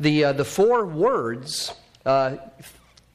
The, 0.00 0.24
uh, 0.24 0.32
the 0.32 0.44
four 0.44 0.84
words, 0.86 1.72
uh, 2.04 2.36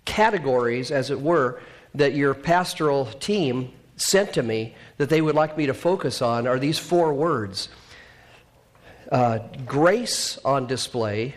categories, 0.06 0.92
as 0.92 1.12
it 1.12 1.20
were, 1.20 1.60
that 1.96 2.14
your 2.14 2.34
pastoral 2.34 3.06
team 3.06 3.72
sent 3.98 4.34
to 4.34 4.44
me 4.44 4.76
that 4.98 5.10
they 5.10 5.22
would 5.22 5.36
like 5.36 5.58
me 5.58 5.66
to 5.66 5.74
focus 5.74 6.22
on 6.22 6.48
are 6.48 6.60
these 6.60 6.78
four 6.78 7.14
words 7.14 7.70
uh, 9.12 9.40
grace 9.66 10.38
on 10.44 10.66
display, 10.66 11.36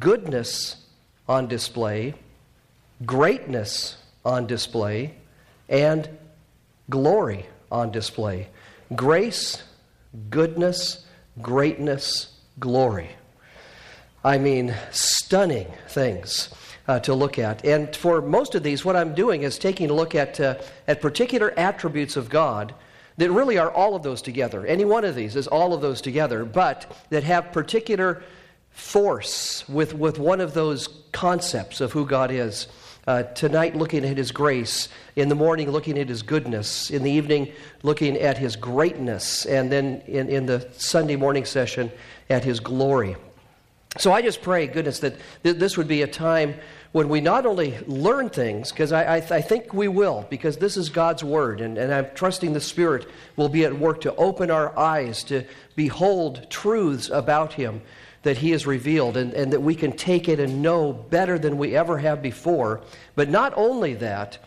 goodness 0.00 0.76
on 1.28 1.46
display, 1.46 2.14
greatness 3.06 3.96
on 4.24 4.46
display, 4.46 5.14
and 5.68 6.08
glory 6.90 7.46
on 7.70 7.90
display. 7.90 8.48
Grace, 8.94 9.62
goodness, 10.28 11.06
greatness, 11.40 12.32
glory. 12.58 13.10
I 14.24 14.38
mean, 14.38 14.74
stunning 14.90 15.70
things 15.88 16.48
uh, 16.88 16.98
to 17.00 17.14
look 17.14 17.38
at. 17.38 17.62
And 17.64 17.94
for 17.94 18.22
most 18.22 18.54
of 18.54 18.62
these, 18.62 18.82
what 18.82 18.96
I'm 18.96 19.14
doing 19.14 19.42
is 19.42 19.58
taking 19.58 19.90
a 19.90 19.92
look 19.92 20.14
at, 20.14 20.40
uh, 20.40 20.54
at 20.88 21.02
particular 21.02 21.52
attributes 21.58 22.16
of 22.16 22.30
God 22.30 22.74
that 23.18 23.30
really 23.30 23.58
are 23.58 23.70
all 23.70 23.94
of 23.94 24.02
those 24.02 24.22
together. 24.22 24.66
Any 24.66 24.86
one 24.86 25.04
of 25.04 25.14
these 25.14 25.36
is 25.36 25.46
all 25.46 25.74
of 25.74 25.82
those 25.82 26.00
together, 26.00 26.46
but 26.46 26.96
that 27.10 27.22
have 27.24 27.52
particular 27.52 28.22
force 28.70 29.68
with, 29.68 29.94
with 29.94 30.18
one 30.18 30.40
of 30.40 30.54
those 30.54 30.88
concepts 31.12 31.82
of 31.82 31.92
who 31.92 32.06
God 32.06 32.30
is. 32.30 32.66
Uh, 33.06 33.22
tonight, 33.22 33.76
looking 33.76 34.02
at 34.06 34.16
His 34.16 34.32
grace. 34.32 34.88
In 35.14 35.28
the 35.28 35.34
morning, 35.34 35.70
looking 35.70 35.98
at 35.98 36.08
His 36.08 36.22
goodness. 36.22 36.88
In 36.90 37.02
the 37.02 37.10
evening, 37.10 37.52
looking 37.82 38.16
at 38.16 38.38
His 38.38 38.56
greatness. 38.56 39.44
And 39.44 39.70
then 39.70 40.02
in, 40.06 40.30
in 40.30 40.46
the 40.46 40.66
Sunday 40.72 41.16
morning 41.16 41.44
session, 41.44 41.92
at 42.30 42.42
His 42.42 42.60
glory. 42.60 43.16
So 43.96 44.12
I 44.12 44.22
just 44.22 44.42
pray, 44.42 44.66
goodness, 44.66 44.98
that 45.00 45.14
th- 45.44 45.56
this 45.56 45.76
would 45.76 45.86
be 45.86 46.02
a 46.02 46.06
time 46.06 46.54
when 46.90 47.08
we 47.08 47.20
not 47.20 47.46
only 47.46 47.78
learn 47.86 48.28
things, 48.28 48.70
because 48.70 48.90
I, 48.90 49.16
I, 49.16 49.20
th- 49.20 49.32
I, 49.32 49.40
think 49.40 49.72
we 49.72 49.86
will, 49.86 50.26
because 50.30 50.56
this 50.56 50.76
is 50.76 50.88
God's 50.88 51.22
Word, 51.22 51.60
and, 51.60 51.78
and 51.78 51.94
I'm 51.94 52.06
trusting 52.14 52.52
the 52.52 52.60
Spirit 52.60 53.08
will 53.36 53.48
be 53.48 53.64
at 53.64 53.78
work 53.78 54.00
to 54.02 54.14
open 54.16 54.50
our 54.50 54.76
eyes 54.76 55.22
to 55.24 55.44
behold 55.76 56.50
truths 56.50 57.08
about 57.08 57.52
Him 57.52 57.82
that 58.22 58.38
He 58.38 58.50
has 58.50 58.66
revealed, 58.66 59.16
and, 59.16 59.32
and 59.34 59.52
that 59.52 59.60
we 59.60 59.76
can 59.76 59.92
take 59.92 60.28
it 60.28 60.40
and 60.40 60.60
know 60.60 60.92
better 60.92 61.38
than 61.38 61.56
we 61.56 61.76
ever 61.76 61.98
have 61.98 62.20
before. 62.20 62.80
But 63.14 63.28
not 63.28 63.52
only 63.56 63.94
that, 63.94 64.38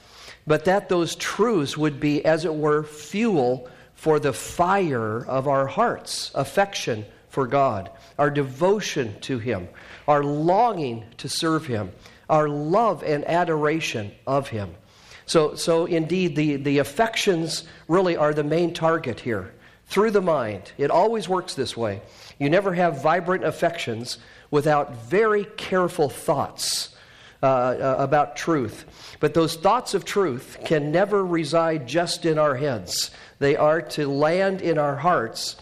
but 0.45 0.66
that 0.66 0.89
those 0.89 1.16
truths 1.16 1.78
would 1.78 2.00
be, 2.02 2.23
as 2.26 2.44
it 2.44 2.54
were, 2.54 2.84
fuel 2.84 3.70
for 3.94 4.20
the 4.20 4.34
fire 4.34 5.26
of 5.26 5.48
our 5.48 5.67
hearts, 5.67 6.32
affection 6.36 7.06
for 7.38 7.46
God 7.46 7.92
our 8.18 8.32
devotion 8.32 9.14
to 9.20 9.38
Him, 9.38 9.68
our 10.08 10.24
longing 10.24 11.06
to 11.18 11.30
serve 11.30 11.68
Him, 11.68 11.92
our 12.32 12.50
love 12.50 13.04
and 13.04 13.24
adoration 13.26 14.12
of 14.26 14.48
Him. 14.48 14.74
So, 15.28 15.54
so 15.54 15.86
indeed, 15.86 16.36
the, 16.36 16.56
the 16.56 16.80
affections 16.80 17.66
really 17.88 18.18
are 18.18 18.34
the 18.34 18.44
main 18.44 18.74
target 18.74 19.20
here 19.20 19.54
through 19.86 20.10
the 20.10 20.22
mind. 20.22 20.72
It 20.80 20.90
always 20.90 21.30
works 21.30 21.54
this 21.54 21.78
way. 21.78 22.02
You 22.40 22.50
never 22.50 22.74
have 22.74 23.04
vibrant 23.04 23.44
affections 23.44 24.18
without 24.50 24.96
very 25.06 25.46
careful 25.46 26.10
thoughts 26.10 26.96
uh, 27.44 27.46
uh, 27.46 27.96
about 28.00 28.36
truth. 28.36 29.16
But 29.20 29.36
those 29.36 29.58
thoughts 29.58 29.94
of 29.94 30.06
truth 30.06 30.58
can 30.66 30.92
never 30.92 31.24
reside 31.24 31.88
just 31.88 32.26
in 32.26 32.40
our 32.40 32.56
heads, 32.56 33.12
they 33.38 33.56
are 33.56 33.84
to 33.84 34.08
land 34.08 34.64
in 34.64 34.80
our 34.80 34.96
hearts 34.96 35.56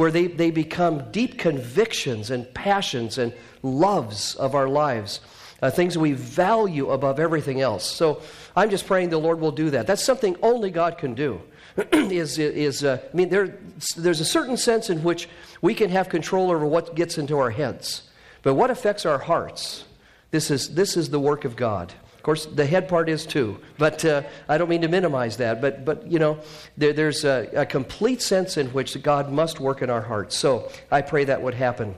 where 0.00 0.10
they, 0.10 0.28
they 0.28 0.50
become 0.50 1.10
deep 1.10 1.38
convictions 1.38 2.30
and 2.30 2.52
passions 2.54 3.18
and 3.18 3.34
loves 3.62 4.34
of 4.36 4.54
our 4.54 4.66
lives, 4.66 5.20
uh, 5.60 5.70
things 5.70 5.98
we 5.98 6.14
value 6.14 6.88
above 6.88 7.20
everything 7.20 7.60
else. 7.60 7.84
So 7.84 8.22
I'm 8.56 8.70
just 8.70 8.86
praying 8.86 9.10
the 9.10 9.18
Lord 9.18 9.40
will 9.40 9.52
do 9.52 9.68
that. 9.68 9.86
That's 9.86 10.02
something 10.02 10.36
only 10.40 10.70
God 10.70 10.96
can 10.96 11.12
do. 11.12 11.42
is, 11.92 12.38
is 12.38 12.82
uh, 12.82 12.98
I 13.12 13.14
mean, 13.14 13.28
there, 13.28 13.58
there's 13.94 14.20
a 14.20 14.24
certain 14.24 14.56
sense 14.56 14.88
in 14.88 15.02
which 15.02 15.28
we 15.60 15.74
can 15.74 15.90
have 15.90 16.08
control 16.08 16.50
over 16.50 16.64
what 16.64 16.94
gets 16.94 17.18
into 17.18 17.36
our 17.36 17.50
heads. 17.50 18.04
But 18.40 18.54
what 18.54 18.70
affects 18.70 19.04
our 19.04 19.18
hearts, 19.18 19.84
this 20.30 20.50
is, 20.50 20.76
this 20.76 20.96
is 20.96 21.10
the 21.10 21.20
work 21.20 21.44
of 21.44 21.56
God. 21.56 21.92
Of 22.20 22.24
course, 22.24 22.44
the 22.44 22.66
head 22.66 22.86
part 22.86 23.08
is 23.08 23.24
too, 23.24 23.58
but 23.78 24.04
uh, 24.04 24.24
I 24.46 24.58
don't 24.58 24.68
mean 24.68 24.82
to 24.82 24.88
minimize 24.88 25.38
that. 25.38 25.62
But, 25.62 25.86
but 25.86 26.06
you 26.06 26.18
know, 26.18 26.40
there, 26.76 26.92
there's 26.92 27.24
a, 27.24 27.48
a 27.54 27.64
complete 27.64 28.20
sense 28.20 28.58
in 28.58 28.66
which 28.74 29.02
God 29.02 29.32
must 29.32 29.58
work 29.58 29.80
in 29.80 29.88
our 29.88 30.02
hearts. 30.02 30.36
So 30.36 30.70
I 30.90 31.00
pray 31.00 31.24
that 31.24 31.40
would 31.40 31.54
happen 31.54 31.94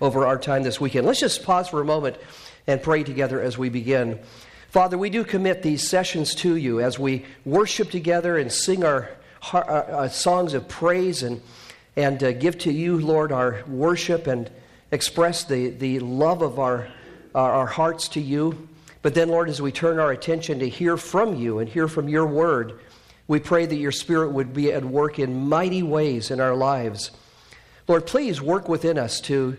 over 0.00 0.26
our 0.26 0.38
time 0.38 0.62
this 0.62 0.80
weekend. 0.80 1.06
Let's 1.06 1.20
just 1.20 1.42
pause 1.42 1.68
for 1.68 1.82
a 1.82 1.84
moment 1.84 2.16
and 2.66 2.82
pray 2.82 3.04
together 3.04 3.38
as 3.38 3.58
we 3.58 3.68
begin. 3.68 4.18
Father, 4.70 4.96
we 4.96 5.10
do 5.10 5.24
commit 5.24 5.62
these 5.62 5.86
sessions 5.86 6.34
to 6.36 6.56
you 6.56 6.80
as 6.80 6.98
we 6.98 7.26
worship 7.44 7.90
together 7.90 8.38
and 8.38 8.50
sing 8.50 8.82
our, 8.82 9.10
our, 9.52 9.62
our 9.62 10.04
uh, 10.04 10.08
songs 10.08 10.54
of 10.54 10.66
praise 10.68 11.22
and, 11.22 11.42
and 11.96 12.24
uh, 12.24 12.32
give 12.32 12.56
to 12.60 12.72
you, 12.72 12.98
Lord, 12.98 13.30
our 13.30 13.62
worship 13.68 14.26
and 14.26 14.50
express 14.90 15.44
the, 15.44 15.68
the 15.68 15.98
love 15.98 16.40
of 16.40 16.58
our, 16.58 16.88
our, 17.34 17.52
our 17.52 17.66
hearts 17.66 18.08
to 18.08 18.22
you. 18.22 18.66
But 19.02 19.14
then, 19.14 19.28
Lord, 19.28 19.48
as 19.48 19.62
we 19.62 19.72
turn 19.72 19.98
our 19.98 20.10
attention 20.10 20.58
to 20.58 20.68
hear 20.68 20.96
from 20.96 21.36
you 21.36 21.58
and 21.58 21.68
hear 21.68 21.88
from 21.88 22.08
your 22.08 22.26
word, 22.26 22.80
we 23.28 23.38
pray 23.38 23.66
that 23.66 23.76
your 23.76 23.92
Spirit 23.92 24.32
would 24.32 24.52
be 24.52 24.72
at 24.72 24.84
work 24.84 25.18
in 25.18 25.48
mighty 25.48 25.82
ways 25.82 26.30
in 26.30 26.40
our 26.40 26.56
lives. 26.56 27.10
Lord, 27.86 28.06
please 28.06 28.40
work 28.40 28.68
within 28.68 28.98
us 28.98 29.20
to 29.22 29.56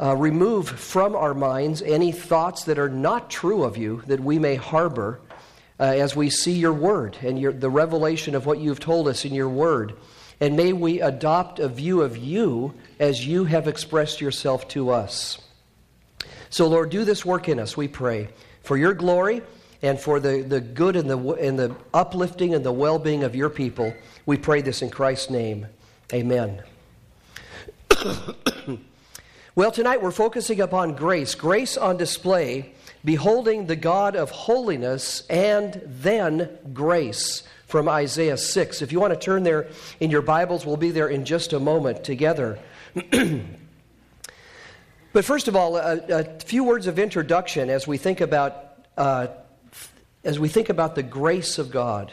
uh, 0.00 0.16
remove 0.16 0.68
from 0.68 1.14
our 1.14 1.34
minds 1.34 1.82
any 1.82 2.10
thoughts 2.10 2.64
that 2.64 2.78
are 2.78 2.88
not 2.88 3.30
true 3.30 3.64
of 3.64 3.76
you 3.76 4.02
that 4.06 4.20
we 4.20 4.38
may 4.38 4.56
harbor 4.56 5.20
uh, 5.78 5.84
as 5.84 6.16
we 6.16 6.30
see 6.30 6.52
your 6.52 6.72
word 6.72 7.16
and 7.22 7.38
your, 7.38 7.52
the 7.52 7.70
revelation 7.70 8.34
of 8.34 8.46
what 8.46 8.58
you've 8.58 8.80
told 8.80 9.08
us 9.08 9.24
in 9.24 9.34
your 9.34 9.48
word. 9.48 9.94
And 10.40 10.56
may 10.56 10.72
we 10.72 11.00
adopt 11.00 11.58
a 11.58 11.68
view 11.68 12.02
of 12.02 12.16
you 12.16 12.74
as 12.98 13.26
you 13.26 13.44
have 13.44 13.68
expressed 13.68 14.20
yourself 14.20 14.66
to 14.68 14.90
us. 14.90 15.38
So, 16.50 16.66
Lord, 16.68 16.90
do 16.90 17.04
this 17.04 17.24
work 17.24 17.48
in 17.48 17.58
us, 17.58 17.76
we 17.76 17.88
pray 17.88 18.28
for 18.64 18.76
your 18.76 18.94
glory 18.94 19.42
and 19.82 20.00
for 20.00 20.18
the, 20.18 20.42
the 20.42 20.60
good 20.60 20.96
and 20.96 21.08
the, 21.08 21.18
and 21.34 21.58
the 21.58 21.76
uplifting 21.92 22.54
and 22.54 22.64
the 22.64 22.72
well 22.72 22.98
being 22.98 23.22
of 23.22 23.36
your 23.36 23.50
people. 23.50 23.94
We 24.26 24.38
pray 24.38 24.62
this 24.62 24.82
in 24.82 24.90
Christ's 24.90 25.30
name. 25.30 25.66
Amen. 26.12 26.62
well, 29.54 29.70
tonight 29.70 30.02
we're 30.02 30.10
focusing 30.10 30.60
upon 30.60 30.94
grace, 30.94 31.34
grace 31.34 31.76
on 31.76 31.98
display, 31.98 32.72
beholding 33.04 33.66
the 33.66 33.76
God 33.76 34.16
of 34.16 34.30
holiness, 34.30 35.24
and 35.28 35.80
then 35.84 36.58
grace 36.72 37.42
from 37.66 37.88
Isaiah 37.88 38.38
6. 38.38 38.82
If 38.82 38.92
you 38.92 39.00
want 39.00 39.12
to 39.12 39.20
turn 39.20 39.42
there 39.42 39.68
in 40.00 40.10
your 40.10 40.22
Bibles, 40.22 40.64
we'll 40.64 40.76
be 40.78 40.90
there 40.90 41.08
in 41.08 41.26
just 41.26 41.52
a 41.52 41.60
moment 41.60 42.04
together. 42.04 42.58
But 45.14 45.24
first 45.24 45.46
of 45.46 45.54
all, 45.54 45.76
a, 45.76 46.00
a 46.08 46.24
few 46.40 46.64
words 46.64 46.88
of 46.88 46.98
introduction 46.98 47.70
as 47.70 47.86
we 47.86 47.98
think 47.98 48.20
about, 48.20 48.56
uh, 48.96 49.28
as 50.24 50.40
we 50.40 50.48
think 50.48 50.70
about 50.70 50.96
the 50.96 51.04
grace 51.04 51.58
of 51.58 51.70
God. 51.70 52.12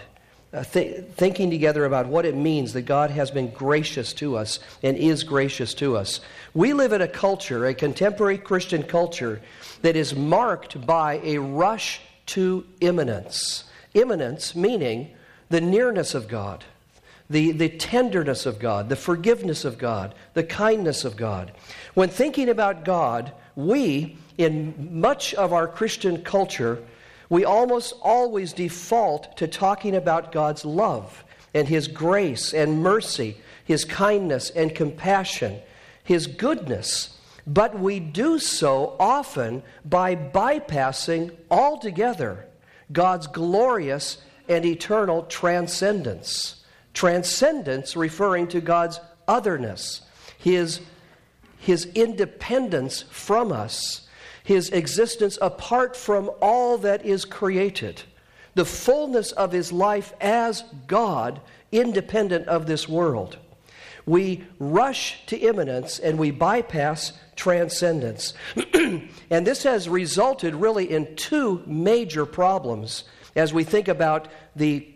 Uh, 0.53 0.65
th- 0.65 1.05
thinking 1.15 1.49
together 1.49 1.85
about 1.85 2.07
what 2.07 2.25
it 2.25 2.35
means 2.35 2.73
that 2.73 2.81
God 2.81 3.09
has 3.09 3.31
been 3.31 3.49
gracious 3.51 4.11
to 4.15 4.35
us 4.35 4.59
and 4.83 4.97
is 4.97 5.23
gracious 5.23 5.73
to 5.75 5.95
us. 5.95 6.19
We 6.53 6.73
live 6.73 6.91
in 6.91 7.01
a 7.01 7.07
culture, 7.07 7.65
a 7.65 7.73
contemporary 7.73 8.37
Christian 8.37 8.83
culture, 8.83 9.41
that 9.81 9.95
is 9.95 10.13
marked 10.13 10.85
by 10.85 11.21
a 11.23 11.37
rush 11.37 12.01
to 12.27 12.65
immanence. 12.81 13.63
Immanence 13.93 14.53
meaning 14.53 15.11
the 15.49 15.61
nearness 15.61 16.13
of 16.13 16.27
God, 16.27 16.65
the, 17.29 17.51
the 17.51 17.69
tenderness 17.69 18.45
of 18.45 18.59
God, 18.59 18.89
the 18.89 18.97
forgiveness 18.97 19.63
of 19.63 19.77
God, 19.77 20.13
the 20.33 20.43
kindness 20.43 21.05
of 21.05 21.15
God. 21.15 21.53
When 21.93 22.09
thinking 22.09 22.49
about 22.49 22.85
God, 22.85 23.33
we, 23.55 24.17
in 24.37 24.99
much 24.99 25.33
of 25.33 25.51
our 25.53 25.67
Christian 25.67 26.23
culture, 26.23 26.81
we 27.29 27.45
almost 27.45 27.93
always 28.01 28.53
default 28.53 29.37
to 29.37 29.47
talking 29.47 29.95
about 29.95 30.31
God's 30.31 30.65
love 30.65 31.23
and 31.53 31.67
His 31.67 31.87
grace 31.87 32.53
and 32.53 32.81
mercy, 32.81 33.37
His 33.65 33.85
kindness 33.85 34.49
and 34.49 34.73
compassion, 34.73 35.59
His 36.03 36.27
goodness. 36.27 37.17
But 37.45 37.77
we 37.77 37.99
do 37.99 38.39
so 38.39 38.95
often 38.99 39.63
by 39.83 40.15
bypassing 40.15 41.35
altogether 41.49 42.45
God's 42.91 43.27
glorious 43.27 44.17
and 44.47 44.65
eternal 44.65 45.23
transcendence. 45.23 46.63
Transcendence 46.93 47.95
referring 47.95 48.47
to 48.49 48.61
God's 48.61 48.99
otherness, 49.27 50.01
His 50.37 50.81
his 51.61 51.85
independence 51.93 53.03
from 53.11 53.51
us, 53.51 54.07
his 54.43 54.71
existence 54.71 55.37
apart 55.43 55.95
from 55.95 56.31
all 56.41 56.79
that 56.79 57.05
is 57.05 57.23
created, 57.23 58.01
the 58.55 58.65
fullness 58.65 59.31
of 59.33 59.51
his 59.51 59.71
life 59.71 60.11
as 60.19 60.63
God, 60.87 61.39
independent 61.71 62.47
of 62.47 62.65
this 62.65 62.89
world. 62.89 63.37
We 64.07 64.43
rush 64.57 65.23
to 65.27 65.37
immanence 65.37 65.99
and 65.99 66.17
we 66.17 66.31
bypass 66.31 67.13
transcendence. 67.35 68.33
and 68.73 69.45
this 69.45 69.61
has 69.61 69.87
resulted 69.87 70.55
really 70.55 70.91
in 70.91 71.15
two 71.15 71.61
major 71.67 72.25
problems 72.25 73.03
as 73.35 73.53
we 73.53 73.63
think 73.63 73.87
about 73.87 74.27
the 74.55 74.91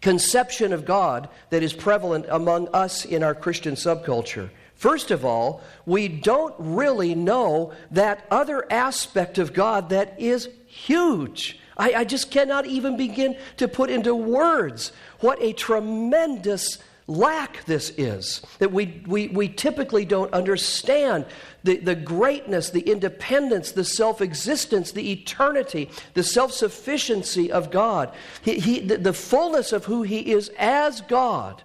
conception 0.00 0.72
of 0.72 0.86
God 0.86 1.28
that 1.50 1.62
is 1.62 1.74
prevalent 1.74 2.24
among 2.30 2.68
us 2.68 3.04
in 3.04 3.22
our 3.22 3.34
Christian 3.34 3.74
subculture. 3.74 4.48
First 4.76 5.10
of 5.10 5.24
all, 5.24 5.62
we 5.86 6.06
don't 6.06 6.54
really 6.58 7.14
know 7.14 7.72
that 7.90 8.26
other 8.30 8.70
aspect 8.70 9.38
of 9.38 9.54
God 9.54 9.88
that 9.88 10.20
is 10.20 10.50
huge. 10.66 11.58
I, 11.78 11.92
I, 11.92 12.04
just 12.04 12.30
cannot 12.30 12.66
even 12.66 12.96
begin 12.96 13.36
to 13.56 13.68
put 13.68 13.90
into 13.90 14.14
words 14.14 14.92
what 15.20 15.40
a 15.42 15.52
tremendous 15.54 16.78
lack 17.06 17.64
this 17.64 17.90
is. 17.96 18.42
That 18.58 18.72
we, 18.72 19.02
we, 19.06 19.28
we 19.28 19.48
typically 19.48 20.04
don't 20.04 20.32
understand 20.32 21.24
the, 21.64 21.76
the 21.76 21.94
greatness, 21.94 22.70
the 22.70 22.80
independence, 22.80 23.72
the 23.72 23.84
self 23.84 24.20
existence, 24.20 24.92
the 24.92 25.10
eternity, 25.10 25.90
the 26.14 26.22
self 26.22 26.52
sufficiency 26.52 27.50
of 27.50 27.70
God, 27.70 28.12
he, 28.42 28.58
he, 28.58 28.80
the, 28.80 28.98
the 28.98 29.12
fullness 29.12 29.72
of 29.72 29.86
who 29.86 30.02
He 30.02 30.32
is 30.32 30.50
as 30.58 31.00
God 31.02 31.62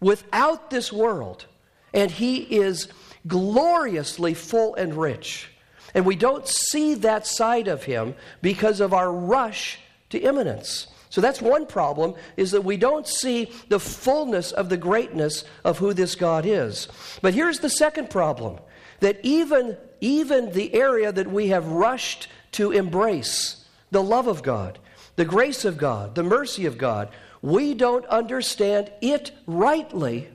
without 0.00 0.70
this 0.70 0.92
world. 0.92 1.46
And 1.92 2.10
He 2.10 2.38
is 2.38 2.88
gloriously 3.26 4.34
full 4.34 4.74
and 4.74 4.94
rich. 4.94 5.50
And 5.94 6.06
we 6.06 6.16
don't 6.16 6.48
see 6.48 6.94
that 6.94 7.26
side 7.26 7.68
of 7.68 7.84
Him 7.84 8.14
because 8.40 8.80
of 8.80 8.92
our 8.92 9.12
rush 9.12 9.78
to 10.10 10.18
immanence. 10.18 10.86
So 11.10 11.20
that's 11.20 11.42
one 11.42 11.66
problem 11.66 12.14
is 12.38 12.52
that 12.52 12.64
we 12.64 12.78
don't 12.78 13.06
see 13.06 13.52
the 13.68 13.78
fullness 13.78 14.50
of 14.50 14.70
the 14.70 14.78
greatness 14.78 15.44
of 15.62 15.78
who 15.78 15.92
this 15.92 16.14
God 16.14 16.46
is. 16.46 16.88
But 17.20 17.34
here's 17.34 17.58
the 17.58 17.68
second 17.68 18.08
problem 18.08 18.58
that 19.00 19.20
even 19.22 19.76
even 20.00 20.52
the 20.52 20.74
area 20.74 21.12
that 21.12 21.30
we 21.30 21.48
have 21.48 21.66
rushed 21.66 22.28
to 22.52 22.72
embrace, 22.72 23.64
the 23.90 24.02
love 24.02 24.26
of 24.26 24.42
God, 24.42 24.78
the 25.16 25.24
grace 25.24 25.64
of 25.64 25.76
God, 25.76 26.14
the 26.14 26.22
mercy 26.24 26.66
of 26.66 26.78
God, 26.78 27.10
we 27.42 27.74
don't 27.74 28.06
understand 28.06 28.90
it 29.00 29.30
rightly 29.46 30.28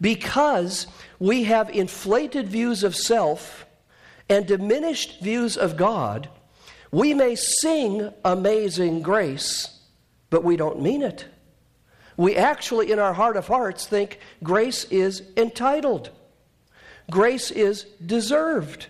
because 0.00 0.86
we 1.18 1.44
have 1.44 1.70
inflated 1.70 2.48
views 2.48 2.84
of 2.84 2.94
self 2.94 3.66
and 4.28 4.46
diminished 4.46 5.20
views 5.20 5.56
of 5.56 5.76
God. 5.76 6.28
We 6.90 7.14
may 7.14 7.34
sing 7.34 8.12
amazing 8.24 9.02
grace, 9.02 9.80
but 10.30 10.44
we 10.44 10.56
don't 10.56 10.80
mean 10.80 11.02
it. 11.02 11.26
We 12.16 12.36
actually, 12.36 12.90
in 12.90 12.98
our 12.98 13.12
heart 13.12 13.36
of 13.36 13.46
hearts, 13.46 13.86
think 13.86 14.18
grace 14.42 14.84
is 14.84 15.22
entitled, 15.36 16.10
grace 17.10 17.50
is 17.50 17.84
deserved, 18.04 18.86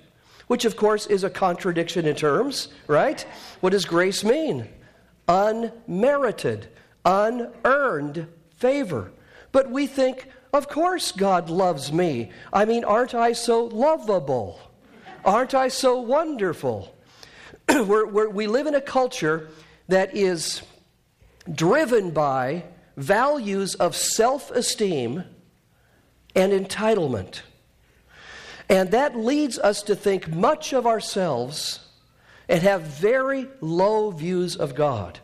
which, 0.46 0.64
of 0.64 0.76
course, 0.76 1.06
is 1.06 1.24
a 1.24 1.30
contradiction 1.30 2.06
in 2.06 2.14
terms, 2.14 2.68
right? 2.86 3.26
What 3.60 3.70
does 3.70 3.84
grace 3.84 4.22
mean? 4.22 4.68
Unmerited, 5.28 6.68
unearned 7.04 8.28
favor. 8.56 9.12
But 9.50 9.70
we 9.70 9.88
think, 9.88 10.28
of 10.56 10.68
course, 10.68 11.12
God 11.12 11.50
loves 11.50 11.92
me. 11.92 12.30
I 12.52 12.64
mean, 12.64 12.84
aren't 12.84 13.14
I 13.14 13.32
so 13.32 13.64
lovable? 13.64 14.58
Aren't 15.24 15.54
I 15.54 15.68
so 15.68 16.00
wonderful? 16.00 16.96
we're, 17.68 18.06
we're, 18.06 18.28
we 18.28 18.46
live 18.46 18.66
in 18.66 18.74
a 18.74 18.80
culture 18.80 19.50
that 19.88 20.16
is 20.16 20.62
driven 21.52 22.10
by 22.10 22.64
values 22.96 23.74
of 23.74 23.94
self 23.94 24.50
esteem 24.50 25.24
and 26.34 26.52
entitlement. 26.52 27.42
And 28.68 28.90
that 28.90 29.16
leads 29.16 29.58
us 29.58 29.82
to 29.82 29.94
think 29.94 30.28
much 30.28 30.72
of 30.72 30.86
ourselves 30.86 31.80
and 32.48 32.62
have 32.62 32.82
very 32.82 33.46
low 33.60 34.10
views 34.10 34.56
of 34.56 34.74
God. 34.74 35.20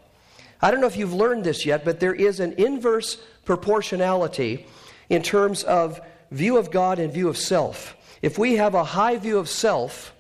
I 0.61 0.71
don't 0.71 0.81
know 0.81 0.87
if 0.87 0.97
you've 0.97 1.15
learned 1.15 1.45
this 1.45 1.65
yet, 1.67 1.85
but 1.85 2.01
there 2.01 2.15
is 2.15 2.39
an 2.39 2.53
inverse 2.53 3.17
proportionality 3.45 4.67
in 5.13 5.23
terms 5.23 5.63
of 5.65 6.01
view 6.31 6.57
of 6.57 6.71
God 6.71 6.99
and 6.99 7.13
view 7.13 7.29
of 7.29 7.37
self. 7.37 7.95
If 8.23 8.39
we 8.39 8.57
have 8.57 8.75
a 8.75 8.83
high 8.83 9.19
view 9.19 9.39
of 9.39 9.47
self, 9.47 10.15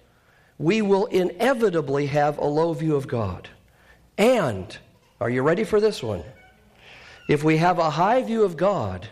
we 0.59 0.83
will 0.83 1.07
inevitably 1.07 2.07
have 2.07 2.37
a 2.37 2.45
low 2.45 2.75
view 2.75 2.95
of 2.95 3.09
God. 3.09 3.49
And 4.19 4.77
are 5.19 5.31
you 5.31 5.41
ready 5.41 5.65
for 5.65 5.81
this 5.81 6.03
one? 6.03 6.23
If 7.27 7.43
we 7.43 7.57
have 7.57 7.79
a 7.79 7.89
high 7.89 8.23
view 8.23 8.45
of 8.45 8.59
God, 8.59 9.09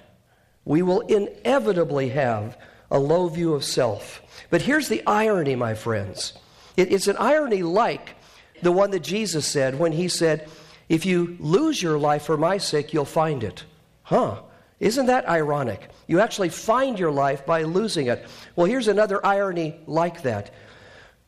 we 0.67 0.83
will 0.83 1.01
inevitably 1.01 2.11
have 2.11 2.59
a 2.91 2.99
low 2.99 3.29
view 3.29 3.55
of 3.55 3.65
self. 3.65 4.21
But 4.51 4.61
here's 4.61 4.89
the 4.89 5.03
irony, 5.07 5.57
my 5.57 5.73
friends. 5.73 6.35
it's 6.77 7.09
an 7.09 7.17
irony 7.17 7.63
like 7.63 8.17
the 8.61 8.73
one 8.73 8.91
that 8.91 9.01
Jesus 9.01 9.47
said 9.47 9.79
when 9.79 9.93
he 9.93 10.09
said, 10.09 10.47
If 10.91 11.07
you 11.07 11.39
lose 11.41 11.83
your 11.83 11.99
life 11.99 12.25
for 12.25 12.37
my 12.37 12.59
sake, 12.59 12.93
you'll 12.93 13.07
find 13.07 13.43
it. 13.43 13.65
Huh? 14.03 14.43
Isn't 14.81 15.07
that 15.07 15.29
ironic? 15.29 15.91
You 16.07 16.21
actually 16.21 16.49
find 16.49 16.99
your 16.99 17.13
life 17.13 17.45
by 17.45 17.63
losing 17.63 18.07
it. 18.07 18.27
Well, 18.57 18.67
here's 18.67 18.89
another 18.89 19.25
irony 19.25 19.79
like 19.87 20.23
that. 20.23 20.53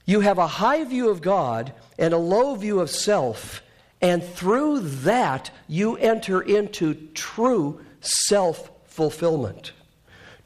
You 0.07 0.21
have 0.21 0.39
a 0.39 0.47
high 0.47 0.83
view 0.85 1.11
of 1.11 1.21
God 1.21 1.75
and 1.99 2.15
a 2.15 2.19
low 2.19 2.55
view 2.55 2.81
of 2.81 2.91
self, 2.91 3.63
and 4.01 4.25
through 4.25 4.81
that, 4.81 5.51
you 5.69 5.97
enter 5.97 6.41
into 6.41 6.95
true 7.15 7.81
self 8.01 8.71
fulfillment, 8.87 9.73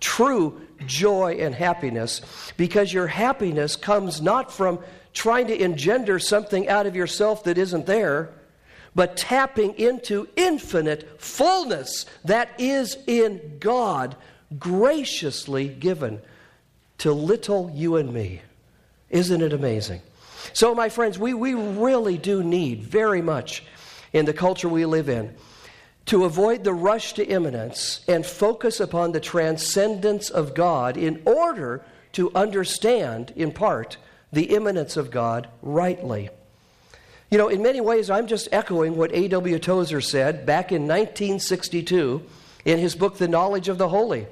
true 0.01 0.61
joy 0.85 1.39
and 1.41 1.55
happiness, 1.55 2.21
because 2.57 2.93
your 2.93 3.07
happiness 3.07 3.77
comes 3.77 4.21
not 4.21 4.53
from 4.53 4.81
trying 5.15 5.47
to 5.47 5.59
engender 5.59 6.19
something 6.19 6.69
out 6.69 6.87
of 6.87 6.95
yourself 6.95 7.45
that 7.45 7.57
isn't 7.57 7.87
there, 7.87 8.35
but 8.97 9.15
tapping 9.15 9.79
into 9.79 10.27
infinite 10.37 11.21
fullness 11.21 12.07
that 12.25 12.49
is 12.59 12.97
in 13.07 13.59
God, 13.61 14.17
graciously 14.59 15.69
given 15.69 16.21
to 16.99 17.13
little 17.13 17.71
you 17.75 17.97
and 17.97 18.13
me. 18.13 18.41
Isn't 19.11 19.43
it 19.43 19.53
amazing? 19.53 20.01
So, 20.55 20.75
my 20.75 20.89
friends, 20.89 21.19
we, 21.19 21.35
we 21.35 21.53
really 21.53 22.17
do 22.17 22.43
need 22.43 22.83
very 22.85 23.21
much 23.21 23.65
in 24.15 24.25
the 24.25 24.33
culture 24.33 24.69
we 24.69 24.87
live 24.87 25.11
in 25.11 25.35
to 26.07 26.25
avoid 26.25 26.65
the 26.65 26.73
rush 26.73 27.13
to 27.15 27.27
immanence 27.27 28.01
and 28.09 28.25
focus 28.25 28.81
upon 28.81 29.13
the 29.13 29.21
transcendence 29.21 30.31
of 30.31 30.55
God 30.55 30.97
in 30.97 31.21
order 31.27 31.85
to 32.13 32.33
understand, 32.35 33.35
in 33.37 33.53
part, 33.53 33.99
the 34.33 34.55
immanence 34.55 34.97
of 34.97 35.11
God 35.11 35.49
rightly. 35.61 36.31
You 37.29 37.39
know, 37.39 37.49
in 37.49 37.61
many 37.61 37.81
ways, 37.81 38.09
I'm 38.09 38.29
just 38.29 38.49
echoing 38.53 38.97
what 38.97 39.13
A.W. 39.13 39.59
Tozer 39.59 40.01
said 40.01 40.47
back 40.47 40.71
in 40.71 40.83
1962 40.83 42.23
in 42.65 42.79
his 42.79 42.95
book, 42.95 43.19
The 43.19 43.27
Knowledge 43.27 43.69
of 43.69 43.79
the 43.79 43.89
Holy. 43.89 44.29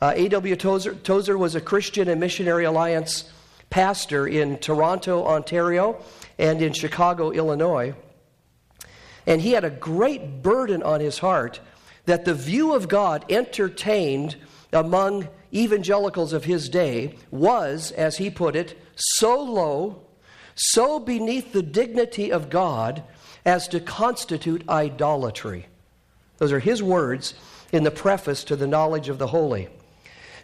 Uh, 0.00 0.14
A.W. 0.16 0.56
Tozer, 0.56 0.94
Tozer 0.94 1.36
was 1.36 1.54
a 1.54 1.60
Christian 1.60 2.08
and 2.08 2.18
Missionary 2.18 2.64
Alliance 2.64 3.30
pastor 3.68 4.26
in 4.26 4.56
Toronto, 4.56 5.26
Ontario, 5.26 6.02
and 6.38 6.62
in 6.62 6.72
Chicago, 6.72 7.30
Illinois. 7.30 7.94
And 9.26 9.42
he 9.42 9.52
had 9.52 9.64
a 9.64 9.70
great 9.70 10.42
burden 10.42 10.82
on 10.82 11.00
his 11.00 11.18
heart 11.18 11.60
that 12.06 12.24
the 12.24 12.34
view 12.34 12.74
of 12.74 12.88
God 12.88 13.26
entertained 13.28 14.36
among 14.72 15.28
evangelicals 15.52 16.32
of 16.32 16.44
his 16.44 16.70
day 16.70 17.16
was, 17.30 17.92
as 17.92 18.16
he 18.16 18.30
put 18.30 18.56
it, 18.56 18.80
so 18.94 19.42
low, 19.42 20.06
so 20.62 21.00
beneath 21.00 21.52
the 21.52 21.62
dignity 21.62 22.30
of 22.30 22.50
God 22.50 23.02
as 23.46 23.66
to 23.68 23.80
constitute 23.80 24.68
idolatry. 24.68 25.66
Those 26.36 26.52
are 26.52 26.60
his 26.60 26.82
words 26.82 27.32
in 27.72 27.82
the 27.82 27.90
preface 27.90 28.44
to 28.44 28.56
the 28.56 28.66
knowledge 28.66 29.08
of 29.08 29.18
the 29.18 29.26
holy. 29.26 29.68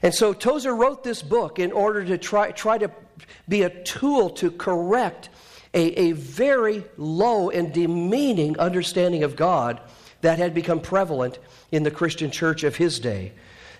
And 0.02 0.14
so 0.14 0.32
Tozer 0.32 0.74
wrote 0.74 1.04
this 1.04 1.22
book 1.22 1.58
in 1.58 1.70
order 1.70 2.02
to 2.04 2.16
try, 2.16 2.50
try 2.50 2.78
to 2.78 2.90
be 3.46 3.62
a 3.62 3.82
tool 3.84 4.30
to 4.30 4.50
correct 4.50 5.28
a, 5.74 6.08
a 6.08 6.12
very 6.12 6.84
low 6.96 7.50
and 7.50 7.72
demeaning 7.72 8.58
understanding 8.58 9.22
of 9.22 9.36
God 9.36 9.80
that 10.22 10.38
had 10.38 10.54
become 10.54 10.80
prevalent 10.80 11.38
in 11.70 11.82
the 11.82 11.90
Christian 11.90 12.30
church 12.30 12.64
of 12.64 12.76
his 12.76 12.98
day. 12.98 13.32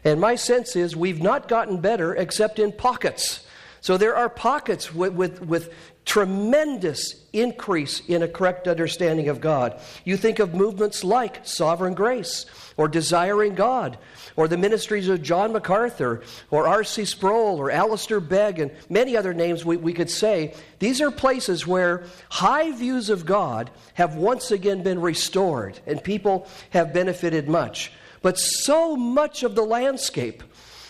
And 0.04 0.20
my 0.20 0.34
sense 0.34 0.76
is 0.76 0.94
we've 0.94 1.22
not 1.22 1.48
gotten 1.48 1.80
better 1.80 2.14
except 2.14 2.58
in 2.58 2.72
pockets. 2.72 3.46
So 3.80 3.96
there 3.96 4.16
are 4.16 4.28
pockets 4.28 4.94
with, 4.94 5.14
with, 5.14 5.40
with 5.42 5.72
tremendous 6.06 7.16
increase 7.32 8.00
in 8.06 8.22
a 8.22 8.28
correct 8.28 8.68
understanding 8.68 9.28
of 9.28 9.40
God. 9.40 9.78
You 10.04 10.16
think 10.16 10.38
of 10.38 10.54
movements 10.54 11.04
like 11.04 11.46
sovereign 11.46 11.94
grace 11.94 12.46
or 12.76 12.88
desiring 12.88 13.54
God 13.54 13.98
or 14.36 14.46
the 14.46 14.56
ministries 14.56 15.08
of 15.08 15.20
John 15.20 15.52
MacArthur 15.52 16.22
or 16.50 16.68
R.C. 16.68 17.04
Sproul 17.04 17.58
or 17.58 17.72
Alistair 17.72 18.20
Begg 18.20 18.60
and 18.60 18.70
many 18.88 19.16
other 19.16 19.34
names 19.34 19.64
we, 19.64 19.76
we 19.76 19.92
could 19.92 20.08
say. 20.08 20.54
These 20.78 21.00
are 21.00 21.10
places 21.10 21.66
where 21.66 22.04
high 22.30 22.70
views 22.70 23.10
of 23.10 23.26
God 23.26 23.70
have 23.94 24.14
once 24.14 24.52
again 24.52 24.84
been 24.84 25.00
restored 25.00 25.80
and 25.86 26.02
people 26.02 26.46
have 26.70 26.94
benefited 26.94 27.48
much. 27.48 27.92
But 28.22 28.38
so 28.38 28.96
much 28.96 29.42
of 29.42 29.54
the 29.54 29.64
landscape 29.64 30.42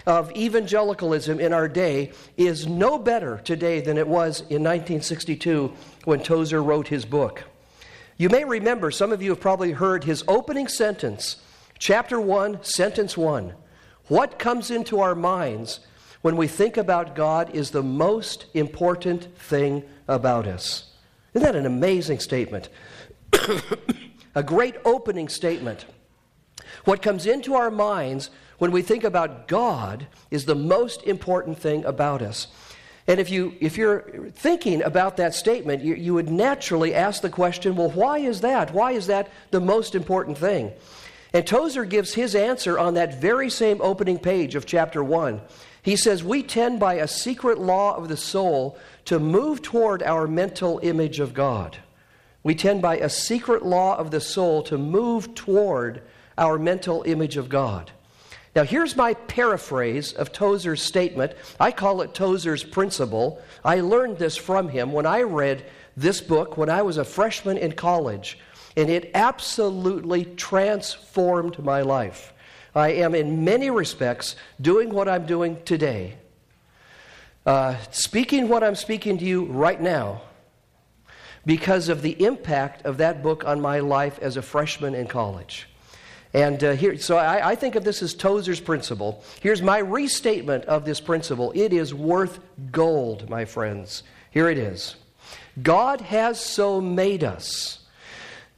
of 0.07 0.35
evangelicalism 0.37 1.41
in 1.41 1.53
our 1.53 1.69
day 1.69 2.13
is 2.37 2.67
no 2.67 2.99
better 2.99 3.39
today 3.39 3.81
than 3.81 3.99
it 3.99 4.07
was 4.07 4.41
in 4.43 4.63
1962 4.63 5.73
when 6.05 6.21
Tozer 6.21 6.63
wrote 6.63 6.89
his 6.89 7.05
book. 7.05 7.43
You 8.17 8.29
may 8.29 8.45
remember, 8.45 8.91
some 8.91 9.13
of 9.13 9.21
you 9.21 9.31
have 9.31 9.41
probably 9.41 9.73
heard 9.73 10.05
his 10.05 10.25
opening 10.29 10.69
sentence, 10.69 11.37
chapter 11.79 12.21
1, 12.21 12.63
sentence 12.63 13.17
1. 13.17 13.53
What 14.07 14.39
comes 14.39 14.71
into 14.71 15.01
our 15.01 15.15
minds 15.15 15.81
when 16.23 16.37
we 16.37 16.47
think 16.47 16.77
about 16.77 17.15
God 17.15 17.55
is 17.55 17.71
the 17.71 17.83
most 17.83 18.47
important 18.55 19.37
thing 19.37 19.83
about 20.09 20.47
us. 20.47 20.93
Isn't 21.35 21.45
that 21.45 21.57
an 21.57 21.67
amazing 21.67 22.21
statement? 22.21 22.69
a 24.35 24.43
great 24.43 24.77
opening 24.85 25.29
statement. 25.29 25.85
What 26.85 27.03
comes 27.03 27.27
into 27.27 27.55
our 27.55 27.71
minds 27.71 28.31
when 28.59 28.71
we 28.71 28.83
think 28.83 29.05
about 29.05 29.49
God 29.49 30.07
is 30.31 30.45
the 30.45 30.55
most 30.55 31.03
important 31.03 31.59
thing 31.59 31.85
about 31.85 32.23
us. 32.23 32.49
And 33.09 33.21
if, 33.21 33.31
you, 33.31 33.55
if 33.61 33.77
you're 33.77 34.31
thinking 34.35 34.83
about 34.83 35.17
that 35.19 35.35
statement, 35.35 35.85
you, 35.85 35.95
you 35.95 36.15
would 36.15 36.29
naturally 36.29 36.93
ask 36.95 37.23
the 37.23 37.31
question 37.31 37.77
well, 37.77 37.91
why 37.91 38.19
is 38.19 38.41
that? 38.41 38.73
Why 38.73 38.93
is 38.93 39.07
that 39.07 39.31
the 39.51 39.61
most 39.61 39.95
important 39.95 40.39
thing? 40.39 40.73
And 41.33 41.47
Tozer 41.47 41.85
gives 41.85 42.15
his 42.15 42.35
answer 42.35 42.79
on 42.79 42.95
that 42.95 43.21
very 43.21 43.51
same 43.51 43.81
opening 43.81 44.19
page 44.19 44.55
of 44.55 44.67
chapter 44.67 45.05
1. 45.05 45.41
He 45.83 45.95
says, 45.95 46.25
We 46.25 46.43
tend 46.43 46.81
by 46.81 46.95
a 46.95 47.07
secret 47.07 47.59
law 47.59 47.97
of 47.97 48.09
the 48.09 48.17
soul 48.17 48.77
to 49.05 49.21
move 49.21 49.63
toward 49.63 50.03
our 50.03 50.27
mental 50.27 50.81
image 50.83 51.21
of 51.21 51.33
God. 51.33 51.77
We 52.43 52.55
tend 52.55 52.83
by 52.83 52.99
a 52.99 53.09
secret 53.09 53.65
law 53.65 53.97
of 53.97 54.11
the 54.11 54.21
soul 54.21 54.63
to 54.65 54.79
move 54.79 55.35
toward 55.35 56.03
our 56.39 56.59
mental 56.59 57.03
image 57.07 57.37
of 57.37 57.49
God. 57.49 57.93
Now, 58.57 58.65
here's 58.65 58.97
my 58.97 59.13
paraphrase 59.13 60.15
of 60.15 60.33
Tozer's 60.33 60.81
statement. 60.81 61.35
I 61.61 61.71
call 61.71 62.01
it 62.01 62.15
Tozer's 62.15 62.65
principle. 62.65 63.43
I 63.63 63.81
learned 63.81 64.17
this 64.17 64.35
from 64.35 64.71
him 64.71 64.93
when 64.93 65.05
I 65.05 65.23
read 65.23 65.67
this 65.95 66.23
book 66.23 66.57
when 66.57 66.71
I 66.71 66.81
was 66.81 66.97
a 66.97 67.05
freshman 67.05 67.59
in 67.59 67.73
college, 67.73 68.39
and 68.75 68.89
it 68.89 69.11
absolutely 69.13 70.25
transformed 70.25 71.59
my 71.59 71.83
life. 71.83 72.33
I 72.75 72.93
am, 72.93 73.15
in 73.15 73.45
many 73.45 73.69
respects, 73.69 74.37
doing 74.59 74.89
what 74.89 75.07
I'm 75.07 75.27
doing 75.27 75.63
today, 75.65 76.15
uh, 77.45 77.77
speaking 77.91 78.49
what 78.49 78.65
I'm 78.65 78.75
speaking 78.75 79.19
to 79.19 79.25
you 79.27 79.45
right 79.45 79.81
now, 79.81 80.23
because 81.45 81.91
of 81.91 82.01
the 82.01 82.25
impact 82.25 82.87
of 82.87 82.97
that 82.97 83.23
book 83.23 83.45
on 83.45 83.61
my 83.61 83.81
life 83.81 84.19
as 84.23 84.39
a 84.39 84.43
freshman 84.43 84.95
in 84.95 85.09
college. 85.09 85.69
And 86.35 86.63
uh, 86.63 86.73
here, 86.73 86.99
so 86.99 87.17
I, 87.17 87.51
I 87.51 87.55
think 87.55 87.77
of 87.77 87.85
this 87.85 88.03
as 88.03 88.15
Tozer's 88.15 88.61
principle. 88.61 89.23
Here's 89.41 89.63
my 89.63 89.79
restatement 89.79 90.65
of 90.65 90.85
this 90.85 91.01
principle. 91.01 91.53
It 91.55 91.73
is 91.73 91.95
worth 91.95 92.41
gold, 92.71 93.31
my 93.31 93.45
friends. 93.45 94.03
Here 94.31 94.49
it 94.49 94.59
is. 94.59 94.97
God 95.63 96.01
has 96.03 96.39
so 96.39 96.81
made 96.81 97.25
us 97.25 97.81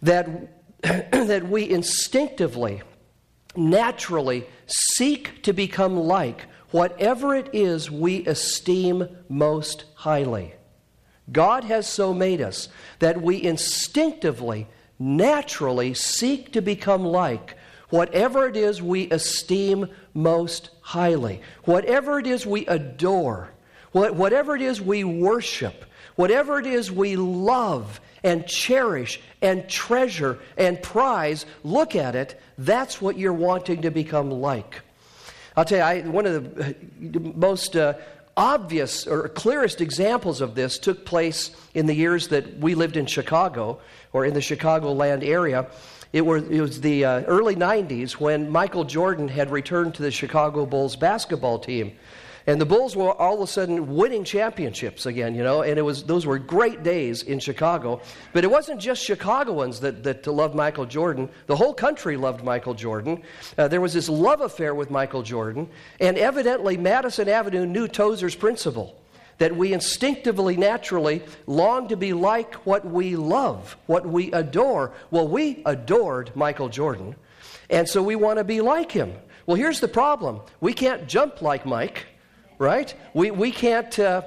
that, 0.02 0.28
that 0.82 1.48
we 1.48 1.68
instinctively, 1.68 2.82
naturally 3.56 4.46
seek 4.66 5.42
to 5.42 5.52
become 5.52 5.96
like 5.96 6.46
whatever 6.70 7.34
it 7.34 7.48
is 7.52 7.90
we 7.90 8.26
esteem 8.26 9.08
most 9.28 9.84
highly. 9.94 10.54
God 11.30 11.64
has 11.64 11.86
so 11.86 12.14
made 12.14 12.40
us 12.40 12.68
that 13.00 13.20
we 13.20 13.42
instinctively, 13.42 14.66
naturally 14.98 15.94
seek 15.94 16.52
to 16.52 16.62
become 16.62 17.04
like 17.04 17.56
whatever 17.90 18.46
it 18.46 18.56
is 18.56 18.82
we 18.82 19.10
esteem 19.10 19.88
most 20.14 20.70
highly, 20.80 21.40
whatever 21.64 22.18
it 22.18 22.26
is 22.26 22.46
we 22.46 22.66
adore, 22.66 23.50
whatever 23.92 24.54
it 24.56 24.62
is 24.62 24.80
we 24.80 25.04
worship, 25.04 25.84
whatever 26.16 26.58
it 26.58 26.66
is 26.66 26.90
we 26.90 27.16
love 27.16 28.00
and 28.22 28.46
cherish 28.46 29.20
and 29.40 29.68
treasure 29.68 30.38
and 30.56 30.82
prize, 30.82 31.46
look 31.62 31.94
at 31.94 32.14
it. 32.14 32.40
That's 32.58 33.00
what 33.00 33.16
you're 33.16 33.32
wanting 33.32 33.82
to 33.82 33.90
become 33.90 34.30
like. 34.30 34.80
I'll 35.56 35.64
tell 35.64 35.78
you, 35.78 35.84
I, 35.84 36.08
one 36.08 36.26
of 36.26 36.54
the 36.54 36.74
most 37.34 37.76
uh, 37.76 37.94
obvious 38.36 39.06
or 39.06 39.28
clearest 39.28 39.80
examples 39.80 40.40
of 40.40 40.54
this 40.54 40.78
took 40.78 41.04
place 41.04 41.50
in 41.74 41.86
the 41.86 41.94
years 41.94 42.28
that 42.28 42.58
we 42.58 42.74
lived 42.76 42.96
in 42.96 43.06
Chicago 43.06 43.80
or 44.12 44.24
in 44.24 44.34
the 44.34 44.40
Chicagoland 44.40 45.24
area. 45.24 45.66
It, 46.12 46.24
were, 46.24 46.38
it 46.38 46.60
was 46.60 46.80
the 46.80 47.04
uh, 47.04 47.20
early 47.22 47.54
90s 47.54 48.12
when 48.12 48.50
Michael 48.50 48.84
Jordan 48.84 49.28
had 49.28 49.50
returned 49.50 49.94
to 49.96 50.02
the 50.02 50.10
Chicago 50.10 50.64
Bulls 50.64 50.96
basketball 50.96 51.58
team. 51.58 51.92
And 52.46 52.58
the 52.58 52.64
Bulls 52.64 52.96
were 52.96 53.12
all 53.12 53.34
of 53.34 53.40
a 53.42 53.46
sudden 53.46 53.94
winning 53.94 54.24
championships 54.24 55.04
again, 55.04 55.34
you 55.34 55.42
know, 55.42 55.60
and 55.60 55.78
it 55.78 55.82
was, 55.82 56.04
those 56.04 56.24
were 56.24 56.38
great 56.38 56.82
days 56.82 57.22
in 57.24 57.38
Chicago. 57.40 58.00
But 58.32 58.42
it 58.42 58.50
wasn't 58.50 58.80
just 58.80 59.04
Chicagoans 59.04 59.80
that, 59.80 60.02
that 60.04 60.26
loved 60.26 60.54
Michael 60.54 60.86
Jordan. 60.86 61.28
The 61.46 61.56
whole 61.56 61.74
country 61.74 62.16
loved 62.16 62.42
Michael 62.42 62.72
Jordan. 62.72 63.22
Uh, 63.58 63.68
there 63.68 63.82
was 63.82 63.92
this 63.92 64.08
love 64.08 64.40
affair 64.40 64.74
with 64.74 64.90
Michael 64.90 65.22
Jordan. 65.22 65.68
And 66.00 66.16
evidently, 66.16 66.78
Madison 66.78 67.28
Avenue 67.28 67.66
knew 67.66 67.86
Tozer's 67.86 68.34
principle 68.34 68.98
that 69.38 69.56
we 69.56 69.72
instinctively, 69.72 70.56
naturally 70.56 71.22
long 71.46 71.88
to 71.88 71.96
be 71.96 72.12
like 72.12 72.54
what 72.66 72.84
we 72.84 73.16
love, 73.16 73.76
what 73.86 74.06
we 74.06 74.30
adore. 74.32 74.92
Well, 75.10 75.28
we 75.28 75.62
adored 75.64 76.34
Michael 76.34 76.68
Jordan, 76.68 77.16
and 77.70 77.88
so 77.88 78.02
we 78.02 78.16
want 78.16 78.38
to 78.38 78.44
be 78.44 78.60
like 78.60 78.92
him. 78.92 79.14
Well, 79.46 79.56
here's 79.56 79.80
the 79.80 79.88
problem 79.88 80.40
we 80.60 80.74
can't 80.74 81.08
jump 81.08 81.40
like 81.40 81.64
Mike, 81.64 82.06
right? 82.58 82.92
We, 83.14 83.30
we, 83.30 83.50
can't, 83.50 83.96
uh, 83.98 84.22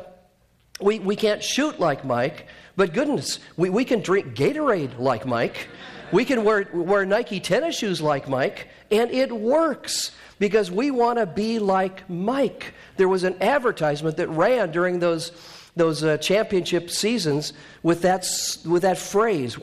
we, 0.79 0.99
we 0.99 1.15
can't 1.15 1.43
shoot 1.43 1.79
like 1.79 2.03
Mike, 2.03 2.47
but 2.75 2.93
goodness, 2.93 3.39
we, 3.57 3.69
we 3.69 3.85
can 3.85 4.01
drink 4.01 4.33
Gatorade 4.33 4.97
like 4.97 5.25
Mike. 5.25 5.67
We 6.11 6.25
can 6.25 6.43
wear, 6.43 6.67
wear 6.73 7.05
Nike 7.05 7.39
tennis 7.39 7.77
shoes 7.77 8.01
like 8.01 8.27
Mike, 8.27 8.67
and 8.89 9.11
it 9.11 9.31
works 9.31 10.11
because 10.41 10.71
we 10.71 10.89
want 10.89 11.19
to 11.19 11.27
be 11.27 11.59
like 11.59 12.09
Mike. 12.09 12.73
There 12.97 13.07
was 13.07 13.23
an 13.23 13.35
advertisement 13.43 14.17
that 14.17 14.27
ran 14.29 14.71
during 14.71 14.97
those, 14.97 15.31
those 15.75 16.03
uh, 16.03 16.17
championship 16.17 16.89
seasons 16.89 17.53
with 17.83 18.01
that, 18.01 18.27
with 18.65 18.81
that 18.81 18.97
phrase 18.97 19.59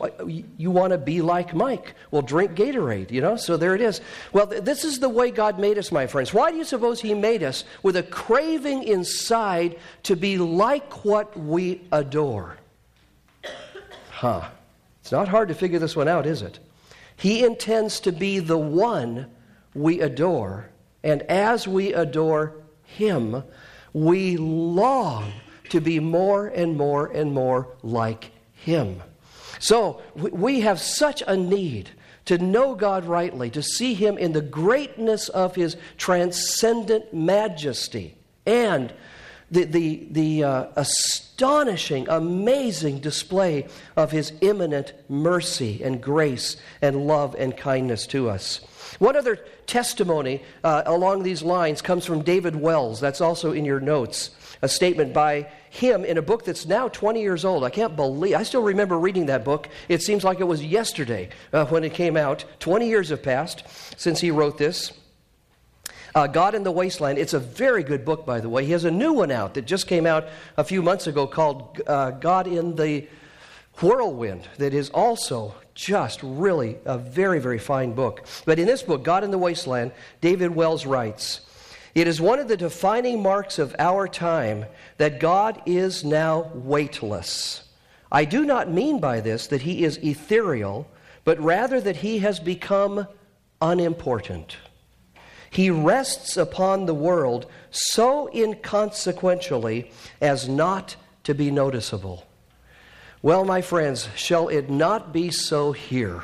you 0.57 0.71
want 0.71 0.93
to 0.93 0.99
be 0.99 1.21
like 1.21 1.53
Mike. 1.53 1.95
Well, 2.13 2.23
drink 2.23 2.53
Gatorade, 2.53 3.11
you 3.11 3.21
know? 3.21 3.35
So 3.35 3.57
there 3.57 3.75
it 3.75 3.81
is. 3.81 4.01
Well, 4.33 4.47
th- 4.47 4.63
this 4.63 4.85
is 4.85 5.01
the 5.01 5.09
way 5.09 5.33
God 5.33 5.59
made 5.59 5.79
us, 5.79 5.91
my 5.91 6.07
friends. 6.07 6.33
Why 6.33 6.53
do 6.53 6.57
you 6.57 6.65
suppose 6.65 7.01
He 7.01 7.13
made 7.13 7.43
us 7.43 7.65
with 7.83 7.97
a 7.97 8.05
craving 8.05 8.85
inside 8.85 9.81
to 10.05 10.15
be 10.15 10.39
like 10.39 11.05
what 11.05 11.37
we 11.37 11.81
adore? 11.91 12.57
Huh. 14.11 14.49
It's 15.01 15.11
not 15.11 15.27
hard 15.27 15.49
to 15.49 15.55
figure 15.57 15.81
this 15.81 15.97
one 15.97 16.07
out, 16.07 16.25
is 16.25 16.41
it? 16.41 16.61
He 17.17 17.45
intends 17.45 17.99
to 18.01 18.13
be 18.13 18.39
the 18.39 18.57
one 18.57 19.27
we 19.79 20.01
adore. 20.01 20.71
And 21.03 21.23
as 21.23 21.69
we 21.69 21.95
adore 21.95 22.55
Him, 22.85 23.43
we 23.93 24.37
long 24.37 25.33
to 25.71 25.81
be 25.81 26.01
more 26.01 26.49
and 26.49 26.77
more 26.77 27.07
and 27.07 27.33
more 27.33 27.69
like 27.83 28.31
Him. 28.53 29.03
So 29.61 30.03
we 30.15 30.61
have 30.61 30.81
such 30.81 31.23
a 31.27 31.37
need 31.37 31.91
to 32.27 32.39
know 32.39 32.75
God 32.75 33.07
rightly, 33.07 33.49
to 33.51 33.63
see 33.63 33.95
Him 33.95 34.19
in 34.19 34.33
the 34.33 34.43
greatness 34.43 35.29
of 35.31 35.55
His 35.55 35.77
transcendent 35.97 37.15
majesty, 37.15 38.17
and 38.45 38.93
the, 39.51 39.65
the, 39.65 40.09
the 40.11 40.45
uh, 40.45 40.67
astonishing, 40.77 42.07
amazing 42.09 42.99
display 42.99 43.67
of 43.97 44.11
His 44.11 44.35
immanent 44.43 44.93
mercy 45.09 45.83
and 45.83 46.03
grace 46.03 46.57
and 46.83 47.07
love 47.07 47.35
and 47.39 47.57
kindness 47.57 48.07
to 48.09 48.29
us. 48.29 48.61
One 48.99 49.17
other 49.17 49.37
testimony 49.67 50.43
uh, 50.65 50.83
along 50.87 51.23
these 51.23 51.43
lines 51.43 51.83
comes 51.83 52.05
from 52.05 52.23
David 52.23 52.57
Wells. 52.57 53.01
That's 53.01 53.21
also 53.21 53.53
in 53.53 53.65
your 53.65 53.81
notes. 53.81 54.31
A 54.63 54.69
statement 54.69 55.13
by 55.13 55.49
him 55.71 56.05
in 56.05 56.19
a 56.19 56.23
book 56.23 56.45
that's 56.45 56.67
now 56.67 56.89
20 56.89 57.21
years 57.21 57.45
old. 57.45 57.65
I 57.65 57.71
can't 57.71 57.95
believe, 57.95 58.35
I 58.35 58.43
still 58.43 58.63
remember 58.63 58.99
reading 58.99 59.27
that 59.27 59.45
book. 59.45 59.69
It 59.89 60.03
seems 60.03 60.25
like 60.25 60.41
it 60.41 60.45
was 60.45 60.65
yesterday 60.65 61.29
uh, 61.53 61.67
when 61.67 61.85
it 61.85 61.95
came 61.95 62.17
out. 62.17 62.45
20 62.59 62.89
years 62.89 63.11
have 63.11 63.23
passed 63.23 63.65
since 63.97 64.21
he 64.21 64.31
wrote 64.31 64.59
this. 64.59 64.93
Uh, 66.15 66.27
God 66.27 66.55
in 66.55 66.63
the 66.63 66.73
Wasteland. 66.73 67.19
It's 67.19 67.35
a 67.35 67.39
very 67.39 67.85
good 67.85 68.05
book, 68.05 68.25
by 68.25 68.41
the 68.41 68.49
way. 68.49 68.65
He 68.65 68.73
has 68.73 68.85
a 68.85 68.91
new 68.91 69.13
one 69.13 69.31
out 69.31 69.55
that 69.55 69.67
just 69.67 69.87
came 69.87 70.07
out 70.07 70.27
a 70.57 70.65
few 70.65 70.83
months 70.83 71.07
ago 71.07 71.27
called 71.27 71.81
uh, 71.87 72.13
God 72.13 72.47
in 72.47 72.75
the 72.75 73.07
Whirlwind, 73.81 74.49
that 74.59 74.75
is 74.75 74.91
also 74.91 75.55
just 75.75 76.21
really 76.23 76.79
a 76.85 76.99
very, 76.99 77.39
very 77.39 77.59
fine 77.59 77.93
book. 77.93 78.27
But 78.45 78.59
in 78.59 78.67
this 78.67 78.83
book, 78.83 79.05
God 79.05 79.23
in 79.23 79.31
the 79.31 79.39
Wasteland, 79.39 79.93
David 80.21 80.55
Wells 80.55 80.85
writes 80.85 81.41
It 81.95 82.09
is 82.09 82.21
one 82.21 82.41
of 82.41 82.49
the 82.49 82.57
defining 82.57 83.23
marks 83.23 83.59
of 83.59 83.77
our 83.79 84.09
time 84.09 84.65
that 84.97 85.21
God 85.21 85.63
is 85.67 86.05
now 86.05 86.51
weightless. 86.55 87.63
I 88.11 88.25
do 88.25 88.45
not 88.45 88.71
mean 88.71 89.01
by 89.01 89.21
this 89.21 89.47
that 89.49 89.63
he 89.63 89.85
is 89.85 89.99
ethereal, 89.99 90.89
but 91.25 91.39
rather 91.41 91.81
that 91.81 91.97
he 91.97 92.19
has 92.19 92.41
become 92.41 93.07
unimportant. 93.61 94.57
He 95.51 95.71
rests 95.71 96.37
upon 96.37 96.87
the 96.87 96.95
world 96.95 97.47
so 97.71 98.29
inconsequentially 98.35 99.93
as 100.21 100.49
not 100.49 100.97
to 101.25 101.35
be 101.35 101.51
noticeable. 101.51 102.28
Well, 103.21 103.45
my 103.45 103.63
friends, 103.63 104.09
shall 104.15 104.49
it 104.49 104.71
not 104.71 105.13
be 105.13 105.31
so 105.31 105.73
here? 105.73 106.23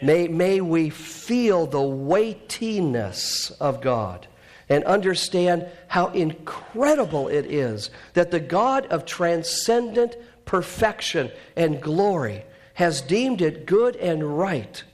May, 0.00 0.28
may 0.28 0.60
we 0.60 0.90
feel 0.90 1.66
the 1.66 1.82
weightiness 1.82 3.50
of 3.60 3.80
God 3.80 4.28
and 4.68 4.84
understand 4.84 5.66
how 5.88 6.08
incredible 6.08 7.28
it 7.28 7.46
is 7.46 7.90
that 8.12 8.30
the 8.30 8.40
God 8.40 8.86
of 8.86 9.04
transcendent 9.04 10.16
perfection 10.44 11.30
and 11.56 11.80
glory 11.80 12.44
has 12.74 13.00
deemed 13.00 13.40
it 13.42 13.66
good 13.66 13.96
and 13.96 14.38
right 14.38 14.84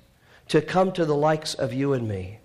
to 0.48 0.62
come 0.62 0.90
to 0.92 1.04
the 1.04 1.16
likes 1.16 1.54
of 1.54 1.72
you 1.72 1.92
and 1.92 2.08
me. 2.08 2.38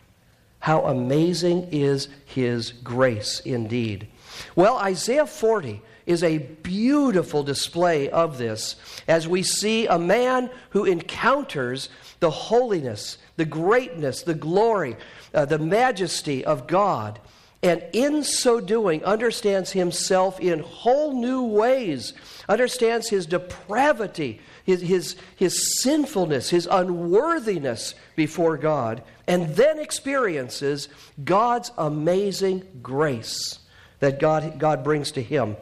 How 0.59 0.85
amazing 0.85 1.69
is 1.71 2.09
his 2.25 2.71
grace 2.71 3.39
indeed. 3.41 4.07
Well, 4.55 4.77
Isaiah 4.77 5.25
40 5.25 5.81
is 6.05 6.23
a 6.23 6.37
beautiful 6.37 7.43
display 7.43 8.09
of 8.09 8.37
this 8.37 8.75
as 9.07 9.27
we 9.27 9.43
see 9.43 9.87
a 9.87 9.97
man 9.97 10.49
who 10.71 10.85
encounters 10.85 11.89
the 12.19 12.29
holiness, 12.29 13.17
the 13.37 13.45
greatness, 13.45 14.21
the 14.21 14.33
glory, 14.33 14.95
uh, 15.33 15.45
the 15.45 15.59
majesty 15.59 16.45
of 16.45 16.67
God, 16.67 17.19
and 17.63 17.83
in 17.93 18.23
so 18.23 18.59
doing 18.59 19.03
understands 19.03 19.71
himself 19.71 20.39
in 20.39 20.59
whole 20.59 21.19
new 21.19 21.43
ways, 21.43 22.13
understands 22.47 23.09
his 23.09 23.25
depravity, 23.25 24.39
his, 24.63 24.81
his, 24.81 25.15
his 25.35 25.81
sinfulness, 25.81 26.49
his 26.49 26.67
unworthiness 26.69 27.95
before 28.15 28.57
God, 28.57 29.01
and 29.27 29.55
then 29.55 29.79
experiences 29.79 30.89
God's 31.23 31.71
amazing 31.77 32.63
grace 32.83 33.57
that 33.99 34.19
God, 34.19 34.59
God 34.59 34.83
brings 34.83 35.11
to 35.13 35.21
him. 35.23 35.55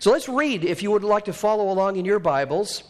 So 0.00 0.12
let's 0.12 0.28
read, 0.28 0.64
if 0.64 0.80
you 0.80 0.92
would 0.92 1.02
like 1.02 1.24
to 1.24 1.32
follow 1.32 1.72
along 1.72 1.96
in 1.96 2.04
your 2.04 2.20
Bibles, 2.20 2.84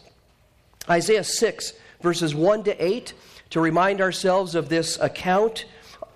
Isaiah 0.87 1.23
6, 1.23 1.73
verses 2.01 2.35
1 2.35 2.65
to 2.65 2.85
8, 2.85 3.13
to 3.49 3.59
remind 3.59 3.99
ourselves 3.99 4.53
of 4.53 4.69
this 4.69 4.99
account. 4.99 5.65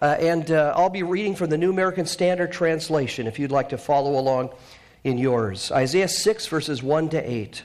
Uh, 0.03 0.17
and 0.19 0.51
uh, 0.51 0.71
I'll 0.75 0.91
be 0.91 1.01
reading 1.01 1.33
from 1.33 1.49
the 1.49 1.57
New 1.57 1.71
American 1.71 2.05
Standard 2.05 2.51
Translation 2.51 3.25
if 3.25 3.39
you'd 3.39 3.51
like 3.51 3.69
to 3.69 3.77
follow 3.79 4.19
along 4.19 4.51
in 5.03 5.17
yours. 5.17 5.71
Isaiah 5.71 6.07
6, 6.07 6.45
verses 6.45 6.83
1 6.83 7.09
to 7.09 7.31
8. 7.31 7.63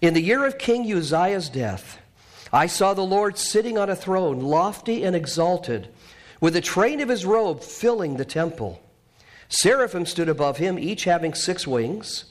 In 0.00 0.14
the 0.14 0.22
year 0.22 0.44
of 0.44 0.58
King 0.58 0.90
Uzziah's 0.92 1.48
death, 1.48 1.98
I 2.52 2.66
saw 2.66 2.92
the 2.92 3.02
Lord 3.02 3.38
sitting 3.38 3.78
on 3.78 3.88
a 3.88 3.94
throne, 3.94 4.40
lofty 4.40 5.04
and 5.04 5.14
exalted, 5.14 5.90
with 6.40 6.54
the 6.54 6.60
train 6.60 7.00
of 7.00 7.08
his 7.08 7.24
robe 7.24 7.62
filling 7.62 8.16
the 8.16 8.24
temple. 8.24 8.82
Seraphim 9.50 10.06
stood 10.06 10.28
above 10.28 10.58
him, 10.58 10.78
each 10.78 11.04
having 11.04 11.34
six 11.34 11.66
wings. 11.66 12.24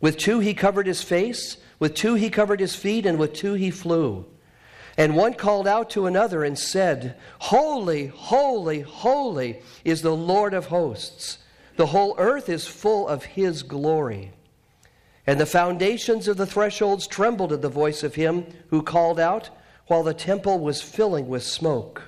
With 0.00 0.18
two 0.18 0.40
he 0.40 0.52
covered 0.52 0.86
his 0.86 1.00
face, 1.00 1.56
with 1.78 1.94
two 1.94 2.14
he 2.14 2.28
covered 2.28 2.60
his 2.60 2.74
feet, 2.74 3.06
and 3.06 3.18
with 3.18 3.32
two 3.32 3.54
he 3.54 3.70
flew. 3.70 4.26
And 4.98 5.16
one 5.16 5.34
called 5.34 5.68
out 5.68 5.90
to 5.90 6.06
another 6.06 6.42
and 6.42 6.58
said, 6.58 7.16
Holy, 7.38 8.06
holy, 8.06 8.80
holy 8.80 9.62
is 9.84 10.02
the 10.02 10.16
Lord 10.16 10.54
of 10.54 10.66
hosts. 10.66 11.38
The 11.76 11.86
whole 11.86 12.14
earth 12.18 12.48
is 12.48 12.66
full 12.66 13.06
of 13.06 13.24
his 13.24 13.62
glory. 13.62 14.32
And 15.26 15.38
the 15.38 15.46
foundations 15.46 16.28
of 16.28 16.36
the 16.36 16.46
thresholds 16.46 17.06
trembled 17.06 17.52
at 17.52 17.62
the 17.62 17.68
voice 17.68 18.02
of 18.02 18.14
him 18.14 18.46
who 18.68 18.82
called 18.82 19.20
out, 19.20 19.50
while 19.86 20.02
the 20.02 20.14
temple 20.14 20.58
was 20.58 20.82
filling 20.82 21.28
with 21.28 21.42
smoke. 21.42 22.02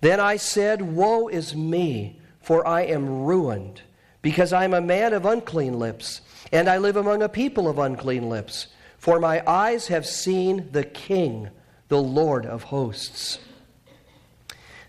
Then 0.00 0.18
I 0.18 0.36
said, 0.36 0.80
Woe 0.80 1.28
is 1.28 1.54
me! 1.54 2.19
For 2.40 2.66
I 2.66 2.82
am 2.82 3.24
ruined, 3.24 3.82
because 4.22 4.52
I 4.52 4.64
am 4.64 4.74
a 4.74 4.80
man 4.80 5.12
of 5.12 5.26
unclean 5.26 5.78
lips, 5.78 6.20
and 6.52 6.68
I 6.68 6.78
live 6.78 6.96
among 6.96 7.22
a 7.22 7.28
people 7.28 7.68
of 7.68 7.78
unclean 7.78 8.28
lips. 8.28 8.68
For 8.98 9.18
my 9.18 9.42
eyes 9.46 9.88
have 9.88 10.06
seen 10.06 10.68
the 10.72 10.84
King, 10.84 11.48
the 11.88 12.02
Lord 12.02 12.44
of 12.44 12.64
hosts. 12.64 13.38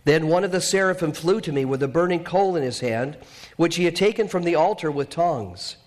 Then 0.03 0.27
one 0.27 0.43
of 0.43 0.51
the 0.51 0.61
seraphim 0.61 1.11
flew 1.11 1.41
to 1.41 1.51
me 1.51 1.63
with 1.63 1.83
a 1.83 1.87
burning 1.87 2.23
coal 2.23 2.55
in 2.55 2.63
his 2.63 2.79
hand, 2.79 3.17
which 3.55 3.75
he 3.75 3.85
had 3.85 3.95
taken 3.95 4.27
from 4.27 4.43
the 4.43 4.55
altar 4.55 4.89
with 4.89 5.09
tongs. 5.09 5.77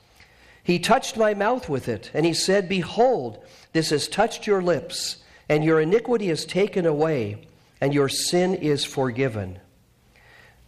He 0.62 0.78
touched 0.78 1.16
my 1.16 1.34
mouth 1.34 1.68
with 1.68 1.88
it, 1.88 2.10
and 2.14 2.24
he 2.24 2.32
said, 2.32 2.68
Behold, 2.68 3.44
this 3.72 3.90
has 3.90 4.08
touched 4.08 4.46
your 4.46 4.62
lips, 4.62 5.18
and 5.48 5.64
your 5.64 5.80
iniquity 5.80 6.30
is 6.30 6.46
taken 6.46 6.86
away, 6.86 7.46
and 7.80 7.92
your 7.92 8.08
sin 8.08 8.54
is 8.54 8.84
forgiven. 8.84 9.58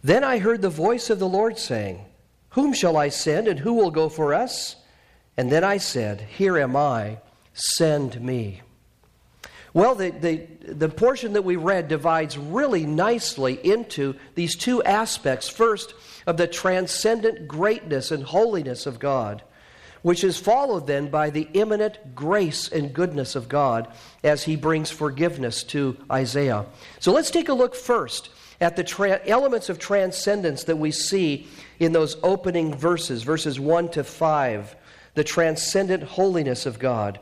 Then 0.03 0.23
I 0.23 0.37
heard 0.37 0.61
the 0.61 0.69
voice 0.69 1.09
of 1.09 1.19
the 1.19 1.27
Lord 1.27 1.57
saying, 1.57 2.05
Whom 2.51 2.73
shall 2.73 2.97
I 2.97 3.09
send, 3.09 3.47
and 3.47 3.59
who 3.59 3.73
will 3.73 3.91
go 3.91 4.09
for 4.09 4.33
us? 4.33 4.75
And 5.35 5.51
then 5.51 5.63
I 5.63 5.77
said, 5.77 6.21
Here 6.21 6.57
am 6.57 6.75
I, 6.75 7.19
send 7.53 8.19
me. 8.21 8.61
Well, 9.73 9.95
the, 9.95 10.09
the, 10.09 10.47
the 10.73 10.89
portion 10.89 11.33
that 11.33 11.43
we 11.43 11.55
read 11.55 11.87
divides 11.87 12.37
really 12.37 12.85
nicely 12.85 13.59
into 13.63 14.15
these 14.33 14.55
two 14.55 14.81
aspects. 14.83 15.49
First, 15.49 15.93
of 16.27 16.37
the 16.37 16.45
transcendent 16.45 17.47
greatness 17.47 18.11
and 18.11 18.21
holiness 18.21 18.85
of 18.85 18.99
God, 18.99 19.41
which 20.01 20.23
is 20.23 20.37
followed 20.37 20.85
then 20.85 21.09
by 21.09 21.29
the 21.29 21.47
immanent 21.53 22.13
grace 22.13 22.67
and 22.67 22.93
goodness 22.93 23.35
of 23.35 23.49
God 23.49 23.87
as 24.23 24.43
he 24.43 24.57
brings 24.57 24.91
forgiveness 24.91 25.63
to 25.63 25.97
Isaiah. 26.11 26.65
So 26.99 27.13
let's 27.13 27.31
take 27.31 27.49
a 27.49 27.53
look 27.53 27.73
first 27.73 28.29
at 28.59 28.75
the 28.75 28.83
tra- 28.83 29.21
elements 29.27 29.69
of 29.69 29.79
transcendence 29.79 30.63
that 30.65 30.77
we 30.77 30.91
see 30.91 31.47
in 31.79 31.91
those 31.91 32.17
opening 32.23 32.73
verses, 32.75 33.23
verses 33.23 33.59
1 33.59 33.89
to 33.89 34.03
5, 34.03 34.75
the 35.13 35.23
transcendent 35.23 36.03
holiness 36.03 36.65
of 36.65 36.79
God. 36.79 37.19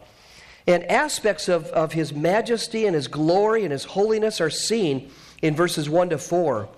And 0.68 0.84
aspects 0.86 1.48
of, 1.48 1.66
of 1.68 1.94
his 1.94 2.14
majesty 2.14 2.86
and 2.86 2.96
his 2.96 3.08
glory 3.08 3.64
and 3.64 3.72
his 3.72 3.84
holiness 3.84 4.42
are 4.42 4.50
seen 4.50 5.12
in 5.42 5.56
verses 5.56 5.90
1 5.90 6.10
to 6.10 6.18
4. 6.18 6.70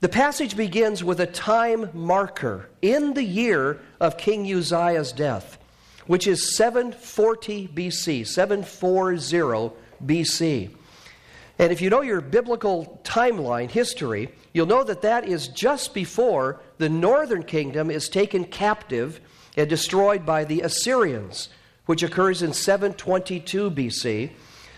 The 0.00 0.08
passage 0.08 0.56
begins 0.56 1.04
with 1.04 1.20
a 1.20 1.26
time 1.26 1.90
marker 1.92 2.68
in 2.80 3.14
the 3.14 3.22
year 3.22 3.80
of 4.00 4.16
King 4.16 4.50
Uzziah's 4.52 5.12
death, 5.12 5.58
which 6.06 6.26
is 6.26 6.56
740 6.56 7.68
BC, 7.68 8.26
740 8.26 9.72
BC. 10.04 10.70
And 11.62 11.70
if 11.70 11.80
you 11.80 11.90
know 11.90 12.00
your 12.00 12.20
biblical 12.20 13.00
timeline, 13.04 13.70
history, 13.70 14.34
you'll 14.52 14.66
know 14.66 14.82
that 14.82 15.02
that 15.02 15.28
is 15.28 15.46
just 15.46 15.94
before 15.94 16.60
the 16.78 16.88
northern 16.88 17.44
kingdom 17.44 17.88
is 17.88 18.08
taken 18.08 18.46
captive 18.46 19.20
and 19.56 19.70
destroyed 19.70 20.26
by 20.26 20.42
the 20.42 20.62
Assyrians, 20.62 21.50
which 21.86 22.02
occurs 22.02 22.42
in 22.42 22.52
722 22.52 23.70
BC. 23.70 24.32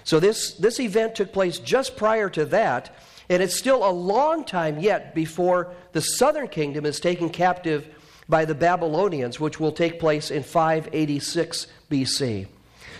So 0.05 0.21
this, 0.21 0.53
this 0.57 0.79
event 0.79 1.15
took 1.15 1.33
place 1.33 1.59
just 1.59 1.97
prior 1.97 2.29
to 2.29 2.45
that, 2.45 2.95
and 3.31 3.43
it's 3.43 3.57
still 3.57 3.89
a 3.89 3.91
long 3.91 4.45
time 4.45 4.79
yet 4.79 5.15
before 5.15 5.73
the 5.93 6.03
southern 6.03 6.49
kingdom 6.49 6.85
is 6.85 7.01
taken 7.01 7.31
captive 7.31 7.89
by 8.29 8.45
the 8.45 8.55
Babylonians, 8.55 9.41
which 9.41 9.59
will 9.59 9.73
take 9.73 9.99
place 9.99 10.31
in 10.31 10.43
586 10.43 11.67
BC. 11.91 12.47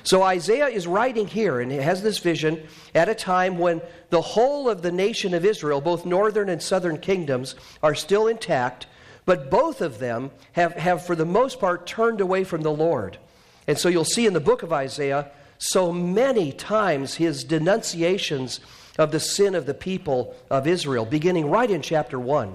So 0.05 0.23
Isaiah 0.23 0.69
is 0.69 0.87
writing 0.87 1.27
here 1.27 1.61
and 1.61 1.73
he 1.73 1.79
has 1.79 2.03
this 2.03 2.19
vision 2.19 2.67
at 2.95 3.09
a 3.09 3.15
time 3.15 3.59
when 3.59 3.81
the 4.11 4.21
whole 4.21 4.69
of 4.69 4.83
the 4.83 4.93
nation 4.93 5.33
of 5.33 5.47
Israel, 5.47 5.81
both 5.81 6.05
northern 6.05 6.51
and 6.51 6.63
southern 6.63 6.99
kingdoms, 6.99 7.55
are 7.83 7.95
still 7.95 8.27
intact, 8.27 8.87
but 9.25 9.51
both 9.51 9.81
of 9.81 9.99
them 9.99 10.31
have, 10.53 10.75
have 10.75 11.07
for 11.07 11.17
the 11.17 11.25
most 11.25 11.59
part 11.59 11.87
turned 11.87 12.21
away 12.21 12.45
from 12.45 12.61
the 12.61 12.71
Lord. 12.71 13.17
And 13.67 13.79
so 13.79 13.89
you'll 13.89 14.05
see 14.05 14.27
in 14.27 14.35
the 14.35 14.41
book 14.41 14.63
of 14.63 14.75
Isaiah 14.75 15.31
so 15.57 15.91
many 15.91 16.53
times 16.53 17.15
his 17.15 17.43
denunciations 17.43 18.61
of 18.99 19.11
the 19.11 19.21
sin 19.21 19.55
of 19.55 19.65
the 19.65 19.73
people 19.73 20.37
of 20.51 20.67
Israel, 20.67 21.07
beginning 21.07 21.51
right 21.51 21.71
in 21.71 21.81
chapter 21.81 22.21
1. 22.21 22.55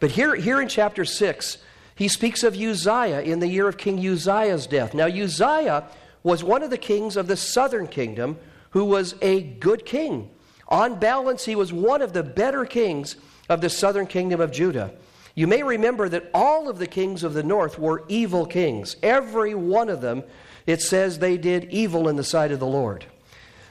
But 0.00 0.12
here, 0.12 0.34
here 0.34 0.60
in 0.62 0.68
chapter 0.68 1.04
6, 1.04 1.58
he 1.94 2.08
speaks 2.08 2.42
of 2.42 2.54
Uzziah 2.56 3.20
in 3.20 3.40
the 3.40 3.48
year 3.48 3.68
of 3.68 3.76
King 3.76 3.98
Uzziah's 3.98 4.66
death. 4.66 4.94
Now, 4.94 5.06
Uzziah 5.06 5.84
was 6.22 6.44
one 6.44 6.62
of 6.62 6.70
the 6.70 6.78
kings 6.78 7.16
of 7.16 7.26
the 7.26 7.36
southern 7.36 7.86
kingdom 7.86 8.38
who 8.70 8.84
was 8.84 9.14
a 9.22 9.40
good 9.42 9.84
king. 9.84 10.30
On 10.68 10.98
balance, 10.98 11.44
he 11.44 11.56
was 11.56 11.72
one 11.72 12.02
of 12.02 12.12
the 12.12 12.22
better 12.22 12.64
kings 12.64 13.16
of 13.48 13.60
the 13.60 13.70
southern 13.70 14.06
kingdom 14.06 14.40
of 14.40 14.52
Judah. 14.52 14.92
You 15.34 15.46
may 15.46 15.62
remember 15.62 16.08
that 16.08 16.30
all 16.34 16.68
of 16.68 16.78
the 16.78 16.86
kings 16.86 17.22
of 17.22 17.32
the 17.32 17.42
north 17.42 17.78
were 17.78 18.04
evil 18.08 18.44
kings. 18.44 18.96
Every 19.02 19.54
one 19.54 19.88
of 19.88 20.00
them, 20.00 20.24
it 20.66 20.82
says 20.82 21.18
they 21.18 21.38
did 21.38 21.70
evil 21.70 22.08
in 22.08 22.16
the 22.16 22.24
sight 22.24 22.52
of 22.52 22.58
the 22.58 22.66
Lord. 22.66 23.06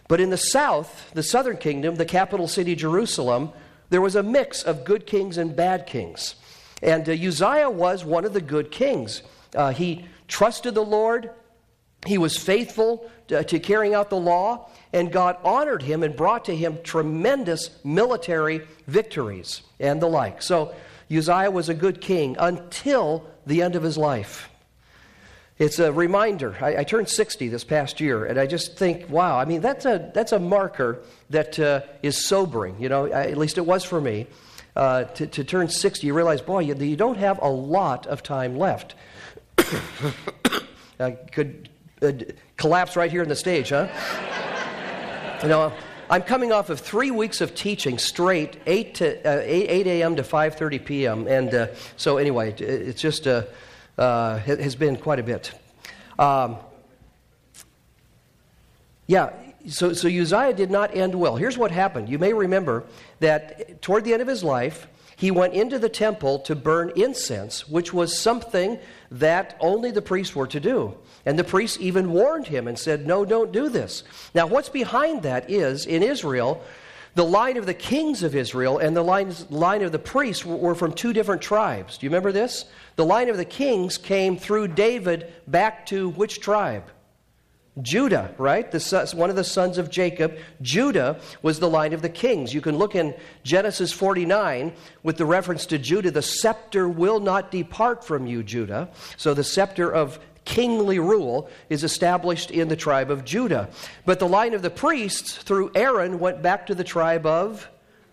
But 0.07 0.21
in 0.21 0.29
the 0.29 0.37
south, 0.37 1.11
the 1.13 1.23
southern 1.23 1.57
kingdom, 1.57 1.95
the 1.95 2.05
capital 2.05 2.47
city 2.47 2.73
Jerusalem, 2.75 3.51
there 3.89 4.01
was 4.01 4.15
a 4.15 4.23
mix 4.23 4.63
of 4.63 4.85
good 4.85 5.05
kings 5.05 5.37
and 5.37 5.55
bad 5.55 5.85
kings. 5.85 6.35
And 6.81 7.07
uh, 7.07 7.11
Uzziah 7.11 7.69
was 7.69 8.05
one 8.05 8.25
of 8.25 8.33
the 8.33 8.41
good 8.41 8.71
kings. 8.71 9.21
Uh, 9.53 9.71
he 9.71 10.05
trusted 10.27 10.73
the 10.73 10.83
Lord, 10.83 11.31
He 12.05 12.17
was 12.17 12.37
faithful 12.37 13.09
to, 13.27 13.43
carrying 13.59 13.93
out 13.93 14.09
the 14.09 14.19
law, 14.19 14.69
and 14.93 15.11
God 15.11 15.37
honored 15.43 15.81
him 15.81 16.03
and 16.03 16.15
brought 16.15 16.45
to 16.45 16.55
him 16.55 16.79
tremendous 16.83 17.69
military 17.83 18.61
victories 18.87 19.61
and 19.79 20.01
the 20.01 20.07
like. 20.07 20.41
So 20.41 20.73
Uzziah 21.11 21.51
was 21.51 21.69
a 21.69 21.73
good 21.73 22.01
king 22.01 22.35
until 22.39 23.25
the 23.45 23.61
end 23.61 23.75
of 23.75 23.83
his 23.83 23.97
life. 23.97 24.49
It's 25.57 25.79
a 25.79 25.91
reminder. 25.91 26.55
I, 26.61 26.77
I, 26.77 26.83
turned 26.83 27.09
60 27.09 27.47
this 27.47 27.63
past 27.63 27.99
year, 27.99 28.25
and 28.25 28.39
I 28.39 28.45
just 28.45 28.77
think, 28.77 29.09
wow, 29.09 29.39
I 29.39 29.45
mean, 29.45 29.61
that's 29.61 29.85
a, 29.85 30.11
that's 30.13 30.31
a 30.31 30.37
marker 30.37 31.01
that 31.31 31.57
uh, 31.57 31.81
is 32.03 32.27
sobering. 32.27 32.79
You 32.79 32.89
know, 32.89 33.07
at 33.07 33.37
least 33.37 33.57
it 33.57 33.65
was 33.65 33.83
for 33.83 33.99
me. 33.99 34.27
Uh, 34.75 35.05
to, 35.05 35.25
to, 35.25 35.43
turn 35.43 35.67
60, 35.67 36.05
you 36.05 36.13
realize, 36.13 36.39
boy, 36.39 36.59
you, 36.59 36.75
you, 36.75 36.95
don't 36.95 37.17
have 37.17 37.39
a 37.41 37.49
lot 37.49 38.05
of 38.05 38.21
time 38.21 38.55
left. 38.55 38.93
I 40.99 41.11
could 41.31 41.69
uh, 42.01 42.11
collapse 42.57 42.95
right 42.95 43.11
here 43.11 43.23
in 43.23 43.29
the 43.29 43.35
stage, 43.35 43.69
huh? 43.69 43.87
you 45.43 45.49
know, 45.49 45.73
I'm 46.09 46.21
coming 46.21 46.51
off 46.51 46.69
of 46.69 46.79
three 46.79 47.11
weeks 47.11 47.41
of 47.41 47.53
teaching 47.53 47.97
straight, 47.97 48.57
8, 48.65 48.95
to, 48.95 49.27
uh, 49.27 49.41
8, 49.43 49.67
8 49.69 49.87
a.m. 49.87 50.15
to 50.15 50.23
5.30 50.23 50.85
p.m. 50.85 51.27
And 51.27 51.53
uh, 51.53 51.67
so 51.97 52.17
anyway, 52.17 52.51
it, 52.51 52.61
it's 52.61 53.01
just... 53.01 53.27
Uh, 53.27 53.43
uh, 53.97 54.37
has 54.37 54.75
been 54.75 54.95
quite 54.95 55.19
a 55.19 55.23
bit. 55.23 55.51
Um, 56.19 56.57
yeah, 59.07 59.31
so, 59.67 59.93
so 59.93 60.07
Uzziah 60.07 60.53
did 60.53 60.71
not 60.71 60.95
end 60.95 61.15
well. 61.15 61.35
Here's 61.35 61.57
what 61.57 61.71
happened. 61.71 62.09
You 62.09 62.19
may 62.19 62.33
remember 62.33 62.83
that 63.19 63.81
toward 63.81 64.03
the 64.03 64.13
end 64.13 64.21
of 64.21 64.27
his 64.27 64.43
life, 64.43 64.87
he 65.15 65.31
went 65.31 65.53
into 65.53 65.79
the 65.79 65.89
temple 65.89 66.39
to 66.39 66.55
burn 66.55 66.91
incense, 66.95 67.67
which 67.67 67.93
was 67.93 68.17
something 68.17 68.77
that 69.09 69.57
only 69.59 69.91
the 69.91 70.01
priests 70.01 70.35
were 70.35 70.47
to 70.47 70.59
do. 70.59 70.95
And 71.27 71.37
the 71.37 71.43
priests 71.43 71.77
even 71.81 72.13
warned 72.13 72.47
him 72.47 72.69
and 72.69 72.79
said, 72.79 73.05
No, 73.05 73.25
don't 73.25 73.51
do 73.51 73.67
this. 73.67 74.03
Now, 74.33 74.47
what's 74.47 74.69
behind 74.69 75.23
that 75.23 75.51
is 75.51 75.85
in 75.85 76.01
Israel, 76.01 76.63
the 77.15 77.25
line 77.25 77.57
of 77.57 77.65
the 77.65 77.73
kings 77.73 78.23
of 78.23 78.33
Israel 78.33 78.77
and 78.77 78.95
the 78.95 79.03
line, 79.03 79.81
of 79.81 79.91
the 79.91 79.99
priests 79.99 80.45
were 80.45 80.73
from 80.73 80.93
two 80.93 81.11
different 81.11 81.41
tribes. 81.41 81.97
Do 81.97 82.05
you 82.05 82.09
remember 82.09 82.31
this? 82.31 82.63
The 82.95 83.03
line 83.03 83.27
of 83.27 83.35
the 83.35 83.43
kings 83.43 83.97
came 83.97 84.37
through 84.37 84.69
David 84.69 85.33
back 85.47 85.85
to 85.87 86.11
which 86.11 86.39
tribe? 86.39 86.85
Judah, 87.81 88.33
right? 88.37 88.71
The, 88.71 89.11
one 89.13 89.29
of 89.29 89.35
the 89.35 89.43
sons 89.43 89.77
of 89.77 89.89
Jacob. 89.89 90.37
Judah 90.61 91.19
was 91.41 91.59
the 91.59 91.69
line 91.69 91.91
of 91.91 92.01
the 92.01 92.09
kings. 92.09 92.53
You 92.53 92.61
can 92.61 92.77
look 92.77 92.95
in 92.95 93.13
Genesis 93.43 93.91
49 93.91 94.71
with 95.03 95.17
the 95.17 95.25
reference 95.25 95.65
to 95.67 95.77
Judah. 95.77 96.09
The 96.09 96.21
scepter 96.21 96.87
will 96.87 97.19
not 97.19 97.51
depart 97.51 98.05
from 98.05 98.25
you, 98.25 98.43
Judah. 98.43 98.89
So 99.17 99.33
the 99.33 99.43
scepter 99.43 99.93
of 99.93 100.19
kingly 100.47 100.97
rule 100.97 101.49
is 101.69 101.83
established 101.83 102.51
in 102.51 102.69
the 102.69 102.75
tribe 102.75 103.11
of 103.11 103.25
Judah. 103.25 103.69
But 104.05 104.19
the 104.19 104.27
line 104.27 104.53
of 104.53 104.61
the 104.61 104.69
priests 104.69 105.35
through 105.35 105.71
Aaron 105.75 106.19
went 106.19 106.41
back 106.41 106.67
to 106.67 106.75
the 106.75 106.85
tribe 106.85 107.25
of 107.25 107.67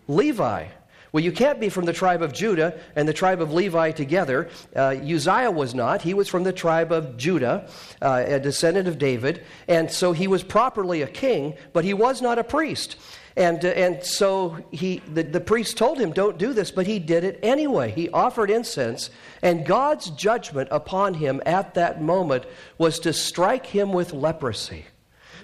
Levi. 0.09 0.67
Well, 1.13 1.23
you 1.23 1.31
can't 1.31 1.61
be 1.61 1.69
from 1.69 1.85
the 1.85 1.93
tribe 1.93 2.21
of 2.21 2.33
Judah 2.33 2.77
and 2.97 3.07
the 3.07 3.13
tribe 3.13 3.39
of 3.39 3.53
Levi 3.53 3.91
together. 3.91 4.49
Uh, 4.75 4.97
Uzziah 5.01 5.49
was 5.49 5.73
not. 5.73 6.01
He 6.01 6.13
was 6.13 6.27
from 6.27 6.43
the 6.43 6.51
tribe 6.51 6.91
of 6.91 7.15
Judah, 7.15 7.69
uh, 8.01 8.25
a 8.27 8.37
descendant 8.37 8.89
of 8.89 8.97
David. 8.97 9.41
And 9.69 9.89
so 9.89 10.11
he 10.11 10.27
was 10.27 10.43
properly 10.43 11.03
a 11.03 11.07
king, 11.07 11.55
but 11.71 11.85
he 11.85 11.93
was 11.93 12.21
not 12.21 12.37
a 12.37 12.43
priest. 12.43 12.97
And, 13.37 13.65
uh, 13.65 13.69
and 13.69 14.03
so 14.03 14.57
he, 14.71 15.01
the, 15.13 15.23
the 15.23 15.41
priest 15.41 15.77
told 15.77 15.99
him, 15.99 16.11
Don't 16.13 16.37
do 16.37 16.53
this, 16.53 16.71
but 16.71 16.87
he 16.87 16.99
did 16.99 17.23
it 17.23 17.39
anyway. 17.43 17.91
He 17.91 18.09
offered 18.09 18.49
incense, 18.49 19.09
and 19.41 19.65
God's 19.65 20.09
judgment 20.11 20.69
upon 20.71 21.15
him 21.15 21.41
at 21.45 21.73
that 21.73 22.01
moment 22.01 22.45
was 22.77 22.99
to 22.99 23.11
strike 23.11 23.65
him 23.65 23.91
with 23.91 24.13
leprosy. 24.13 24.85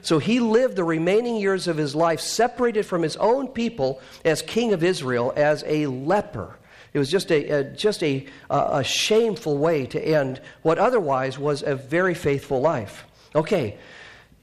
So 0.02 0.20
he 0.20 0.40
lived 0.40 0.76
the 0.76 0.84
remaining 0.84 1.36
years 1.36 1.68
of 1.68 1.78
his 1.78 1.94
life 1.94 2.22
separated 2.22 2.86
from 2.86 3.04
his 3.04 3.18
own 3.18 3.48
people 3.50 4.02
as 4.26 4.42
king 4.42 4.74
of 4.74 4.84
Israel 4.84 5.32
as 5.36 5.64
a 5.68 5.86
leper. 5.88 6.58
It 6.94 7.00
was 7.00 7.10
just 7.10 7.32
a, 7.32 7.50
a 7.50 7.64
just 7.64 8.04
a, 8.04 8.26
a, 8.50 8.84
shameful 8.84 9.58
way 9.58 9.86
to 9.88 10.02
end 10.02 10.42
what 10.62 10.78
otherwise 10.78 11.40
was 11.40 11.64
a 11.64 11.76
very 11.76 12.14
faithful 12.14 12.60
life. 12.60 13.06
Okay, 13.34 13.78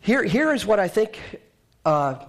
here, 0.01 0.23
here 0.23 0.55
is 0.55 0.65
what 0.65 0.81
I 0.81 0.89
think 0.89 1.21
uh, 1.85 2.25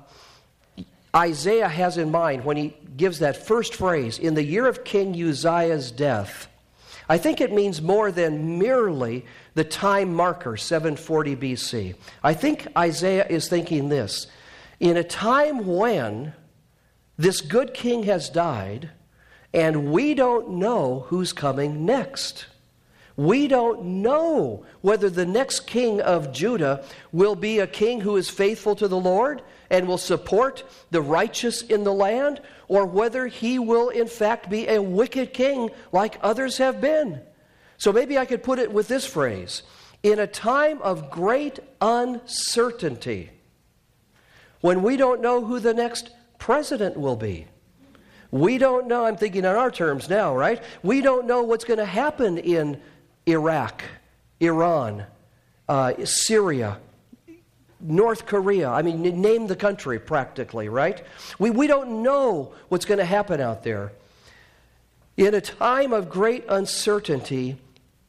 Isaiah 1.15 1.69
has 1.69 1.97
in 1.97 2.11
mind 2.11 2.45
when 2.45 2.57
he 2.57 2.75
gives 2.95 3.19
that 3.19 3.47
first 3.47 3.75
phrase 3.75 4.19
in 4.19 4.35
the 4.35 4.43
year 4.43 4.67
of 4.67 4.83
King 4.83 5.19
Uzziah's 5.19 5.91
death. 5.91 6.47
I 7.07 7.17
think 7.17 7.41
it 7.41 7.51
means 7.51 7.81
more 7.81 8.11
than 8.11 8.59
merely 8.59 9.25
the 9.55 9.63
time 9.63 10.13
marker, 10.13 10.55
740 10.55 11.35
BC. 11.35 11.95
I 12.23 12.35
think 12.35 12.67
Isaiah 12.77 13.25
is 13.27 13.47
thinking 13.47 13.89
this 13.89 14.27
in 14.79 14.95
a 14.95 15.03
time 15.03 15.65
when 15.65 16.33
this 17.17 17.41
good 17.41 17.73
king 17.73 18.03
has 18.03 18.29
died, 18.29 18.91
and 19.53 19.91
we 19.91 20.13
don't 20.13 20.51
know 20.51 21.05
who's 21.07 21.33
coming 21.33 21.85
next. 21.85 22.45
We 23.17 23.47
don't 23.47 23.83
know 24.01 24.63
whether 24.81 25.09
the 25.09 25.25
next 25.25 25.61
king 25.61 25.99
of 25.99 26.31
Judah 26.31 26.85
will 27.11 27.35
be 27.35 27.59
a 27.59 27.67
king 27.67 27.99
who 27.99 28.15
is 28.15 28.29
faithful 28.29 28.75
to 28.75 28.87
the 28.87 28.99
Lord 28.99 29.41
and 29.69 29.87
will 29.87 29.97
support 29.97 30.63
the 30.91 31.01
righteous 31.01 31.61
in 31.61 31.83
the 31.83 31.93
land, 31.93 32.41
or 32.67 32.85
whether 32.85 33.27
he 33.27 33.59
will, 33.59 33.89
in 33.89 34.07
fact, 34.07 34.49
be 34.49 34.67
a 34.67 34.81
wicked 34.81 35.33
king 35.33 35.69
like 35.91 36.17
others 36.21 36.57
have 36.57 36.81
been. 36.81 37.21
So 37.77 37.93
maybe 37.93 38.17
I 38.17 38.25
could 38.25 38.43
put 38.43 38.59
it 38.59 38.71
with 38.71 38.87
this 38.87 39.05
phrase 39.05 39.63
In 40.01 40.19
a 40.19 40.27
time 40.27 40.81
of 40.81 41.09
great 41.09 41.59
uncertainty, 41.81 43.31
when 44.61 44.81
we 44.83 44.97
don't 44.97 45.21
know 45.21 45.43
who 45.43 45.59
the 45.59 45.73
next 45.73 46.09
president 46.37 46.97
will 46.97 47.15
be, 47.15 47.47
we 48.31 48.57
don't 48.57 48.87
know, 48.87 49.05
I'm 49.05 49.17
thinking 49.17 49.39
in 49.39 49.45
our 49.45 49.71
terms 49.71 50.09
now, 50.09 50.35
right? 50.35 50.61
We 50.83 51.01
don't 51.01 51.25
know 51.25 51.43
what's 51.43 51.65
going 51.65 51.79
to 51.79 51.85
happen 51.85 52.37
in 52.37 52.79
Iraq, 53.25 53.83
Iran, 54.39 55.05
uh, 55.67 55.93
Syria, 56.05 56.79
North 57.79 58.25
Korea. 58.25 58.69
I 58.69 58.81
mean, 58.81 59.01
name 59.21 59.47
the 59.47 59.55
country 59.55 59.99
practically, 59.99 60.69
right? 60.69 61.03
We, 61.37 61.49
we 61.49 61.67
don't 61.67 62.03
know 62.03 62.53
what's 62.67 62.85
going 62.85 62.97
to 62.97 63.05
happen 63.05 63.39
out 63.39 63.63
there. 63.63 63.91
In 65.17 65.33
a 65.33 65.41
time 65.41 65.93
of 65.93 66.09
great 66.09 66.45
uncertainty, 66.49 67.57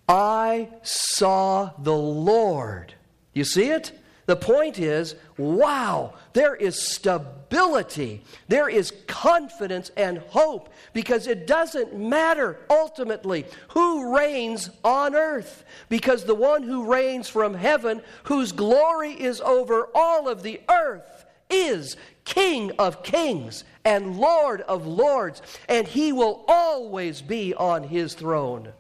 I 0.09 0.69
saw 0.83 1.71
the 1.79 1.97
Lord. 1.97 2.95
You 3.33 3.45
see 3.45 3.71
it? 3.71 3.93
The 4.31 4.37
point 4.37 4.79
is 4.79 5.17
wow, 5.37 6.15
there 6.35 6.55
is 6.55 6.81
stability, 6.81 8.23
there 8.47 8.69
is 8.69 8.93
confidence 9.09 9.91
and 9.97 10.19
hope 10.19 10.73
because 10.93 11.27
it 11.27 11.49
doesn't 11.49 11.99
matter 11.99 12.61
ultimately 12.71 13.45
who 13.71 14.17
reigns 14.17 14.71
on 14.85 15.17
earth 15.17 15.65
because 15.89 16.23
the 16.23 16.37
one 16.37 16.63
who 16.63 16.85
reigns 16.85 17.29
from 17.29 17.55
heaven, 17.55 18.03
whose 18.23 18.53
glory 18.53 19.15
is 19.15 19.41
over 19.41 19.89
all 19.97 20.29
of 20.29 20.45
the 20.45 20.61
earth, 20.71 21.25
is 21.51 21.97
King 22.25 22.71
of 22.79 23.03
kings 23.03 23.65
and 23.85 24.17
Lord 24.17 24.61
of 24.61 24.87
lords, 24.87 25.43
and 25.69 25.89
he 25.89 26.13
will 26.13 26.45
always 26.47 27.21
be 27.21 27.53
on 27.53 27.83
his 27.83 28.15
throne. 28.15 28.73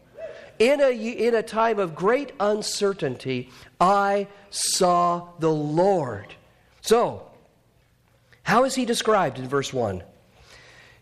In 0.60 0.82
a, 0.82 0.90
in 0.90 1.34
a 1.34 1.42
time 1.42 1.78
of 1.78 1.94
great 1.94 2.32
uncertainty, 2.38 3.48
I 3.80 4.28
saw 4.50 5.28
the 5.38 5.50
Lord. 5.50 6.34
So, 6.82 7.26
how 8.42 8.64
is 8.64 8.74
he 8.74 8.84
described 8.84 9.38
in 9.38 9.48
verse 9.48 9.72
1? 9.72 10.02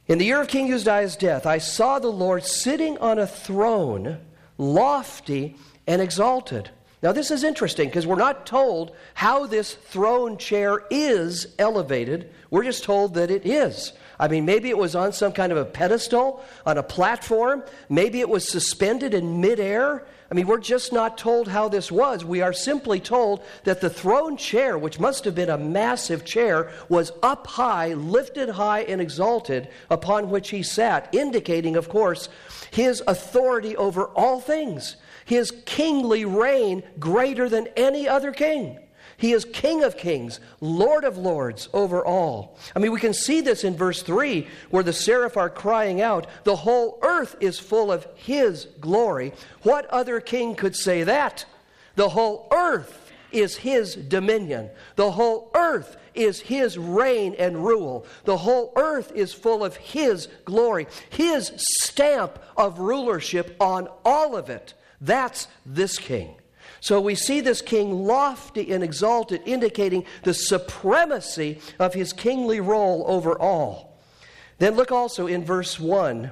In 0.07 0.18
the 0.18 0.25
year 0.25 0.40
of 0.40 0.47
King 0.47 0.73
Uzziah's 0.73 1.16
death, 1.16 1.44
I 1.44 1.59
saw 1.59 1.99
the 1.99 2.07
Lord 2.07 2.44
sitting 2.44 2.99
on 2.99 3.18
a 3.18 3.27
throne, 3.27 4.21
lofty 4.59 5.57
and 5.88 6.01
exalted. 6.01 6.71
Now, 7.03 7.11
this 7.11 7.33
is 7.33 7.42
interesting 7.42 7.88
because 7.88 8.07
we're 8.07 8.14
not 8.14 8.47
told 8.47 8.94
how 9.14 9.47
this 9.47 9.75
throne 9.75 10.38
chair 10.38 10.85
is 10.88 11.55
elevated. 11.59 12.31
We're 12.51 12.64
just 12.64 12.85
told 12.85 13.14
that 13.14 13.31
it 13.31 13.44
is. 13.44 13.92
I 14.20 14.28
mean, 14.28 14.44
maybe 14.44 14.68
it 14.68 14.78
was 14.78 14.96
on 14.96 15.12
some 15.12 15.33
kind 15.33 15.52
of 15.52 15.59
a 15.59 15.64
pedestal, 15.64 16.42
on 16.66 16.76
a 16.76 16.83
platform. 16.83 17.62
Maybe 17.88 18.20
it 18.20 18.28
was 18.28 18.48
suspended 18.48 19.14
in 19.14 19.40
midair. 19.40 20.07
I 20.31 20.35
mean, 20.35 20.46
we're 20.46 20.59
just 20.59 20.92
not 20.92 21.16
told 21.16 21.48
how 21.48 21.68
this 21.68 21.90
was. 21.90 22.24
We 22.24 22.42
are 22.42 22.52
simply 22.52 23.00
told 23.00 23.44
that 23.64 23.81
the 23.81 23.88
throne 23.88 24.37
chair, 24.37 24.76
which 24.76 24.98
must 24.98 25.24
have 25.24 25.35
been 25.35 25.48
a 25.48 25.57
massive 25.57 26.24
chair, 26.24 26.70
was 26.88 27.12
up 27.22 27.46
high, 27.46 27.94
lifted 27.94 28.50
high, 28.50 28.81
and 28.81 29.00
exalted, 29.00 29.68
upon 29.88 30.31
which 30.31 30.50
he 30.50 30.62
sat, 30.62 31.09
indicating, 31.14 31.76
of 31.76 31.88
course, 31.88 32.28
his 32.70 33.02
authority 33.07 33.76
over 33.76 34.07
all 34.07 34.40
things, 34.40 34.96
his 35.24 35.52
kingly 35.64 36.24
reign 36.24 36.83
greater 36.98 37.48
than 37.48 37.68
any 37.76 38.09
other 38.09 38.33
king. 38.33 38.81
He 39.18 39.33
is 39.33 39.44
King 39.44 39.85
of 39.85 39.98
kings, 39.98 40.40
Lord 40.61 41.04
of 41.04 41.18
lords 41.18 41.68
over 41.74 42.07
all. 42.07 42.57
I 42.74 42.78
mean, 42.78 42.92
we 42.92 43.00
can 43.00 43.12
see 43.12 43.42
this 43.42 43.64
in 43.64 43.76
verse 43.76 44.02
3 44.02 44.46
where 44.70 44.83
the 44.83 44.92
seraph 44.92 45.37
are 45.37 45.50
crying 45.50 46.00
out, 46.00 46.26
The 46.44 46.57
whole 46.57 46.98
earth 47.02 47.37
is 47.40 47.59
full 47.59 47.92
of 47.92 48.07
His 48.14 48.66
glory. 48.81 49.33
What 49.62 49.87
other 49.87 50.20
king 50.20 50.54
could 50.54 50.74
say 50.74 51.02
that? 51.02 51.44
The 51.96 52.09
whole 52.09 52.48
earth 52.52 53.09
is 53.33 53.57
his 53.57 53.94
dominion. 53.94 54.70
The 54.96 55.11
whole 55.11 55.50
earth 55.54 55.96
is 56.14 56.40
his 56.40 56.78
reign 56.78 57.35
and 57.38 57.64
rule. 57.64 58.07
The 58.24 58.38
whole 58.38 58.72
earth 58.76 59.12
is 59.14 59.33
full 59.33 59.64
of 59.64 59.76
his 59.76 60.28
glory, 60.44 60.87
his 61.11 61.52
stamp 61.83 62.38
of 62.57 62.78
rulership 62.78 63.57
on 63.61 63.88
all 64.04 64.37
of 64.37 64.50
it. 64.50 64.74
That's 65.00 65.48
this 65.64 65.98
king. 65.98 66.35
So 66.81 67.01
we 67.01 67.14
see 67.14 67.41
this 67.41 67.61
king 67.61 68.05
lofty 68.05 68.73
and 68.73 68.85
exalted, 68.85 69.43
indicating 69.45 70.05
the 70.23 70.35
supremacy 70.35 71.61
of 71.79 71.95
his 71.95 72.12
kingly 72.12 72.61
role 72.61 73.05
over 73.07 73.38
all. 73.38 73.99
Then 74.59 74.75
look 74.75 74.93
also 74.93 75.27
in 75.27 75.45
verse 75.45 75.79
1. 75.79 76.31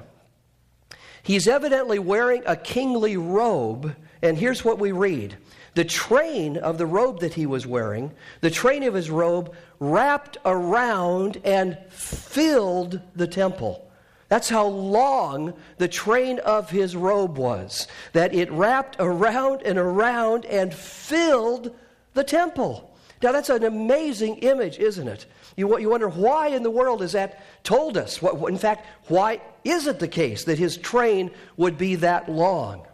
He's 1.23 1.47
evidently 1.47 1.99
wearing 1.99 2.43
a 2.45 2.55
kingly 2.55 3.17
robe, 3.17 3.95
and 4.21 4.37
here's 4.37 4.63
what 4.63 4.79
we 4.79 4.91
read. 4.91 5.37
The 5.75 5.85
train 5.85 6.57
of 6.57 6.77
the 6.77 6.85
robe 6.85 7.19
that 7.19 7.33
he 7.33 7.45
was 7.45 7.67
wearing, 7.67 8.11
the 8.41 8.49
train 8.49 8.83
of 8.83 8.93
his 8.93 9.11
robe, 9.11 9.53
wrapped 9.79 10.37
around 10.45 11.39
and 11.43 11.77
filled 11.89 12.99
the 13.15 13.27
temple. 13.27 13.86
That's 14.29 14.49
how 14.49 14.65
long 14.67 15.53
the 15.77 15.87
train 15.87 16.39
of 16.39 16.69
his 16.69 16.95
robe 16.95 17.37
was, 17.37 17.87
that 18.13 18.33
it 18.33 18.51
wrapped 18.51 18.97
around 18.99 19.61
and 19.61 19.77
around 19.77 20.45
and 20.45 20.73
filled 20.73 21.73
the 22.13 22.23
temple. 22.23 22.93
Now, 23.21 23.31
that's 23.31 23.49
an 23.49 23.63
amazing 23.63 24.37
image, 24.37 24.79
isn't 24.79 25.07
it? 25.07 25.25
You, 25.55 25.79
you 25.79 25.89
wonder 25.89 26.09
why 26.09 26.49
in 26.49 26.61
the 26.61 26.69
world 26.69 27.01
is 27.01 27.13
that 27.13 27.41
told 27.63 27.97
us? 27.97 28.21
What, 28.21 28.49
in 28.49 28.57
fact, 28.57 28.85
why 29.07 29.41
is 29.63 29.87
it 29.87 29.99
the 29.99 30.07
case 30.07 30.43
that 30.43 30.59
his 30.59 30.77
train 30.77 31.31
would 31.55 31.77
be 31.77 31.95
that 31.95 32.29
long? 32.29 32.85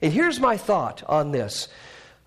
And 0.00 0.12
here's 0.12 0.40
my 0.40 0.56
thought 0.56 1.02
on 1.08 1.32
this. 1.32 1.68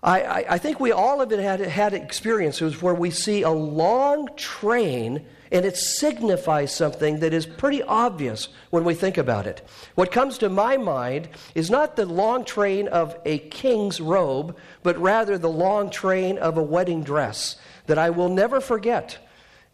I, 0.02 0.22
I, 0.22 0.44
I 0.50 0.58
think 0.58 0.80
we 0.80 0.92
all 0.92 1.18
have 1.20 1.30
had, 1.30 1.60
had 1.60 1.92
experiences 1.92 2.80
where 2.80 2.94
we 2.94 3.10
see 3.10 3.42
a 3.42 3.50
long 3.50 4.28
train 4.36 5.26
and 5.52 5.64
it 5.64 5.76
signifies 5.76 6.74
something 6.74 7.20
that 7.20 7.34
is 7.34 7.46
pretty 7.46 7.82
obvious 7.82 8.48
when 8.70 8.84
we 8.84 8.94
think 8.94 9.18
about 9.18 9.46
it. 9.46 9.66
What 9.94 10.12
comes 10.12 10.38
to 10.38 10.48
my 10.48 10.76
mind 10.76 11.28
is 11.54 11.70
not 11.70 11.96
the 11.96 12.06
long 12.06 12.44
train 12.44 12.88
of 12.88 13.16
a 13.24 13.38
king's 13.38 14.00
robe, 14.00 14.56
but 14.82 14.98
rather 14.98 15.38
the 15.38 15.48
long 15.48 15.90
train 15.90 16.38
of 16.38 16.56
a 16.56 16.62
wedding 16.62 17.02
dress 17.02 17.56
that 17.86 17.98
I 17.98 18.10
will 18.10 18.28
never 18.28 18.60
forget. 18.60 19.18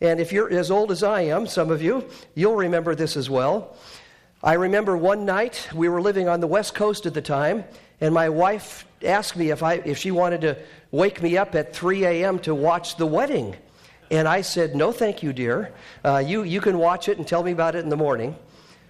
And 0.00 0.20
if 0.20 0.32
you're 0.32 0.52
as 0.52 0.70
old 0.70 0.90
as 0.90 1.02
I 1.02 1.22
am, 1.22 1.46
some 1.46 1.70
of 1.70 1.82
you, 1.82 2.08
you'll 2.34 2.56
remember 2.56 2.94
this 2.94 3.16
as 3.16 3.28
well. 3.28 3.76
I 4.42 4.54
remember 4.54 4.96
one 4.96 5.24
night, 5.24 5.68
we 5.74 5.88
were 5.88 6.00
living 6.00 6.28
on 6.28 6.40
the 6.40 6.46
West 6.46 6.74
Coast 6.74 7.06
at 7.06 7.14
the 7.14 7.22
time, 7.22 7.64
and 8.00 8.14
my 8.14 8.28
wife 8.28 8.86
asked 9.02 9.36
me 9.36 9.50
if, 9.50 9.62
I, 9.62 9.74
if 9.74 9.98
she 9.98 10.10
wanted 10.10 10.42
to 10.42 10.58
wake 10.90 11.22
me 11.22 11.36
up 11.36 11.54
at 11.54 11.74
3 11.74 12.04
a.m. 12.04 12.38
to 12.40 12.54
watch 12.54 12.96
the 12.96 13.06
wedding. 13.06 13.56
And 14.10 14.28
I 14.28 14.40
said, 14.40 14.76
No, 14.76 14.92
thank 14.92 15.22
you, 15.22 15.32
dear. 15.32 15.72
Uh, 16.04 16.22
you, 16.24 16.42
you 16.42 16.60
can 16.60 16.78
watch 16.78 17.08
it 17.08 17.18
and 17.18 17.26
tell 17.26 17.42
me 17.42 17.52
about 17.52 17.74
it 17.74 17.80
in 17.80 17.88
the 17.88 17.96
morning. 17.96 18.36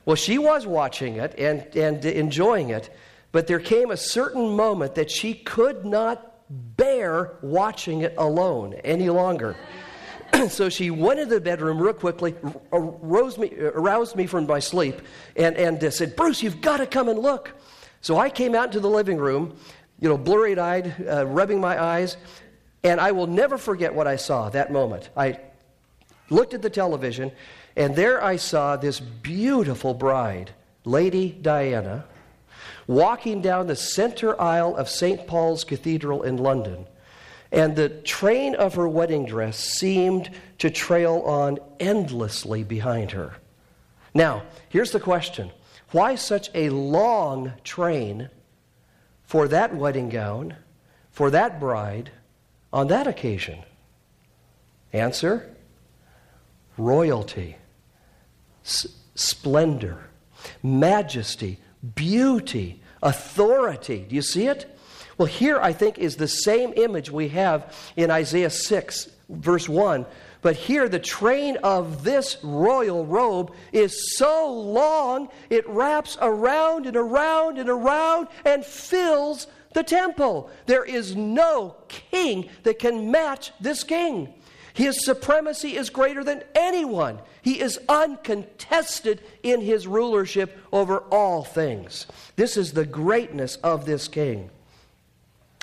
Well, 0.04 0.16
she 0.16 0.38
was 0.38 0.66
watching 0.66 1.16
it 1.16 1.34
and, 1.38 1.62
and 1.76 2.04
enjoying 2.04 2.70
it, 2.70 2.90
but 3.32 3.46
there 3.46 3.58
came 3.58 3.90
a 3.90 3.96
certain 3.96 4.54
moment 4.54 4.94
that 4.94 5.10
she 5.10 5.34
could 5.34 5.84
not 5.84 6.32
bear 6.48 7.32
watching 7.42 8.02
it 8.02 8.14
alone 8.16 8.74
any 8.84 9.10
longer. 9.10 9.56
so 10.48 10.68
she 10.68 10.90
went 10.90 11.20
into 11.20 11.34
the 11.34 11.40
bedroom 11.40 11.80
real 11.80 11.92
quickly, 11.92 12.34
arose 12.72 13.38
me, 13.38 13.52
aroused 13.58 14.16
me 14.16 14.26
from 14.26 14.46
my 14.46 14.58
sleep, 14.58 15.00
and, 15.36 15.56
and 15.56 15.82
uh, 15.82 15.90
said, 15.90 16.14
Bruce, 16.16 16.42
you've 16.42 16.60
got 16.60 16.78
to 16.78 16.86
come 16.86 17.08
and 17.08 17.18
look. 17.18 17.52
So 18.00 18.16
I 18.18 18.30
came 18.30 18.54
out 18.54 18.66
into 18.66 18.80
the 18.80 18.90
living 18.90 19.18
room, 19.18 19.56
you 19.98 20.08
know, 20.08 20.18
blurry 20.18 20.58
eyed, 20.58 20.94
uh, 21.08 21.26
rubbing 21.26 21.60
my 21.60 21.82
eyes, 21.82 22.16
and 22.86 23.00
I 23.00 23.10
will 23.10 23.26
never 23.26 23.58
forget 23.58 23.94
what 23.94 24.06
I 24.06 24.14
saw 24.14 24.48
that 24.50 24.70
moment. 24.70 25.10
I 25.16 25.40
looked 26.30 26.54
at 26.54 26.62
the 26.62 26.70
television, 26.70 27.32
and 27.76 27.96
there 27.96 28.22
I 28.22 28.36
saw 28.36 28.76
this 28.76 29.00
beautiful 29.00 29.92
bride, 29.92 30.52
Lady 30.84 31.30
Diana, 31.30 32.04
walking 32.86 33.42
down 33.42 33.66
the 33.66 33.74
center 33.74 34.40
aisle 34.40 34.76
of 34.76 34.88
St. 34.88 35.26
Paul's 35.26 35.64
Cathedral 35.64 36.22
in 36.22 36.36
London. 36.36 36.86
And 37.50 37.74
the 37.74 37.88
train 37.88 38.54
of 38.54 38.74
her 38.74 38.88
wedding 38.88 39.26
dress 39.26 39.58
seemed 39.58 40.30
to 40.58 40.70
trail 40.70 41.22
on 41.26 41.58
endlessly 41.80 42.62
behind 42.62 43.10
her. 43.10 43.34
Now, 44.14 44.44
here's 44.68 44.92
the 44.92 45.00
question 45.00 45.50
why 45.90 46.14
such 46.14 46.50
a 46.54 46.70
long 46.70 47.52
train 47.64 48.30
for 49.24 49.48
that 49.48 49.74
wedding 49.74 50.08
gown, 50.08 50.54
for 51.10 51.30
that 51.30 51.58
bride, 51.58 52.12
on 52.72 52.88
that 52.88 53.06
occasion? 53.06 53.58
Answer 54.92 55.54
royalty, 56.78 57.56
S- 58.64 58.86
splendor, 59.14 60.10
majesty, 60.62 61.58
beauty, 61.94 62.80
authority. 63.02 64.04
Do 64.08 64.14
you 64.14 64.22
see 64.22 64.46
it? 64.46 64.78
Well, 65.18 65.26
here 65.26 65.58
I 65.60 65.72
think 65.72 65.98
is 65.98 66.16
the 66.16 66.28
same 66.28 66.74
image 66.76 67.10
we 67.10 67.28
have 67.28 67.74
in 67.96 68.10
Isaiah 68.10 68.50
6, 68.50 69.08
verse 69.30 69.68
1. 69.68 70.04
But 70.42 70.56
here, 70.56 70.88
the 70.88 70.98
train 70.98 71.56
of 71.64 72.04
this 72.04 72.36
royal 72.42 73.04
robe 73.06 73.52
is 73.72 74.16
so 74.16 74.52
long, 74.52 75.28
it 75.50 75.66
wraps 75.68 76.18
around 76.20 76.86
and 76.86 76.96
around 76.96 77.58
and 77.58 77.68
around 77.68 78.28
and 78.44 78.64
fills 78.64 79.46
the 79.76 79.84
temple. 79.84 80.50
There 80.64 80.84
is 80.84 81.14
no 81.14 81.76
king 81.88 82.48
that 82.62 82.78
can 82.78 83.10
match 83.10 83.52
this 83.60 83.84
king. 83.84 84.32
His 84.72 85.04
supremacy 85.04 85.76
is 85.76 85.90
greater 85.90 86.24
than 86.24 86.42
anyone. 86.54 87.18
He 87.42 87.60
is 87.60 87.78
uncontested 87.86 89.22
in 89.42 89.60
his 89.60 89.86
rulership 89.86 90.58
over 90.72 91.00
all 91.10 91.44
things. 91.44 92.06
This 92.36 92.56
is 92.56 92.72
the 92.72 92.86
greatness 92.86 93.56
of 93.56 93.84
this 93.84 94.08
king. 94.08 94.48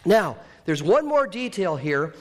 Now, 0.06 0.38
there's 0.66 0.84
one 0.84 1.08
more 1.08 1.26
detail 1.26 1.76
here 1.76 2.14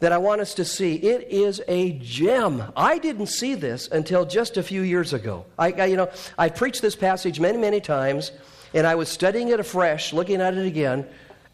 that 0.00 0.12
I 0.12 0.18
want 0.18 0.42
us 0.42 0.52
to 0.54 0.66
see. 0.66 0.96
It 0.96 1.28
is 1.30 1.62
a 1.66 1.92
gem. 1.92 2.62
I 2.76 2.98
didn't 2.98 3.28
see 3.28 3.54
this 3.54 3.88
until 3.88 4.26
just 4.26 4.58
a 4.58 4.62
few 4.62 4.82
years 4.82 5.14
ago. 5.14 5.46
I, 5.58 5.72
I, 5.72 5.84
you 5.86 5.96
know, 5.96 6.10
I 6.36 6.50
preached 6.50 6.82
this 6.82 6.96
passage 6.96 7.40
many, 7.40 7.56
many 7.56 7.80
times, 7.80 8.32
and 8.74 8.86
I 8.86 8.94
was 8.94 9.08
studying 9.08 9.48
it 9.48 9.60
afresh, 9.60 10.12
looking 10.12 10.40
at 10.40 10.54
it 10.54 10.66
again, 10.66 11.06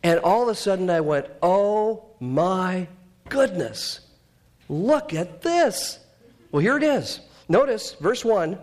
and 0.02 0.20
all 0.20 0.42
of 0.42 0.48
a 0.48 0.54
sudden 0.54 0.90
I 0.90 1.00
went, 1.00 1.26
oh 1.42 2.04
my 2.20 2.88
goodness, 3.28 4.00
look 4.68 5.14
at 5.14 5.42
this. 5.42 5.98
Well, 6.50 6.60
here 6.60 6.76
it 6.76 6.82
is. 6.82 7.20
Notice, 7.48 7.94
verse 7.94 8.24
1 8.24 8.58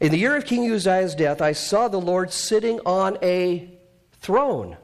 In 0.00 0.10
the 0.10 0.18
year 0.18 0.36
of 0.36 0.44
King 0.44 0.70
Uzziah's 0.70 1.14
death, 1.14 1.40
I 1.40 1.52
saw 1.52 1.88
the 1.88 2.00
Lord 2.00 2.32
sitting 2.32 2.80
on 2.86 3.18
a 3.22 3.70
throne. 4.20 4.76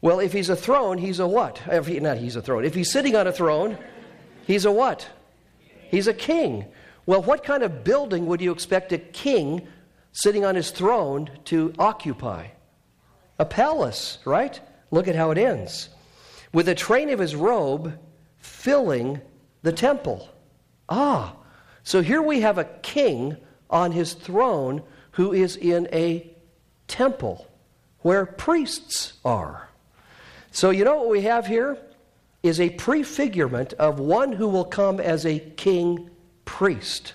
Well, 0.00 0.18
if 0.18 0.32
he's 0.32 0.48
a 0.48 0.56
throne, 0.56 0.98
he's 0.98 1.20
a 1.20 1.26
what? 1.26 1.62
If 1.66 1.86
he, 1.86 2.00
not 2.00 2.18
he's 2.18 2.34
a 2.34 2.42
throne. 2.42 2.64
If 2.64 2.74
he's 2.74 2.90
sitting 2.90 3.14
on 3.14 3.26
a 3.28 3.32
throne, 3.32 3.78
he's 4.46 4.64
a 4.64 4.72
what? 4.72 5.08
He's 5.90 6.08
a 6.08 6.14
king. 6.14 6.64
Well, 7.06 7.22
what 7.22 7.44
kind 7.44 7.62
of 7.62 7.84
building 7.84 8.26
would 8.26 8.40
you 8.40 8.50
expect 8.50 8.92
a 8.92 8.98
king 8.98 9.66
sitting 10.12 10.44
on 10.44 10.56
his 10.56 10.70
throne 10.70 11.30
to 11.46 11.72
occupy? 11.78 12.48
A 13.42 13.44
palace, 13.44 14.18
right? 14.24 14.60
Look 14.92 15.08
at 15.08 15.16
how 15.16 15.32
it 15.32 15.38
ends. 15.38 15.88
With 16.52 16.68
a 16.68 16.76
train 16.76 17.10
of 17.10 17.18
his 17.18 17.34
robe 17.34 17.98
filling 18.38 19.20
the 19.62 19.72
temple. 19.72 20.28
Ah, 20.88 21.34
so 21.82 22.02
here 22.02 22.22
we 22.22 22.40
have 22.42 22.58
a 22.58 22.70
king 22.82 23.36
on 23.68 23.90
his 23.90 24.14
throne 24.14 24.82
who 25.12 25.32
is 25.32 25.56
in 25.56 25.88
a 25.92 26.30
temple 26.86 27.48
where 28.00 28.24
priests 28.24 29.14
are. 29.24 29.68
So, 30.52 30.70
you 30.70 30.84
know 30.84 30.98
what 30.98 31.10
we 31.10 31.22
have 31.22 31.46
here 31.46 31.78
is 32.44 32.60
a 32.60 32.70
prefigurement 32.70 33.72
of 33.74 33.98
one 33.98 34.30
who 34.32 34.46
will 34.48 34.64
come 34.64 35.00
as 35.00 35.26
a 35.26 35.40
king 35.40 36.10
priest. 36.44 37.14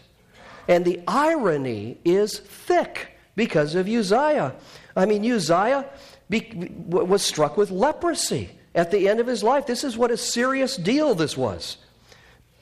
And 0.68 0.84
the 0.84 1.00
irony 1.08 2.00
is 2.04 2.40
thick 2.40 3.18
because 3.36 3.76
of 3.76 3.88
Uzziah. 3.88 4.56
I 4.96 5.06
mean, 5.06 5.24
Uzziah 5.24 5.86
be, 6.30 6.72
was 6.88 7.22
struck 7.22 7.58
with 7.58 7.72
leprosy 7.72 8.50
at 8.76 8.92
the 8.92 9.08
end 9.08 9.20
of 9.20 9.28
his 9.28 9.44
life. 9.44 9.66
This 9.66 9.84
is 9.84 9.98
what 9.98 10.12
a 10.12 10.18
serious 10.18 10.76
deal 10.76 11.16
this 11.16 11.38
was. 11.38 11.78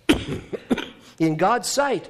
In 1.20 1.38
God's 1.38 1.68
sight, 1.68 2.10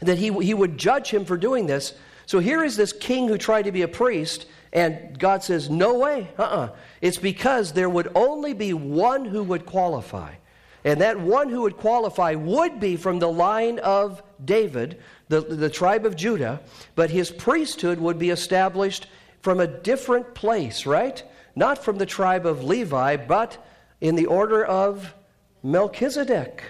that 0.00 0.18
he, 0.18 0.32
he 0.42 0.54
would 0.54 0.78
judge 0.78 1.10
him 1.10 1.24
for 1.24 1.36
doing 1.36 1.66
this. 1.66 1.94
So 2.26 2.38
here 2.38 2.62
is 2.64 2.76
this 2.76 2.92
king 2.92 3.28
who 3.28 3.38
tried 3.38 3.62
to 3.62 3.72
be 3.72 3.82
a 3.82 3.88
priest, 3.88 4.46
and 4.72 5.18
God 5.18 5.42
says, 5.42 5.70
No 5.70 5.98
way. 5.98 6.28
Uh 6.38 6.42
uh-uh. 6.42 6.56
uh 6.56 6.68
It's 7.00 7.16
because 7.16 7.72
there 7.72 7.88
would 7.88 8.10
only 8.14 8.52
be 8.52 8.72
one 8.72 9.24
who 9.24 9.42
would 9.44 9.66
qualify. 9.66 10.34
And 10.84 11.00
that 11.00 11.18
one 11.18 11.48
who 11.48 11.62
would 11.62 11.76
qualify 11.76 12.34
would 12.34 12.78
be 12.78 12.96
from 12.96 13.18
the 13.18 13.30
line 13.30 13.80
of 13.80 14.22
David, 14.44 15.00
the, 15.28 15.40
the 15.40 15.70
tribe 15.70 16.06
of 16.06 16.14
Judah, 16.14 16.60
but 16.94 17.10
his 17.10 17.30
priesthood 17.30 17.98
would 17.98 18.20
be 18.20 18.30
established 18.30 19.08
from 19.40 19.60
a 19.60 19.66
different 19.66 20.34
place, 20.34 20.86
right? 20.86 21.22
Not 21.54 21.82
from 21.82 21.98
the 21.98 22.06
tribe 22.06 22.46
of 22.46 22.64
Levi, 22.64 23.16
but 23.16 23.64
in 24.00 24.16
the 24.16 24.26
order 24.26 24.64
of 24.64 25.14
Melchizedek, 25.62 26.62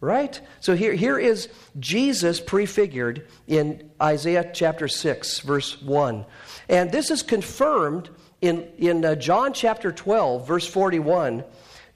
right? 0.00 0.40
So 0.60 0.74
here, 0.76 0.94
here 0.94 1.18
is 1.18 1.48
Jesus 1.78 2.40
prefigured 2.40 3.26
in 3.46 3.90
Isaiah 4.00 4.50
chapter 4.52 4.88
6, 4.88 5.40
verse 5.40 5.80
1. 5.82 6.24
And 6.68 6.92
this 6.92 7.10
is 7.10 7.22
confirmed 7.22 8.10
in, 8.40 8.68
in 8.78 9.04
uh, 9.04 9.14
John 9.16 9.52
chapter 9.52 9.90
12, 9.90 10.46
verse 10.46 10.66
41. 10.66 11.44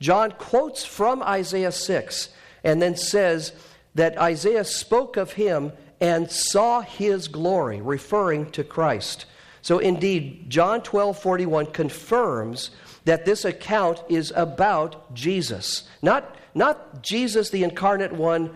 John 0.01 0.33
quotes 0.33 0.85
from 0.85 1.23
Isaiah 1.23 1.73
6 1.73 2.29
and 2.65 2.83
then 2.83 2.97
says 2.97 3.53
that 3.95 4.19
Isaiah 4.19 4.65
spoke 4.65 5.17
of 5.17 5.33
him 5.33 5.73
and 6.01 6.31
saw 6.31 6.81
his 6.81 7.29
glory, 7.29 7.81
referring 7.81 8.51
to 8.51 8.65
Christ. 8.65 9.27
So 9.63 9.79
indeed, 9.79 10.51
John 10.51 10.83
12 10.83 11.19
41 11.19 11.67
confirms 11.67 12.71
that 13.05 13.25
this 13.25 13.45
account 13.45 14.03
is 14.09 14.33
about 14.37 15.15
Jesus. 15.15 15.85
Not, 16.03 16.37
not 16.55 17.03
Jesus, 17.03 17.51
the 17.51 17.65
incarnate 17.65 18.13
one, 18.13 18.55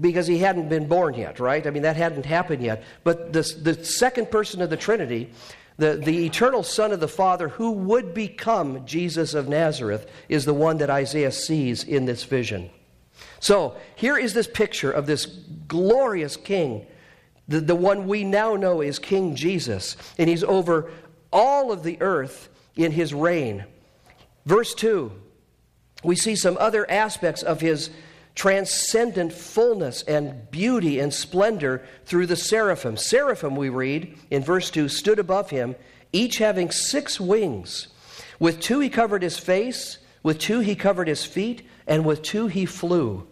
because 0.00 0.26
he 0.26 0.38
hadn't 0.38 0.68
been 0.68 0.88
born 0.88 1.14
yet, 1.14 1.40
right? 1.40 1.66
I 1.66 1.70
mean, 1.70 1.82
that 1.82 1.96
hadn't 1.96 2.26
happened 2.26 2.62
yet. 2.62 2.84
But 3.04 3.32
the, 3.32 3.42
the 3.60 3.84
second 3.84 4.30
person 4.30 4.62
of 4.62 4.70
the 4.70 4.76
Trinity, 4.76 5.30
the, 5.76 5.96
the 5.96 6.26
eternal 6.26 6.62
Son 6.62 6.92
of 6.92 7.00
the 7.00 7.08
Father, 7.08 7.48
who 7.48 7.72
would 7.72 8.14
become 8.14 8.86
Jesus 8.86 9.34
of 9.34 9.48
Nazareth, 9.48 10.08
is 10.28 10.44
the 10.44 10.54
one 10.54 10.78
that 10.78 10.90
Isaiah 10.90 11.32
sees 11.32 11.84
in 11.84 12.06
this 12.06 12.24
vision. 12.24 12.70
So 13.40 13.76
here 13.96 14.18
is 14.18 14.34
this 14.34 14.46
picture 14.46 14.90
of 14.90 15.06
this 15.06 15.26
glorious 15.66 16.36
king, 16.36 16.86
the, 17.50 17.60
the 17.60 17.74
one 17.74 18.06
we 18.06 18.22
now 18.22 18.54
know 18.54 18.80
is 18.80 19.00
King 19.00 19.34
Jesus, 19.34 19.96
and 20.18 20.30
he's 20.30 20.44
over 20.44 20.92
all 21.32 21.72
of 21.72 21.82
the 21.82 22.00
earth 22.00 22.48
in 22.76 22.92
his 22.92 23.12
reign. 23.12 23.64
Verse 24.46 24.72
2, 24.72 25.10
we 26.04 26.14
see 26.14 26.36
some 26.36 26.56
other 26.60 26.88
aspects 26.88 27.42
of 27.42 27.60
his 27.60 27.90
transcendent 28.36 29.32
fullness 29.32 30.02
and 30.02 30.48
beauty 30.52 31.00
and 31.00 31.12
splendor 31.12 31.84
through 32.04 32.26
the 32.26 32.36
seraphim. 32.36 32.96
Seraphim, 32.96 33.56
we 33.56 33.68
read 33.68 34.16
in 34.30 34.44
verse 34.44 34.70
2, 34.70 34.88
stood 34.88 35.18
above 35.18 35.50
him, 35.50 35.74
each 36.12 36.38
having 36.38 36.70
six 36.70 37.18
wings. 37.18 37.88
With 38.38 38.60
two 38.60 38.78
he 38.78 38.88
covered 38.88 39.24
his 39.24 39.40
face, 39.40 39.98
with 40.22 40.38
two 40.38 40.60
he 40.60 40.76
covered 40.76 41.08
his 41.08 41.24
feet, 41.24 41.68
and 41.88 42.04
with 42.04 42.22
two 42.22 42.46
he 42.46 42.64
flew. 42.64 43.26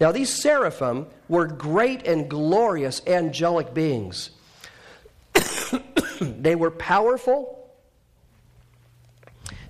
Now, 0.00 0.12
these 0.12 0.30
seraphim 0.30 1.06
were 1.28 1.46
great 1.46 2.06
and 2.06 2.28
glorious 2.28 3.02
angelic 3.06 3.74
beings. 3.74 4.30
they 6.20 6.54
were 6.54 6.70
powerful, 6.70 7.70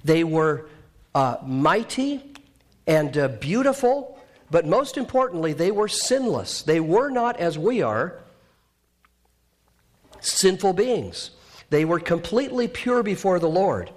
they 0.05 0.23
were 0.25 0.69
uh, 1.15 1.37
mighty 1.45 2.23
and 2.87 3.17
uh, 3.19 3.29
beautiful, 3.29 4.19
but 4.51 4.67
most 4.67 4.97
importantly, 4.97 5.53
they 5.53 5.73
were 5.73 5.89
sinless. 5.89 6.63
They 6.63 6.81
were 6.81 7.11
not, 7.11 7.39
as 7.39 7.59
we 7.59 7.83
are, 7.83 8.19
sinful 10.21 10.75
beings. 10.75 11.31
They 11.71 11.85
were 11.85 12.01
completely 12.01 12.69
pure 12.69 13.03
before 13.03 13.39
the 13.39 13.49
Lord. 13.49 13.91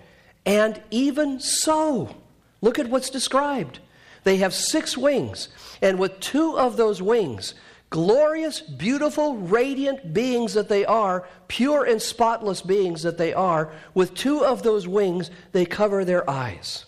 And 0.46 0.82
even 0.92 1.40
so, 1.40 2.16
look 2.62 2.80
at 2.80 2.90
what's 2.90 3.10
described. 3.10 3.80
They 4.24 4.38
have 4.38 4.54
six 4.54 4.98
wings, 4.98 5.50
and 5.82 6.00
with 6.00 6.20
two 6.20 6.58
of 6.58 6.78
those 6.78 7.02
wings, 7.02 7.54
glorious, 7.90 8.62
beautiful, 8.62 9.36
radiant 9.36 10.14
beings 10.14 10.54
that 10.54 10.70
they 10.70 10.86
are, 10.86 11.28
pure 11.48 11.84
and 11.86 12.02
spotless 12.02 12.62
beings 12.62 13.04
that 13.04 13.18
they 13.18 13.34
are, 13.34 13.72
with 13.94 14.16
two 14.16 14.44
of 14.44 14.64
those 14.64 14.88
wings, 14.88 15.30
they 15.52 15.66
cover 15.66 16.04
their 16.04 16.28
eyes. 16.30 16.86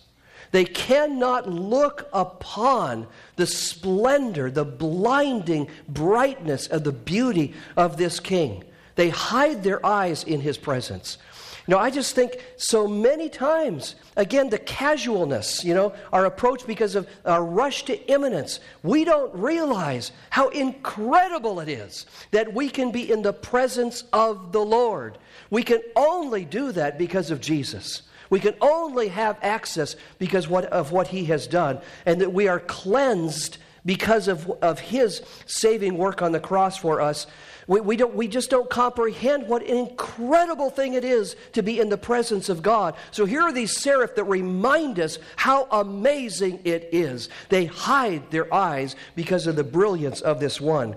They 0.52 0.64
cannot 0.64 1.48
look 1.48 2.08
upon 2.12 3.06
the 3.36 3.46
splendor, 3.46 4.50
the 4.50 4.64
blinding 4.64 5.68
brightness 5.88 6.66
of 6.68 6.84
the 6.84 6.92
beauty 6.92 7.54
of 7.76 7.96
this 7.96 8.20
king. 8.20 8.64
They 8.94 9.10
hide 9.10 9.62
their 9.62 9.84
eyes 9.84 10.24
in 10.24 10.40
his 10.40 10.56
presence. 10.56 11.18
You 11.66 11.74
know, 11.74 11.80
I 11.80 11.90
just 11.90 12.14
think 12.14 12.44
so 12.56 12.86
many 12.86 13.28
times, 13.28 13.96
again, 14.16 14.50
the 14.50 14.58
casualness, 14.58 15.64
you 15.64 15.74
know, 15.74 15.94
our 16.12 16.24
approach 16.24 16.64
because 16.64 16.94
of 16.94 17.08
our 17.24 17.44
rush 17.44 17.84
to 17.86 17.98
immanence, 18.06 18.60
we 18.84 19.04
don't 19.04 19.34
realize 19.34 20.12
how 20.30 20.48
incredible 20.50 21.58
it 21.58 21.68
is 21.68 22.06
that 22.30 22.54
we 22.54 22.68
can 22.68 22.92
be 22.92 23.10
in 23.10 23.22
the 23.22 23.32
presence 23.32 24.04
of 24.12 24.52
the 24.52 24.64
Lord. 24.64 25.18
We 25.50 25.64
can 25.64 25.80
only 25.96 26.44
do 26.44 26.70
that 26.70 26.98
because 26.98 27.32
of 27.32 27.40
Jesus. 27.40 28.02
We 28.30 28.38
can 28.38 28.54
only 28.60 29.08
have 29.08 29.36
access 29.42 29.96
because 30.20 30.46
what, 30.46 30.66
of 30.66 30.92
what 30.92 31.08
he 31.08 31.24
has 31.26 31.48
done, 31.48 31.80
and 32.04 32.20
that 32.20 32.32
we 32.32 32.46
are 32.46 32.60
cleansed 32.60 33.58
because 33.84 34.28
of, 34.28 34.50
of 34.62 34.80
his 34.80 35.22
saving 35.46 35.96
work 35.96 36.22
on 36.22 36.32
the 36.32 36.40
cross 36.40 36.76
for 36.76 37.00
us. 37.00 37.26
We, 37.66 37.80
we, 37.80 37.96
don't, 37.96 38.14
we 38.14 38.28
just 38.28 38.50
don't 38.50 38.70
comprehend 38.70 39.48
what 39.48 39.62
an 39.62 39.76
incredible 39.76 40.70
thing 40.70 40.94
it 40.94 41.04
is 41.04 41.34
to 41.52 41.62
be 41.62 41.80
in 41.80 41.88
the 41.88 41.98
presence 41.98 42.48
of 42.48 42.62
God. 42.62 42.94
So 43.10 43.24
here 43.24 43.42
are 43.42 43.52
these 43.52 43.76
seraph 43.76 44.14
that 44.14 44.24
remind 44.24 45.00
us 45.00 45.18
how 45.34 45.66
amazing 45.72 46.60
it 46.64 46.88
is. 46.92 47.28
They 47.48 47.64
hide 47.64 48.30
their 48.30 48.52
eyes 48.54 48.94
because 49.16 49.48
of 49.48 49.56
the 49.56 49.64
brilliance 49.64 50.20
of 50.20 50.38
this 50.38 50.60
one. 50.60 50.94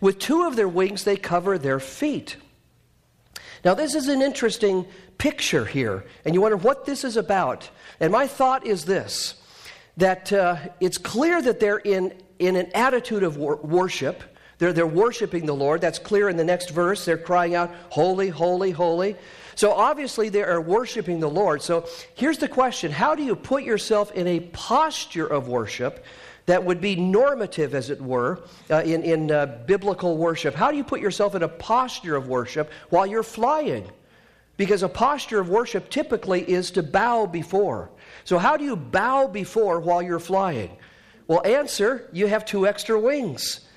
With 0.00 0.18
two 0.18 0.42
of 0.42 0.56
their 0.56 0.68
wings, 0.68 1.04
they 1.04 1.16
cover 1.16 1.56
their 1.56 1.78
feet. 1.78 2.36
Now, 3.64 3.74
this 3.74 3.94
is 3.94 4.08
an 4.08 4.22
interesting 4.22 4.86
picture 5.18 5.64
here, 5.64 6.04
and 6.24 6.34
you 6.34 6.40
wonder 6.40 6.56
what 6.56 6.84
this 6.84 7.04
is 7.04 7.16
about. 7.16 7.68
And 8.00 8.12
my 8.12 8.26
thought 8.26 8.66
is 8.66 8.84
this 8.84 9.34
that 9.96 10.32
uh, 10.32 10.56
it's 10.78 10.96
clear 10.96 11.42
that 11.42 11.58
they're 11.58 11.78
in, 11.78 12.14
in 12.38 12.54
an 12.54 12.70
attitude 12.72 13.24
of 13.24 13.36
wor- 13.36 13.56
worship. 13.56 14.22
They're, 14.58 14.72
they're 14.72 14.86
worshiping 14.86 15.46
the 15.46 15.54
Lord. 15.54 15.80
That's 15.80 15.98
clear 15.98 16.28
in 16.28 16.36
the 16.36 16.44
next 16.44 16.70
verse. 16.70 17.04
They're 17.04 17.16
crying 17.16 17.54
out, 17.54 17.72
Holy, 17.90 18.28
holy, 18.28 18.72
holy. 18.72 19.16
So 19.54 19.72
obviously 19.72 20.28
they 20.28 20.42
are 20.42 20.60
worshiping 20.60 21.18
the 21.18 21.28
Lord. 21.30 21.62
So 21.62 21.88
here's 22.14 22.38
the 22.38 22.48
question 22.48 22.92
How 22.92 23.14
do 23.14 23.22
you 23.22 23.34
put 23.34 23.62
yourself 23.62 24.12
in 24.12 24.26
a 24.26 24.40
posture 24.40 25.26
of 25.26 25.48
worship 25.48 26.04
that 26.46 26.64
would 26.64 26.80
be 26.80 26.96
normative, 26.96 27.74
as 27.74 27.90
it 27.90 28.00
were, 28.00 28.40
uh, 28.70 28.82
in, 28.82 29.02
in 29.02 29.30
uh, 29.30 29.46
biblical 29.66 30.16
worship? 30.16 30.54
How 30.54 30.70
do 30.70 30.76
you 30.76 30.84
put 30.84 31.00
yourself 31.00 31.34
in 31.34 31.42
a 31.42 31.48
posture 31.48 32.16
of 32.16 32.28
worship 32.28 32.70
while 32.90 33.06
you're 33.06 33.22
flying? 33.22 33.88
Because 34.56 34.82
a 34.82 34.88
posture 34.88 35.38
of 35.38 35.48
worship 35.48 35.88
typically 35.88 36.48
is 36.48 36.72
to 36.72 36.82
bow 36.82 37.26
before. 37.26 37.90
So, 38.24 38.38
how 38.38 38.56
do 38.56 38.64
you 38.64 38.76
bow 38.76 39.28
before 39.28 39.78
while 39.78 40.02
you're 40.02 40.18
flying? 40.18 40.76
Well, 41.28 41.44
answer 41.44 42.08
you 42.12 42.26
have 42.26 42.44
two 42.44 42.66
extra 42.66 42.98
wings. 42.98 43.67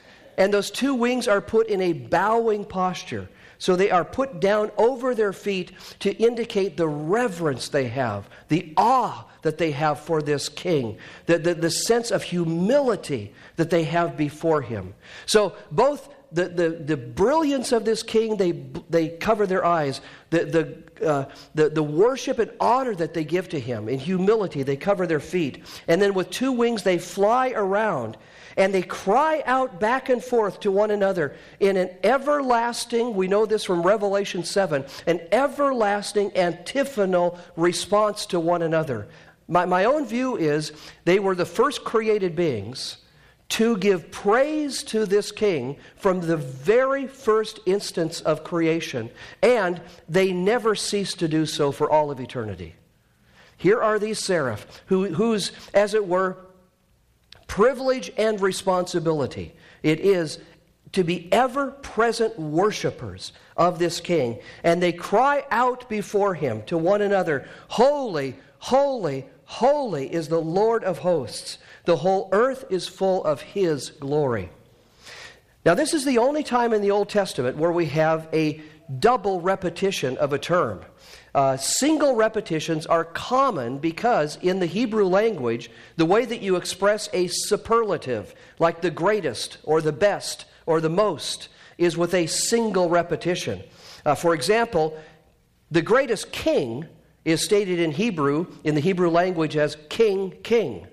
And 0.42 0.52
those 0.52 0.72
two 0.72 0.96
wings 0.96 1.28
are 1.28 1.40
put 1.40 1.68
in 1.68 1.82
a 1.82 1.94
bowing 1.94 2.66
posture. 2.66 3.30
So 3.60 3.76
they 3.76 3.92
are 3.92 4.04
put 4.04 4.40
down 4.40 4.72
over 4.76 5.14
their 5.14 5.34
feet 5.34 5.72
to 6.00 6.12
indicate 6.18 6.78
the 6.78 6.88
reverence 6.88 7.70
they 7.70 7.90
have, 7.90 8.28
the 8.48 8.74
awe 8.76 9.28
that 9.44 9.60
they 9.60 9.70
have 9.70 10.00
for 10.00 10.24
this 10.24 10.50
king, 10.50 10.98
the, 11.28 11.38
the, 11.38 11.54
the 11.54 11.70
sense 11.70 12.10
of 12.10 12.24
humility 12.24 13.34
that 13.58 13.70
they 13.70 13.84
have 13.84 14.18
before 14.18 14.64
him. 14.64 14.96
So 15.28 15.56
both 15.72 16.10
the, 16.32 16.50
the, 16.50 16.70
the 16.70 16.98
brilliance 16.98 17.72
of 17.72 17.86
this 17.86 18.02
king, 18.02 18.38
they, 18.38 18.54
they 18.90 19.10
cover 19.10 19.46
their 19.46 19.64
eyes. 19.64 20.02
The, 20.32 20.46
the, 20.46 21.08
uh, 21.08 21.26
the, 21.54 21.70
the 21.70 21.84
worship 21.84 22.40
and 22.40 22.50
honor 22.60 22.96
that 22.96 23.14
they 23.14 23.26
give 23.26 23.48
to 23.50 23.60
him, 23.60 23.88
in 23.88 24.00
humility, 24.00 24.64
they 24.64 24.76
cover 24.78 25.06
their 25.06 25.20
feet. 25.20 25.64
And 25.88 26.02
then 26.02 26.16
with 26.16 26.32
two 26.32 26.52
wings, 26.52 26.82
they 26.82 26.98
fly 26.98 27.52
around 27.52 28.18
and 28.62 28.72
they 28.72 28.84
cry 28.84 29.42
out 29.48 29.80
back 29.80 30.10
and 30.10 30.24
forth 30.24 30.60
to 30.60 30.72
one 30.72 30.92
another 30.92 31.36
in 31.60 31.78
an 31.78 31.90
everlasting, 32.04 33.16
we 33.16 33.28
know 33.28 33.48
this 33.48 33.64
from 33.64 33.82
Revelation 33.82 34.44
7, 34.44 34.86
an 35.08 35.20
everlasting 35.32 36.38
antiphonal 36.38 37.40
response 37.56 38.28
to 38.28 38.40
one 38.40 38.62
another. 38.62 39.08
My, 39.48 39.66
my 39.66 39.86
own 39.86 40.06
view 40.06 40.38
is 40.38 40.74
they 41.06 41.18
were 41.18 41.34
the 41.34 41.44
first 41.44 41.84
created 41.84 42.36
beings 42.36 42.98
to 43.50 43.78
give 43.78 44.12
praise 44.12 44.84
to 44.84 45.08
this 45.08 45.32
king 45.32 45.78
from 45.96 46.22
the 46.22 46.38
very 46.38 47.08
first 47.08 47.60
instance 47.66 48.22
of 48.22 48.44
creation, 48.44 49.10
and 49.42 49.82
they 50.08 50.32
never 50.32 50.76
cease 50.76 51.16
to 51.16 51.28
do 51.28 51.48
so 51.48 51.72
for 51.72 51.90
all 51.90 52.12
of 52.12 52.20
eternity. 52.20 52.76
Here 53.58 53.82
are 53.82 53.98
these 53.98 54.20
seraph, 54.20 54.84
who, 54.86 55.08
whose, 55.08 55.52
as 55.74 55.96
it 55.96 56.06
were, 56.08 56.38
privilege 57.52 58.10
and 58.18 58.40
responsibility 58.40 59.54
it 59.84 60.00
is 60.00 60.40
to 60.94 61.04
be 61.04 61.28
ever 61.34 61.72
present 61.72 62.40
worshipers 62.40 63.34
of 63.58 63.78
this 63.78 64.00
king. 64.00 64.40
And 64.64 64.82
they 64.82 64.94
cry 64.94 65.44
out 65.52 65.90
before 65.90 66.34
him 66.34 66.64
to 66.68 66.78
one 66.78 67.02
another 67.02 67.46
Holy, 67.68 68.38
holy, 68.60 69.26
holy 69.44 70.14
is 70.14 70.30
the 70.30 70.40
Lord 70.40 70.86
of 70.86 71.00
hosts. 71.00 71.58
The 71.84 71.98
whole 71.98 72.30
earth 72.32 72.64
is 72.70 72.88
full 72.88 73.22
of 73.26 73.42
His 73.42 73.90
glory. 73.90 74.50
Now, 75.66 75.74
this 75.74 75.94
is 75.94 76.06
the 76.06 76.20
only 76.20 76.44
time 76.44 76.74
in 76.74 76.82
the 76.82 76.92
Old 76.92 77.10
Testament 77.10 77.58
where 77.58 77.72
we 77.72 77.88
have 77.88 78.30
a 78.32 78.62
double 79.00 79.42
repetition 79.42 80.18
of 80.18 80.32
a 80.32 80.40
term. 80.40 80.86
Uh, 81.34 81.56
single 81.56 82.16
repetitions 82.16 82.86
are 82.86 83.06
common 83.06 83.78
because 83.78 84.38
in 84.42 84.60
the 84.60 84.66
Hebrew 84.66 85.06
language, 85.06 85.72
the 85.96 86.06
way 86.06 86.26
that 86.26 86.42
you 86.42 86.58
express 86.58 87.08
a 87.14 87.28
superlative, 87.28 88.36
like 88.60 88.82
the 88.82 88.92
greatest 88.92 89.58
or 89.64 89.82
the 89.82 89.94
best 89.94 90.46
or 90.66 90.82
the 90.82 90.90
most, 90.90 91.48
is 91.78 91.98
with 91.98 92.14
a 92.14 92.28
single 92.28 92.90
repetition. 92.90 93.64
Uh, 94.06 94.16
for 94.16 94.34
example, 94.34 95.00
the 95.70 95.82
greatest 95.82 96.32
king 96.34 96.86
is 97.24 97.44
stated 97.44 97.80
in 97.80 97.92
Hebrew, 97.92 98.48
in 98.64 98.76
the 98.76 98.82
Hebrew 98.82 99.10
language, 99.10 99.56
as 99.56 99.78
king, 99.90 100.32
king. 100.44 100.88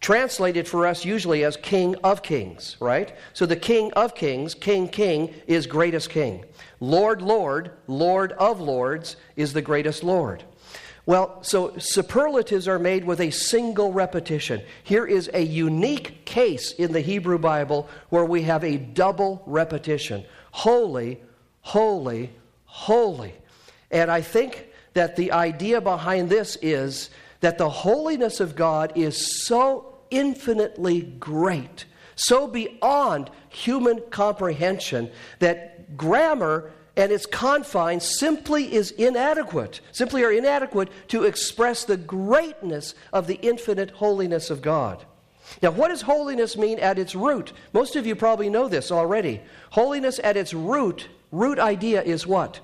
Translated 0.00 0.68
for 0.68 0.86
us 0.86 1.04
usually 1.04 1.44
as 1.44 1.56
king 1.56 1.94
of 2.02 2.22
kings, 2.22 2.76
right? 2.80 3.14
So 3.32 3.46
the 3.46 3.56
king 3.56 3.92
of 3.94 4.14
kings, 4.14 4.54
king, 4.54 4.88
king, 4.88 5.32
is 5.46 5.66
greatest 5.66 6.10
king. 6.10 6.44
Lord, 6.82 7.22
Lord, 7.22 7.70
Lord 7.86 8.32
of 8.32 8.60
lords 8.60 9.14
is 9.36 9.52
the 9.52 9.62
greatest 9.62 10.02
Lord. 10.02 10.42
Well, 11.06 11.44
so 11.44 11.78
superlatives 11.78 12.66
are 12.66 12.80
made 12.80 13.04
with 13.04 13.20
a 13.20 13.30
single 13.30 13.92
repetition. 13.92 14.62
Here 14.82 15.06
is 15.06 15.30
a 15.32 15.42
unique 15.42 16.24
case 16.24 16.72
in 16.72 16.92
the 16.92 17.00
Hebrew 17.00 17.38
Bible 17.38 17.88
where 18.08 18.24
we 18.24 18.42
have 18.42 18.64
a 18.64 18.78
double 18.78 19.44
repetition 19.46 20.24
holy, 20.50 21.22
holy, 21.60 22.30
holy. 22.64 23.34
And 23.92 24.10
I 24.10 24.20
think 24.20 24.66
that 24.94 25.14
the 25.14 25.30
idea 25.30 25.80
behind 25.80 26.30
this 26.30 26.58
is 26.62 27.10
that 27.42 27.58
the 27.58 27.70
holiness 27.70 28.40
of 28.40 28.56
God 28.56 28.92
is 28.96 29.46
so 29.46 29.98
infinitely 30.10 31.02
great, 31.02 31.84
so 32.16 32.48
beyond 32.48 33.30
human 33.48 34.00
comprehension, 34.10 35.10
that 35.38 35.71
grammar 35.96 36.70
and 36.96 37.10
its 37.10 37.26
confines 37.26 38.04
simply 38.18 38.72
is 38.72 38.90
inadequate, 38.92 39.80
simply 39.92 40.22
are 40.24 40.32
inadequate 40.32 40.88
to 41.08 41.24
express 41.24 41.84
the 41.84 41.96
greatness 41.96 42.94
of 43.12 43.26
the 43.26 43.40
infinite 43.42 43.90
holiness 43.90 44.50
of 44.50 44.60
God. 44.60 45.04
Now, 45.62 45.70
what 45.70 45.88
does 45.88 46.02
holiness 46.02 46.56
mean 46.56 46.78
at 46.78 46.98
its 46.98 47.14
root? 47.14 47.52
Most 47.72 47.96
of 47.96 48.06
you 48.06 48.14
probably 48.14 48.48
know 48.48 48.68
this 48.68 48.92
already. 48.92 49.40
Holiness 49.70 50.20
at 50.22 50.36
its 50.36 50.54
root, 50.54 51.08
root 51.30 51.58
idea 51.58 52.02
is 52.02 52.26
what? 52.26 52.60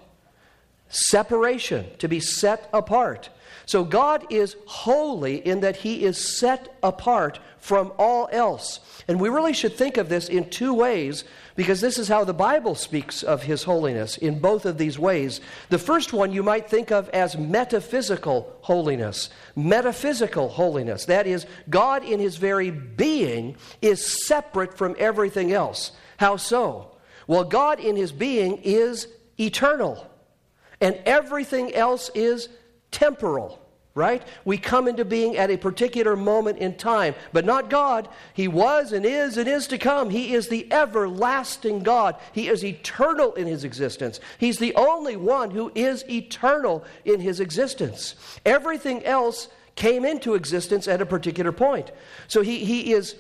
Separation, 0.89 1.87
to 1.99 2.09
be 2.09 2.21
set 2.21 2.69
apart. 2.73 3.31
So 3.67 3.85
God 3.85 4.33
is 4.33 4.57
holy 4.67 5.47
in 5.47 5.61
that 5.61 5.77
he 5.77 6.05
is 6.05 6.39
set 6.39 6.75
apart 6.83 7.39
from 7.59 7.93
all 7.99 8.29
else. 8.33 8.81
And 9.07 9.21
we 9.21 9.29
really 9.29 9.53
should 9.53 9.75
think 9.75 9.99
of 9.99 10.09
this 10.09 10.29
in 10.29 10.49
two 10.49 10.73
ways 10.73 11.25
because 11.59 11.81
this 11.81 11.99
is 11.99 12.07
how 12.07 12.23
the 12.23 12.33
Bible 12.33 12.77
speaks 12.77 13.25
of 13.25 13.43
his 13.43 13.65
holiness 13.65 14.17
in 14.17 14.39
both 14.39 14.65
of 14.65 14.79
these 14.79 14.97
ways. 14.97 15.41
The 15.71 15.79
first 15.79 16.13
one 16.13 16.33
you 16.33 16.45
might 16.45 16.71
think 16.71 16.93
of 16.93 17.09
as 17.09 17.37
metaphysical 17.37 18.57
holiness. 18.61 19.29
Metaphysical 19.57 20.51
holiness. 20.51 21.07
That 21.07 21.27
is, 21.27 21.47
God 21.69 22.05
in 22.05 22.21
his 22.21 22.37
very 22.37 22.71
being 22.71 23.57
is 23.83 24.25
separate 24.25 24.79
from 24.79 24.95
everything 25.01 25.53
else. 25.53 25.91
How 26.19 26.37
so? 26.37 26.93
Well, 27.27 27.43
God 27.43 27.81
in 27.81 27.97
his 27.97 28.13
being 28.13 28.59
is 28.63 29.09
eternal 29.37 30.09
and 30.81 30.95
everything 31.07 31.75
else 31.75 32.09
is 32.15 32.49
temporal, 32.93 33.59
right? 33.99 34.23
We 34.45 34.57
come 34.57 34.89
into 34.89 35.05
being 35.05 35.37
at 35.37 35.51
a 35.51 35.59
particular 35.59 36.17
moment 36.17 36.59
in 36.59 36.77
time, 36.77 37.15
but 37.33 37.45
not 37.45 37.69
God. 37.69 38.09
He 38.33 38.49
was 38.49 38.93
and 38.93 39.05
is 39.05 39.37
and 39.37 39.49
is 39.49 39.67
to 39.67 39.77
come. 39.77 40.09
He 40.09 40.33
is 40.33 40.49
the 40.49 40.73
everlasting 40.73 41.81
God. 41.81 42.17
He 42.33 42.49
is 42.49 42.65
eternal 42.65 43.35
in 43.35 43.47
his 43.47 43.65
existence. 43.65 44.21
He's 44.39 44.59
the 44.59 44.75
only 44.77 45.17
one 45.17 45.51
who 45.51 45.71
is 45.75 46.09
eternal 46.09 46.85
in 47.05 47.21
his 47.21 47.41
existence. 47.41 48.15
Everything 48.47 49.05
else 49.05 49.49
came 49.75 50.05
into 50.05 50.35
existence 50.35 50.89
at 50.89 51.03
a 51.03 51.07
particular 51.07 51.53
point. 51.53 51.91
So 52.29 52.43
he, 52.43 52.65
he 52.65 52.93
is 52.93 53.17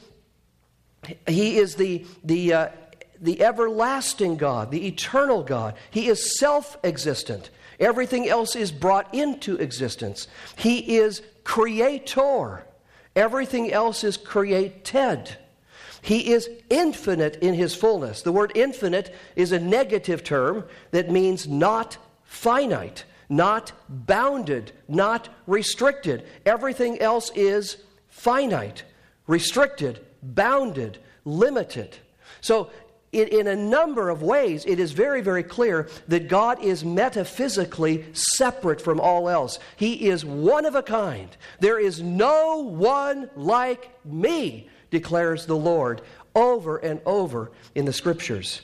he 1.26 1.58
is 1.58 1.74
the 1.74 2.06
the 2.24 2.52
uh, 2.52 2.68
the 3.20 3.42
everlasting 3.42 4.36
God, 4.36 4.70
the 4.70 4.86
eternal 4.86 5.42
God. 5.42 5.74
He 5.90 6.08
is 6.08 6.38
self 6.38 6.76
existent. 6.84 7.50
Everything 7.80 8.28
else 8.28 8.56
is 8.56 8.72
brought 8.72 9.14
into 9.14 9.56
existence. 9.56 10.26
He 10.56 10.98
is 10.98 11.22
creator. 11.44 12.64
Everything 13.14 13.72
else 13.72 14.04
is 14.04 14.16
created. 14.16 15.36
He 16.02 16.32
is 16.32 16.48
infinite 16.70 17.36
in 17.36 17.54
his 17.54 17.74
fullness. 17.74 18.22
The 18.22 18.32
word 18.32 18.52
infinite 18.54 19.14
is 19.36 19.52
a 19.52 19.58
negative 19.58 20.24
term 20.24 20.64
that 20.90 21.10
means 21.10 21.48
not 21.48 21.98
finite, 22.24 23.04
not 23.28 23.72
bounded, 23.88 24.72
not 24.86 25.28
restricted. 25.46 26.24
Everything 26.46 27.00
else 27.00 27.30
is 27.34 27.78
finite, 28.08 28.84
restricted, 29.26 30.04
bounded, 30.22 30.98
limited. 31.24 31.96
So 32.40 32.70
in, 33.12 33.46
a 33.46 33.56
number 33.56 34.10
of 34.10 34.22
ways, 34.22 34.64
it 34.66 34.78
is 34.78 34.92
very, 34.92 35.20
very 35.22 35.42
clear 35.42 35.88
that 36.08 36.28
God 36.28 36.62
is 36.62 36.84
metaphysically 36.84 38.04
separate 38.12 38.80
from 38.80 39.00
all 39.00 39.28
else. 39.28 39.58
He 39.76 40.08
is 40.08 40.24
one 40.24 40.66
of 40.66 40.74
a 40.74 40.82
kind. 40.82 41.34
There 41.60 41.78
is 41.78 42.02
no 42.02 42.58
one 42.58 43.30
like 43.34 43.90
me, 44.04 44.68
declares 44.90 45.46
the 45.46 45.56
Lord 45.56 46.02
over 46.34 46.76
and 46.76 47.00
over 47.06 47.50
in 47.74 47.86
the 47.86 47.92
scriptures. 47.92 48.60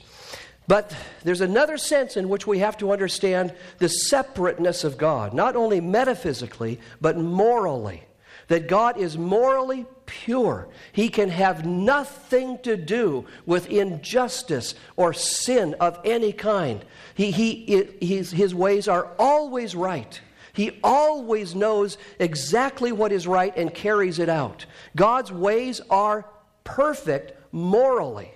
But 0.67 0.95
there's 1.23 1.41
another 1.41 1.77
sense 1.77 2.17
in 2.17 2.29
which 2.29 2.47
we 2.47 2.59
have 2.59 2.77
to 2.77 2.91
understand 2.91 3.53
the 3.79 3.89
separateness 3.89 4.83
of 4.83 4.97
God, 4.97 5.33
not 5.33 5.55
only 5.55 5.79
metaphysically, 5.81 6.79
but 7.01 7.17
morally 7.17 8.04
that 8.47 8.67
God 8.67 8.97
is 8.97 9.17
morally 9.17 9.85
pure. 10.05 10.67
He 10.91 11.09
can 11.09 11.29
have 11.29 11.65
nothing 11.65 12.59
to 12.59 12.77
do 12.77 13.25
with 13.45 13.69
injustice 13.69 14.75
or 14.95 15.13
sin 15.13 15.75
of 15.79 15.99
any 16.05 16.31
kind. 16.31 16.85
He, 17.15 17.31
he, 17.31 17.87
his, 18.01 18.31
his 18.31 18.53
ways 18.53 18.87
are 18.87 19.11
always 19.17 19.75
right. 19.75 20.19
He 20.53 20.79
always 20.83 21.53
knows 21.53 21.97
exactly 22.19 22.91
what 22.91 23.11
is 23.11 23.27
right 23.27 23.55
and 23.57 23.73
carries 23.73 24.19
it 24.19 24.29
out. 24.29 24.65
God's 24.95 25.31
ways 25.31 25.81
are 25.89 26.25
perfect 26.63 27.33
morally, 27.51 28.31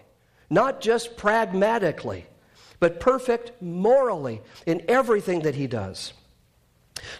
not 0.50 0.82
just 0.82 1.16
pragmatically, 1.16 2.26
but 2.80 3.00
perfect 3.00 3.62
morally 3.62 4.42
in 4.66 4.84
everything 4.90 5.42
that 5.42 5.56
He 5.56 5.68
does. 5.68 6.14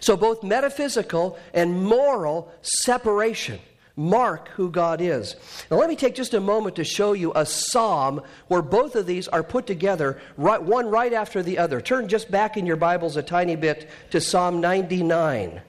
So, 0.00 0.16
both 0.16 0.42
metaphysical 0.42 1.38
and 1.54 1.84
moral 1.84 2.52
separation 2.62 3.60
mark 4.00 4.48
who 4.50 4.70
God 4.70 5.00
is. 5.00 5.36
Now, 5.70 5.76
let 5.76 5.90
me 5.90 5.96
take 5.96 6.14
just 6.14 6.32
a 6.32 6.40
moment 6.40 6.76
to 6.76 6.84
show 6.84 7.12
you 7.12 7.32
a 7.34 7.44
psalm 7.44 8.22
where 8.48 8.62
both 8.62 8.96
of 8.96 9.06
these 9.06 9.28
are 9.28 9.42
put 9.42 9.66
together, 9.66 10.20
right, 10.38 10.62
one 10.62 10.88
right 10.88 11.12
after 11.12 11.42
the 11.42 11.58
other. 11.58 11.80
Turn 11.80 12.08
just 12.08 12.30
back 12.30 12.56
in 12.56 12.64
your 12.64 12.76
Bibles 12.76 13.16
a 13.16 13.22
tiny 13.22 13.56
bit 13.56 13.90
to 14.10 14.20
Psalm 14.20 14.60
99. 14.60 15.60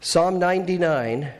Psalm 0.00 0.38
99. 0.38 1.32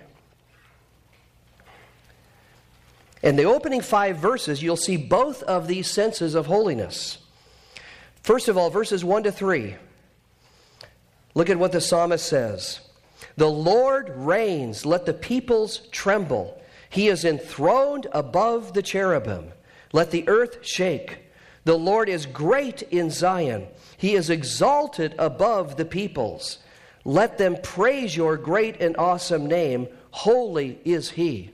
In 3.22 3.36
the 3.36 3.44
opening 3.44 3.80
five 3.80 4.16
verses, 4.16 4.62
you'll 4.62 4.76
see 4.76 4.96
both 4.96 5.42
of 5.42 5.66
these 5.66 5.90
senses 5.90 6.34
of 6.34 6.46
holiness. 6.46 7.18
First 8.22 8.48
of 8.48 8.56
all, 8.56 8.70
verses 8.70 9.04
1 9.04 9.24
to 9.24 9.32
3. 9.32 9.74
Look 11.34 11.50
at 11.50 11.58
what 11.58 11.72
the 11.72 11.80
psalmist 11.80 12.26
says 12.26 12.80
The 13.36 13.50
Lord 13.50 14.10
reigns, 14.16 14.84
let 14.86 15.06
the 15.06 15.14
peoples 15.14 15.88
tremble. 15.90 16.60
He 16.88 17.08
is 17.08 17.24
enthroned 17.24 18.08
above 18.12 18.74
the 18.74 18.82
cherubim. 18.82 19.52
Let 19.92 20.10
the 20.10 20.28
earth 20.28 20.58
shake. 20.62 21.18
The 21.64 21.78
Lord 21.78 22.08
is 22.08 22.26
great 22.26 22.82
in 22.82 23.10
Zion. 23.10 23.68
He 23.96 24.14
is 24.14 24.30
exalted 24.30 25.14
above 25.18 25.76
the 25.76 25.84
peoples. 25.84 26.58
Let 27.04 27.38
them 27.38 27.56
praise 27.62 28.16
your 28.16 28.36
great 28.36 28.80
and 28.80 28.96
awesome 28.96 29.46
name. 29.46 29.88
Holy 30.10 30.80
is 30.84 31.10
He. 31.10 31.50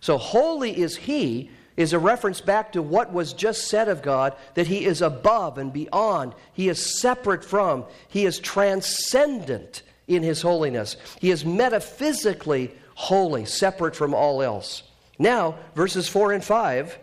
So, 0.00 0.18
holy 0.18 0.78
is 0.78 0.96
He 0.96 1.50
is 1.76 1.92
a 1.92 1.98
reference 1.98 2.40
back 2.40 2.72
to 2.72 2.82
what 2.82 3.12
was 3.12 3.32
just 3.32 3.68
said 3.68 3.88
of 3.88 4.02
God 4.02 4.34
that 4.54 4.66
He 4.66 4.84
is 4.84 5.02
above 5.02 5.58
and 5.58 5.72
beyond. 5.72 6.34
He 6.52 6.68
is 6.68 7.00
separate 7.00 7.44
from. 7.44 7.84
He 8.08 8.24
is 8.24 8.38
transcendent 8.38 9.82
in 10.08 10.22
His 10.22 10.42
holiness. 10.42 10.96
He 11.20 11.30
is 11.30 11.44
metaphysically 11.44 12.74
holy, 12.94 13.44
separate 13.44 13.94
from 13.94 14.14
all 14.14 14.42
else. 14.42 14.82
Now, 15.18 15.56
verses 15.74 16.08
4 16.08 16.32
and 16.32 16.44
5, 16.44 16.98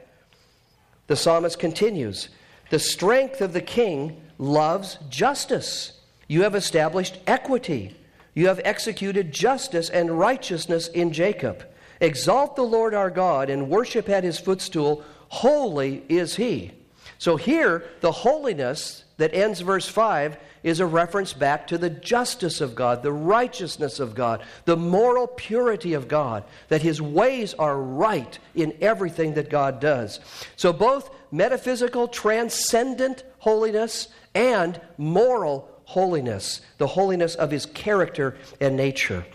the 1.08 1.16
psalmist 1.16 1.60
continues 1.60 2.30
The 2.70 2.80
strength 2.80 3.42
of 3.42 3.54
the 3.54 3.62
king 3.62 4.22
loves 4.38 4.98
justice. 5.10 6.00
You 6.28 6.44
have 6.44 6.56
established 6.56 7.20
equity. 7.28 7.96
You 8.34 8.48
have 8.48 8.62
executed 8.64 9.32
justice 9.32 9.90
and 9.90 10.18
righteousness 10.18 10.88
in 10.88 11.14
Jacob. 11.14 11.64
Exalt 12.04 12.58
the 12.58 12.64
Lord 12.64 12.93
our 12.93 13.10
God 13.10 13.49
and 13.49 13.70
worship 13.70 14.10
at 14.10 14.26
his 14.26 14.38
footstool. 14.38 15.06
Holy 15.30 16.04
is 16.10 16.36
he. 16.36 16.72
So 17.18 17.38
here, 17.38 17.86
the 18.01 18.12
holiness 18.12 19.06
that 19.16 19.34
ends 19.34 19.62
verse 19.62 19.88
5 19.88 20.36
is 20.64 20.82
a 20.82 20.86
reference 20.86 21.32
back 21.32 21.66
to 21.68 21.78
the 21.78 21.89
justice 21.89 22.60
of 22.60 22.76
God, 22.76 23.04
the 23.04 23.14
righteousness 23.14 24.01
of 24.01 24.16
God, 24.16 24.43
the 24.66 24.76
moral 24.76 25.28
purity 25.28 25.93
of 25.93 26.10
God, 26.10 26.43
that 26.68 26.82
his 26.82 27.01
ways 27.01 27.54
are 27.54 27.78
right 27.78 28.38
in 28.54 28.76
everything 28.82 29.36
that 29.36 29.49
God 29.49 29.80
does. 29.80 30.20
So, 30.58 30.74
both 30.74 31.10
metaphysical, 31.32 32.10
transcendent 32.10 33.24
holiness 33.39 34.10
and 34.36 34.80
moral 34.97 35.70
holiness, 35.86 36.60
the 36.80 36.88
holiness 36.88 37.36
of 37.36 37.49
his 37.49 37.66
character 37.66 38.36
and 38.60 38.76
nature. 38.76 39.26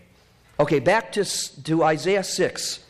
Okay, 0.60 0.80
back 0.80 1.12
to, 1.12 1.24
to 1.64 1.84
Isaiah 1.84 2.24
6, 2.24 2.80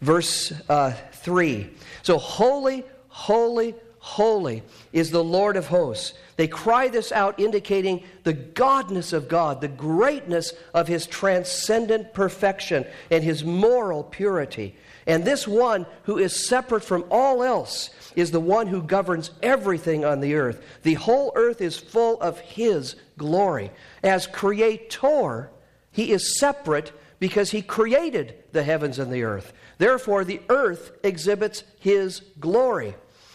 verse 0.00 0.52
uh, 0.68 0.92
3. 1.12 1.70
So, 2.02 2.18
holy, 2.18 2.84
holy, 3.08 3.74
holy 4.00 4.64
is 4.92 5.12
the 5.12 5.22
Lord 5.22 5.56
of 5.56 5.68
hosts. 5.68 6.14
They 6.36 6.48
cry 6.48 6.88
this 6.88 7.12
out, 7.12 7.38
indicating 7.38 8.02
the 8.24 8.34
godness 8.34 9.12
of 9.12 9.28
God, 9.28 9.60
the 9.60 9.68
greatness 9.68 10.52
of 10.74 10.88
his 10.88 11.06
transcendent 11.06 12.12
perfection 12.12 12.84
and 13.10 13.22
his 13.22 13.44
moral 13.44 14.02
purity. 14.02 14.74
And 15.06 15.24
this 15.24 15.46
one 15.46 15.86
who 16.02 16.18
is 16.18 16.48
separate 16.48 16.82
from 16.82 17.04
all 17.10 17.44
else 17.44 17.90
is 18.16 18.32
the 18.32 18.40
one 18.40 18.66
who 18.66 18.82
governs 18.82 19.30
everything 19.42 20.04
on 20.04 20.20
the 20.20 20.34
earth. 20.34 20.62
The 20.82 20.94
whole 20.94 21.32
earth 21.36 21.60
is 21.60 21.78
full 21.78 22.20
of 22.20 22.40
his 22.40 22.96
glory. 23.16 23.70
As 24.02 24.26
creator, 24.26 25.50
he 25.96 26.12
is 26.12 26.38
separate 26.38 26.92
because 27.18 27.50
he 27.50 27.62
created 27.62 28.34
the 28.52 28.62
heavens 28.62 28.98
and 28.98 29.10
the 29.10 29.22
earth. 29.22 29.54
Therefore, 29.78 30.24
the 30.24 30.42
earth 30.50 30.92
exhibits 31.02 31.64
his 31.80 32.20
glory. 32.38 32.94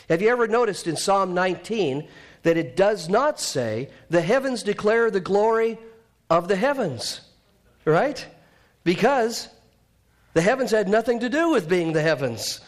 Have 0.09 0.21
you 0.21 0.29
ever 0.29 0.47
noticed 0.47 0.85
in 0.85 0.95
Psalm 0.95 1.33
19 1.33 2.07
that 2.43 2.57
it 2.57 2.75
does 2.75 3.09
not 3.09 3.39
say, 3.39 3.89
the 4.11 4.21
heavens 4.21 4.61
declare 4.61 5.09
the 5.09 5.19
glory 5.19 5.79
of 6.29 6.47
the 6.47 6.55
heavens? 6.55 7.21
Right? 7.83 8.23
Because 8.83 9.49
the 10.35 10.41
heavens 10.41 10.69
had 10.69 10.87
nothing 10.87 11.21
to 11.21 11.29
do 11.29 11.49
with 11.49 11.67
being 11.67 11.93
the 11.93 12.01
heavens. 12.03 12.61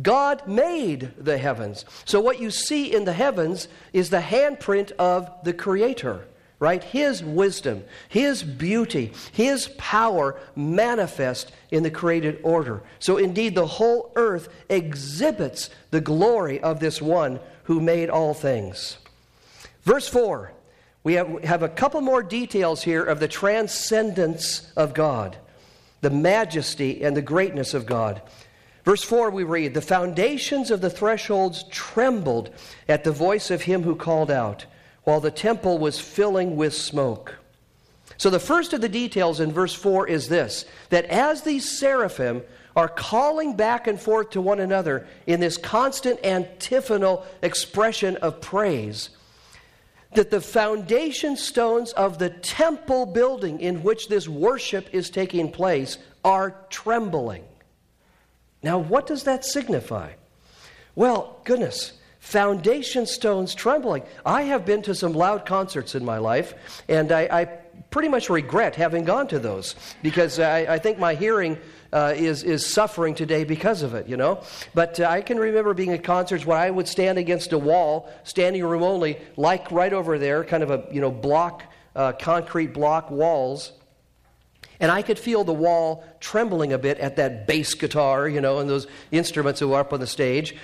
God 0.00 0.46
made 0.46 1.10
the 1.18 1.38
heavens. 1.38 1.84
So, 2.04 2.20
what 2.20 2.40
you 2.40 2.52
see 2.52 2.94
in 2.94 3.04
the 3.04 3.12
heavens 3.12 3.66
is 3.92 4.10
the 4.10 4.20
handprint 4.20 4.92
of 4.92 5.28
the 5.42 5.52
Creator, 5.52 6.24
right? 6.58 6.82
His 6.82 7.22
wisdom, 7.22 7.84
His 8.08 8.42
beauty, 8.42 9.12
His 9.32 9.68
power 9.78 10.38
manifest 10.56 11.52
in 11.70 11.82
the 11.82 11.90
created 11.90 12.40
order. 12.42 12.82
So, 12.98 13.16
indeed, 13.16 13.54
the 13.54 13.66
whole 13.66 14.12
earth 14.16 14.48
exhibits 14.68 15.70
the 15.90 16.00
glory 16.00 16.60
of 16.60 16.80
this 16.80 17.02
one 17.02 17.40
who 17.64 17.80
made 17.80 18.10
all 18.10 18.34
things. 18.34 18.98
Verse 19.82 20.08
4, 20.08 20.52
we 21.02 21.14
have, 21.14 21.44
have 21.44 21.62
a 21.62 21.68
couple 21.68 22.00
more 22.00 22.22
details 22.22 22.82
here 22.82 23.04
of 23.04 23.20
the 23.20 23.28
transcendence 23.28 24.72
of 24.76 24.94
God, 24.94 25.36
the 26.00 26.10
majesty 26.10 27.04
and 27.04 27.16
the 27.16 27.22
greatness 27.22 27.74
of 27.74 27.84
God. 27.84 28.22
Verse 28.84 29.02
4, 29.02 29.30
we 29.30 29.44
read, 29.44 29.74
The 29.74 29.80
foundations 29.82 30.70
of 30.70 30.80
the 30.80 30.90
thresholds 30.90 31.64
trembled 31.70 32.50
at 32.88 33.04
the 33.04 33.12
voice 33.12 33.50
of 33.50 33.62
him 33.62 33.82
who 33.82 33.96
called 33.96 34.30
out, 34.30 34.66
while 35.04 35.20
the 35.20 35.30
temple 35.30 35.78
was 35.78 36.00
filling 36.00 36.56
with 36.56 36.74
smoke. 36.74 37.36
So, 38.16 38.30
the 38.30 38.40
first 38.40 38.72
of 38.72 38.80
the 38.80 38.88
details 38.88 39.40
in 39.40 39.52
verse 39.52 39.74
4 39.74 40.08
is 40.08 40.28
this 40.28 40.64
that 40.90 41.04
as 41.06 41.42
these 41.42 41.78
seraphim 41.78 42.42
are 42.76 42.88
calling 42.88 43.56
back 43.56 43.86
and 43.86 44.00
forth 44.00 44.30
to 44.30 44.40
one 44.40 44.60
another 44.60 45.06
in 45.26 45.40
this 45.40 45.56
constant 45.56 46.24
antiphonal 46.24 47.24
expression 47.42 48.16
of 48.16 48.40
praise, 48.40 49.10
that 50.14 50.30
the 50.30 50.40
foundation 50.40 51.36
stones 51.36 51.92
of 51.92 52.18
the 52.18 52.30
temple 52.30 53.06
building 53.06 53.60
in 53.60 53.82
which 53.82 54.08
this 54.08 54.28
worship 54.28 54.88
is 54.92 55.10
taking 55.10 55.50
place 55.50 55.98
are 56.24 56.56
trembling. 56.70 57.44
Now, 58.62 58.78
what 58.78 59.06
does 59.06 59.24
that 59.24 59.44
signify? 59.44 60.12
Well, 60.94 61.40
goodness, 61.44 61.92
foundation 62.24 63.04
stones 63.04 63.54
trembling. 63.54 64.02
I 64.24 64.44
have 64.44 64.64
been 64.64 64.80
to 64.82 64.94
some 64.94 65.12
loud 65.12 65.44
concerts 65.44 65.94
in 65.94 66.06
my 66.06 66.16
life, 66.16 66.54
and 66.88 67.12
I, 67.12 67.28
I 67.30 67.44
pretty 67.90 68.08
much 68.08 68.30
regret 68.30 68.74
having 68.74 69.04
gone 69.04 69.28
to 69.28 69.38
those 69.38 69.76
because 70.02 70.40
I, 70.40 70.60
I 70.60 70.78
think 70.78 70.98
my 70.98 71.14
hearing 71.14 71.58
uh, 71.92 72.14
is, 72.16 72.42
is 72.42 72.64
suffering 72.64 73.14
today 73.14 73.44
because 73.44 73.82
of 73.82 73.94
it, 73.94 74.08
you 74.08 74.16
know. 74.16 74.42
But 74.72 74.98
uh, 75.00 75.04
I 75.04 75.20
can 75.20 75.38
remember 75.38 75.74
being 75.74 75.92
at 75.92 76.02
concerts 76.02 76.46
where 76.46 76.56
I 76.56 76.70
would 76.70 76.88
stand 76.88 77.18
against 77.18 77.52
a 77.52 77.58
wall, 77.58 78.10
standing 78.24 78.64
room 78.64 78.82
only, 78.82 79.18
like 79.36 79.70
right 79.70 79.92
over 79.92 80.18
there, 80.18 80.44
kind 80.44 80.62
of 80.62 80.70
a, 80.70 80.88
you 80.90 81.02
know, 81.02 81.10
block, 81.10 81.62
uh, 81.94 82.12
concrete 82.12 82.72
block 82.72 83.10
walls. 83.10 83.72
And 84.80 84.90
I 84.90 85.02
could 85.02 85.18
feel 85.18 85.44
the 85.44 85.52
wall 85.52 86.04
trembling 86.20 86.72
a 86.72 86.78
bit 86.78 86.98
at 86.98 87.16
that 87.16 87.46
bass 87.46 87.74
guitar, 87.74 88.26
you 88.26 88.40
know, 88.40 88.60
and 88.60 88.68
those 88.68 88.86
instruments 89.12 89.60
that 89.60 89.68
were 89.68 89.78
up 89.78 89.92
on 89.92 90.00
the 90.00 90.06
stage. 90.06 90.56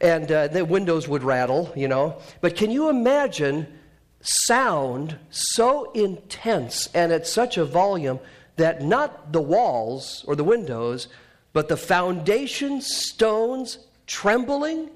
And 0.00 0.30
uh, 0.30 0.48
the 0.48 0.64
windows 0.64 1.08
would 1.08 1.22
rattle, 1.22 1.72
you 1.74 1.88
know. 1.88 2.20
But 2.40 2.56
can 2.56 2.70
you 2.70 2.88
imagine 2.88 3.66
sound 4.20 5.16
so 5.30 5.90
intense 5.92 6.88
and 6.94 7.12
at 7.12 7.26
such 7.26 7.56
a 7.56 7.64
volume 7.64 8.18
that 8.56 8.82
not 8.82 9.32
the 9.32 9.40
walls 9.40 10.24
or 10.26 10.36
the 10.36 10.44
windows, 10.44 11.08
but 11.52 11.68
the 11.68 11.76
foundation 11.76 12.80
stones 12.80 13.78
trembling? 14.06 14.90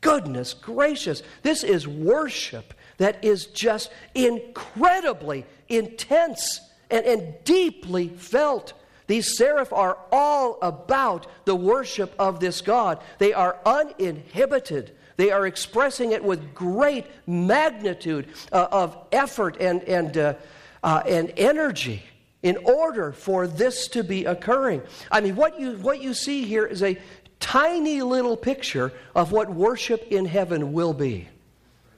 Goodness 0.00 0.54
gracious, 0.54 1.22
this 1.42 1.64
is 1.64 1.88
worship 1.88 2.74
that 2.98 3.24
is 3.24 3.46
just 3.46 3.90
incredibly 4.14 5.46
intense 5.68 6.60
and, 6.90 7.04
and 7.04 7.34
deeply 7.44 8.08
felt. 8.08 8.74
These 9.06 9.36
seraph 9.36 9.72
are 9.72 9.98
all 10.10 10.58
about 10.62 11.26
the 11.44 11.54
worship 11.54 12.14
of 12.18 12.40
this 12.40 12.60
God. 12.60 13.00
They 13.18 13.32
are 13.32 13.58
uninhibited. 13.66 14.92
They 15.16 15.30
are 15.30 15.46
expressing 15.46 16.12
it 16.12 16.24
with 16.24 16.54
great 16.54 17.06
magnitude 17.26 18.28
uh, 18.50 18.66
of 18.70 18.96
effort 19.12 19.58
and, 19.60 19.82
and, 19.84 20.16
uh, 20.16 20.34
uh, 20.82 21.02
and 21.06 21.32
energy 21.36 22.02
in 22.42 22.56
order 22.58 23.12
for 23.12 23.46
this 23.46 23.88
to 23.88 24.02
be 24.02 24.24
occurring. 24.24 24.82
I 25.10 25.20
mean, 25.20 25.36
what 25.36 25.58
you, 25.60 25.72
what 25.78 26.02
you 26.02 26.14
see 26.14 26.44
here 26.44 26.66
is 26.66 26.82
a 26.82 26.98
tiny 27.40 28.02
little 28.02 28.36
picture 28.36 28.92
of 29.14 29.32
what 29.32 29.50
worship 29.50 30.06
in 30.10 30.24
heaven 30.24 30.72
will 30.72 30.94
be. 30.94 31.28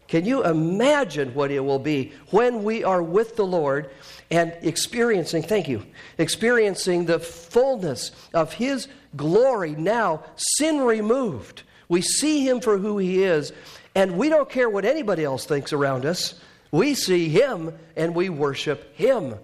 Can 0.08 0.24
you 0.24 0.44
imagine 0.44 1.34
what 1.34 1.50
it 1.50 1.60
will 1.60 1.78
be 1.78 2.12
when 2.30 2.62
we 2.62 2.84
are 2.84 3.02
with 3.02 3.36
the 3.36 3.46
Lord 3.46 3.90
and 4.30 4.56
experiencing, 4.62 5.42
thank 5.42 5.68
you, 5.68 5.84
experiencing 6.18 7.06
the 7.06 7.18
fullness 7.18 8.12
of 8.32 8.52
His 8.52 8.88
glory 9.16 9.72
now, 9.72 10.22
sin 10.36 10.78
removed? 10.78 11.62
We 11.88 12.02
see 12.02 12.46
Him 12.46 12.60
for 12.60 12.78
who 12.78 12.98
He 12.98 13.24
is, 13.24 13.52
and 13.94 14.16
we 14.16 14.28
don't 14.28 14.48
care 14.48 14.70
what 14.70 14.84
anybody 14.84 15.24
else 15.24 15.44
thinks 15.44 15.72
around 15.72 16.04
us. 16.04 16.40
We 16.70 16.94
see 16.94 17.28
Him 17.28 17.76
and 17.96 18.14
we 18.14 18.28
worship 18.28 18.94
Him. 18.96 19.34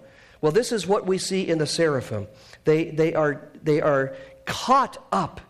Well, 0.41 0.51
this 0.51 0.71
is 0.71 0.85
what 0.85 1.05
we 1.05 1.17
see 1.17 1.47
in 1.47 1.57
the 1.57 1.67
seraphim. 1.67 2.27
They, 2.65 2.91
they, 2.91 3.13
are, 3.13 3.49
they 3.63 3.81
are 3.81 4.15
caught 4.45 4.97
up 5.11 5.41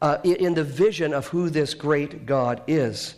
uh, 0.00 0.18
in, 0.24 0.36
in 0.36 0.54
the 0.54 0.64
vision 0.64 1.14
of 1.14 1.26
who 1.28 1.50
this 1.50 1.74
great 1.74 2.26
God 2.26 2.62
is. 2.66 3.14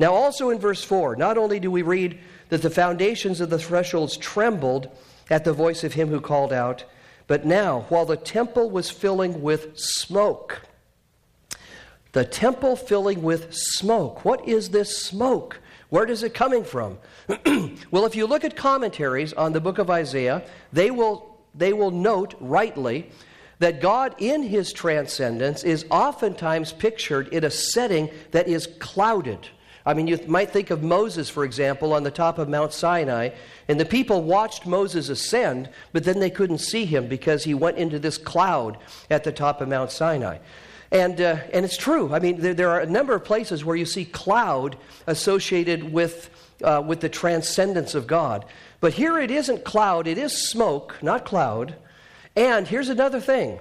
Now, 0.00 0.14
also 0.14 0.48
in 0.48 0.58
verse 0.58 0.82
4, 0.82 1.16
not 1.16 1.36
only 1.36 1.60
do 1.60 1.70
we 1.70 1.82
read 1.82 2.18
that 2.48 2.62
the 2.62 2.70
foundations 2.70 3.42
of 3.42 3.50
the 3.50 3.58
thresholds 3.58 4.16
trembled 4.16 4.88
at 5.28 5.44
the 5.44 5.52
voice 5.52 5.84
of 5.84 5.92
him 5.92 6.08
who 6.08 6.22
called 6.22 6.54
out, 6.54 6.84
but 7.26 7.44
now, 7.44 7.82
while 7.90 8.06
the 8.06 8.16
temple 8.16 8.70
was 8.70 8.88
filling 8.90 9.42
with 9.42 9.78
smoke, 9.78 10.62
the 12.12 12.24
temple 12.24 12.76
filling 12.76 13.22
with 13.22 13.54
smoke. 13.54 14.24
What 14.24 14.48
is 14.48 14.70
this 14.70 14.96
smoke? 14.96 15.60
Where 15.90 16.06
is 16.06 16.22
it 16.22 16.32
coming 16.32 16.64
from? 16.64 16.98
well, 17.90 18.06
if 18.06 18.16
you 18.16 18.26
look 18.26 18.42
at 18.42 18.56
commentaries 18.56 19.34
on 19.34 19.52
the 19.52 19.60
book 19.60 19.76
of 19.76 19.90
Isaiah, 19.90 20.42
they 20.72 20.90
will, 20.90 21.38
they 21.54 21.74
will 21.74 21.90
note 21.90 22.34
rightly 22.40 23.10
that 23.58 23.82
God, 23.82 24.14
in 24.18 24.42
his 24.42 24.72
transcendence, 24.72 25.62
is 25.62 25.84
oftentimes 25.90 26.72
pictured 26.72 27.28
in 27.28 27.44
a 27.44 27.50
setting 27.50 28.08
that 28.30 28.48
is 28.48 28.66
clouded. 28.78 29.46
I 29.86 29.94
mean, 29.94 30.06
you 30.06 30.18
might 30.26 30.50
think 30.50 30.70
of 30.70 30.82
Moses, 30.82 31.30
for 31.30 31.44
example, 31.44 31.94
on 31.94 32.02
the 32.02 32.10
top 32.10 32.38
of 32.38 32.48
Mount 32.48 32.72
Sinai, 32.72 33.30
and 33.66 33.80
the 33.80 33.84
people 33.84 34.22
watched 34.22 34.66
Moses 34.66 35.08
ascend, 35.08 35.70
but 35.92 36.04
then 36.04 36.20
they 36.20 36.30
couldn't 36.30 36.58
see 36.58 36.84
him 36.84 37.08
because 37.08 37.44
he 37.44 37.54
went 37.54 37.78
into 37.78 37.98
this 37.98 38.18
cloud 38.18 38.76
at 39.08 39.24
the 39.24 39.32
top 39.32 39.60
of 39.60 39.68
Mount 39.68 39.90
Sinai. 39.90 40.38
And, 40.92 41.20
uh, 41.20 41.38
and 41.52 41.64
it's 41.64 41.76
true. 41.76 42.12
I 42.12 42.18
mean, 42.18 42.40
there, 42.40 42.52
there, 42.52 42.70
are 42.70 42.80
a 42.80 42.86
number 42.86 43.14
of 43.14 43.24
places 43.24 43.64
where 43.64 43.76
you 43.76 43.86
see 43.86 44.04
cloud 44.04 44.76
associated 45.06 45.92
with, 45.92 46.30
uh, 46.64 46.82
with 46.84 47.00
the 47.00 47.08
transcendence 47.08 47.94
of 47.94 48.06
God. 48.06 48.44
But 48.80 48.94
here 48.94 49.18
it 49.18 49.30
isn't 49.30 49.64
cloud, 49.64 50.06
it 50.06 50.18
is 50.18 50.32
smoke, 50.32 50.98
not 51.00 51.24
cloud. 51.24 51.76
And 52.34 52.66
here's 52.66 52.88
another 52.88 53.20
thing 53.20 53.60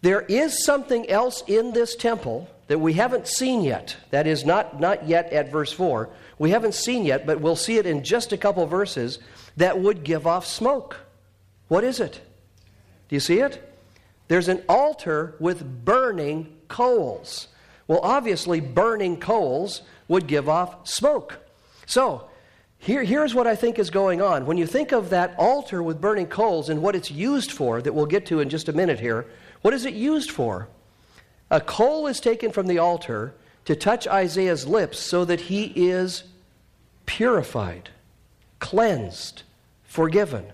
there 0.00 0.22
is 0.22 0.64
something 0.64 1.10
else 1.10 1.42
in 1.48 1.72
this 1.72 1.96
temple 1.96 2.48
that 2.68 2.78
we 2.78 2.92
haven't 2.92 3.26
seen 3.26 3.62
yet. 3.62 3.96
That 4.10 4.26
is, 4.26 4.44
not, 4.44 4.78
not 4.78 5.08
yet 5.08 5.32
at 5.32 5.50
verse 5.50 5.72
4. 5.72 6.08
We 6.38 6.50
haven't 6.50 6.74
seen 6.74 7.04
yet, 7.04 7.26
but 7.26 7.40
we'll 7.40 7.56
see 7.56 7.78
it 7.78 7.86
in 7.86 8.04
just 8.04 8.32
a 8.32 8.36
couple 8.36 8.64
verses 8.66 9.18
that 9.56 9.80
would 9.80 10.04
give 10.04 10.26
off 10.26 10.46
smoke. 10.46 10.96
What 11.68 11.82
is 11.82 11.98
it? 11.98 12.20
Do 13.08 13.16
you 13.16 13.20
see 13.20 13.40
it? 13.40 13.64
There's 14.28 14.48
an 14.48 14.62
altar 14.68 15.34
with 15.40 15.84
burning 15.84 16.54
coals. 16.68 17.48
Well, 17.86 18.00
obviously, 18.02 18.60
burning 18.60 19.18
coals 19.18 19.80
would 20.06 20.26
give 20.26 20.48
off 20.48 20.86
smoke. 20.86 21.38
So, 21.86 22.28
here, 22.76 23.02
here's 23.02 23.34
what 23.34 23.46
I 23.46 23.56
think 23.56 23.78
is 23.78 23.88
going 23.88 24.20
on. 24.20 24.44
When 24.44 24.58
you 24.58 24.66
think 24.66 24.92
of 24.92 25.10
that 25.10 25.34
altar 25.38 25.82
with 25.82 26.00
burning 26.00 26.26
coals 26.26 26.68
and 26.68 26.82
what 26.82 26.94
it's 26.94 27.10
used 27.10 27.50
for, 27.50 27.80
that 27.80 27.94
we'll 27.94 28.06
get 28.06 28.26
to 28.26 28.40
in 28.40 28.50
just 28.50 28.68
a 28.68 28.72
minute 28.74 29.00
here, 29.00 29.26
what 29.62 29.72
is 29.72 29.86
it 29.86 29.94
used 29.94 30.30
for? 30.30 30.68
A 31.50 31.60
coal 31.60 32.06
is 32.06 32.20
taken 32.20 32.52
from 32.52 32.66
the 32.66 32.78
altar 32.78 33.34
to 33.64 33.76
touch 33.76 34.06
Isaiah's 34.06 34.66
lips 34.66 34.98
so 34.98 35.24
that 35.24 35.40
he 35.40 35.64
is 35.74 36.24
purified, 37.06 37.90
cleansed, 38.58 39.42
forgiven. 39.84 40.52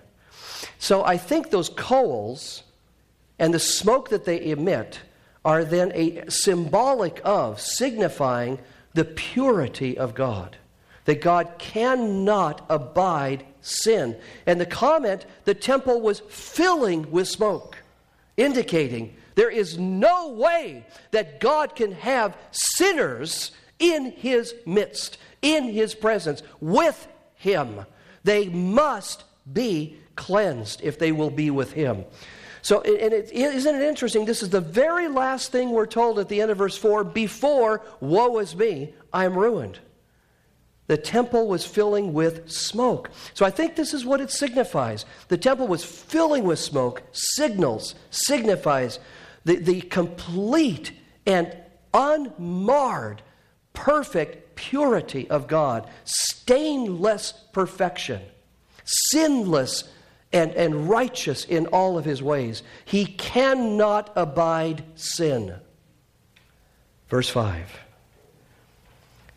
So 0.79 1.03
I 1.03 1.17
think 1.17 1.49
those 1.49 1.69
coals 1.69 2.63
and 3.39 3.53
the 3.53 3.59
smoke 3.59 4.09
that 4.09 4.25
they 4.25 4.45
emit 4.45 4.99
are 5.43 5.63
then 5.63 5.91
a 5.93 6.29
symbolic 6.29 7.21
of, 7.23 7.59
signifying 7.59 8.59
the 8.93 9.05
purity 9.05 9.97
of 9.97 10.15
God. 10.15 10.57
That 11.03 11.21
God 11.21 11.53
cannot 11.59 12.65
abide 12.69 13.45
sin. 13.61 14.17
And 14.45 14.59
the 14.59 14.65
comment, 14.65 15.25
the 15.43 15.53
temple 15.53 16.01
was 16.01 16.21
filling 16.21 17.11
with 17.11 17.27
smoke, 17.27 17.77
indicating 18.37 19.15
there 19.35 19.49
is 19.49 19.77
no 19.77 20.29
way 20.29 20.85
that 21.11 21.39
God 21.39 21.75
can 21.75 21.91
have 21.93 22.35
sinners 22.51 23.51
in 23.79 24.11
his 24.11 24.55
midst, 24.65 25.17
in 25.41 25.65
his 25.65 25.93
presence, 25.93 26.41
with 26.59 27.07
him. 27.35 27.85
They 28.23 28.47
must 28.47 29.23
be 29.51 29.97
cleansed 30.15 30.81
if 30.81 30.97
they 30.97 31.11
will 31.11 31.29
be 31.29 31.51
with 31.51 31.73
him. 31.73 32.05
So, 32.61 32.81
and 32.81 33.13
it, 33.13 33.31
isn't 33.31 33.75
it 33.75 33.81
interesting? 33.83 34.25
This 34.25 34.41
is 34.41 34.49
the 34.49 34.61
very 34.61 35.07
last 35.07 35.51
thing 35.51 35.69
we're 35.69 35.85
told 35.85 36.17
at 36.17 36.29
the 36.29 36.41
end 36.41 36.49
of 36.49 36.57
verse 36.57 36.75
4 36.75 37.03
before, 37.03 37.83
woe 37.99 38.39
is 38.39 38.55
me, 38.55 38.95
I 39.13 39.25
am 39.25 39.37
ruined. 39.37 39.79
The 40.87 40.97
temple 40.97 41.47
was 41.47 41.65
filling 41.65 42.13
with 42.13 42.49
smoke. 42.49 43.09
So 43.33 43.45
I 43.45 43.49
think 43.49 43.75
this 43.75 43.93
is 43.93 44.05
what 44.05 44.21
it 44.21 44.31
signifies. 44.31 45.05
The 45.27 45.37
temple 45.37 45.67
was 45.67 45.83
filling 45.83 46.43
with 46.43 46.59
smoke, 46.59 47.03
signals, 47.11 47.95
signifies 48.11 48.99
the, 49.45 49.55
the 49.57 49.81
complete 49.81 50.91
and 51.25 51.55
unmarred, 51.93 53.21
perfect 53.73 54.55
purity 54.55 55.29
of 55.29 55.47
God, 55.47 55.89
stainless 56.03 57.31
perfection, 57.53 58.21
sinless 58.83 59.85
and, 60.33 60.51
and 60.51 60.89
righteous 60.89 61.45
in 61.45 61.67
all 61.67 61.97
of 61.97 62.05
his 62.05 62.21
ways. 62.21 62.63
He 62.83 63.05
cannot 63.05 64.11
abide 64.15 64.83
sin. 64.95 65.55
Verse 67.09 67.29
5 67.29 67.79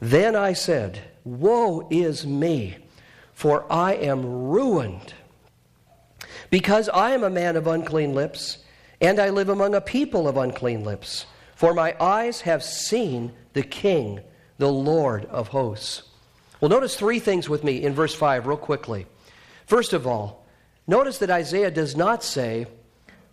Then 0.00 0.34
I 0.34 0.54
said, 0.54 1.00
Woe 1.24 1.86
is 1.90 2.26
me, 2.26 2.78
for 3.34 3.70
I 3.70 3.94
am 3.94 4.24
ruined, 4.24 5.14
because 6.50 6.88
I 6.88 7.10
am 7.10 7.22
a 7.22 7.30
man 7.30 7.56
of 7.56 7.66
unclean 7.66 8.14
lips, 8.14 8.58
and 9.00 9.18
I 9.18 9.30
live 9.30 9.48
among 9.48 9.74
a 9.74 9.80
people 9.80 10.28
of 10.28 10.36
unclean 10.36 10.84
lips. 10.84 11.26
For 11.54 11.74
my 11.74 11.96
eyes 12.00 12.42
have 12.42 12.62
seen 12.62 13.32
the 13.52 13.62
King, 13.62 14.20
the 14.58 14.70
Lord 14.70 15.24
of 15.26 15.48
hosts. 15.48 16.02
Well, 16.60 16.68
notice 16.68 16.96
three 16.96 17.18
things 17.18 17.48
with 17.48 17.64
me 17.64 17.82
in 17.82 17.94
verse 17.94 18.14
5, 18.14 18.46
real 18.46 18.56
quickly. 18.56 19.06
First 19.66 19.92
of 19.92 20.06
all, 20.06 20.38
Notice 20.88 21.18
that 21.18 21.28
Isaiah 21.30 21.70
does 21.70 21.94
not 21.94 22.24
say, 22.24 22.66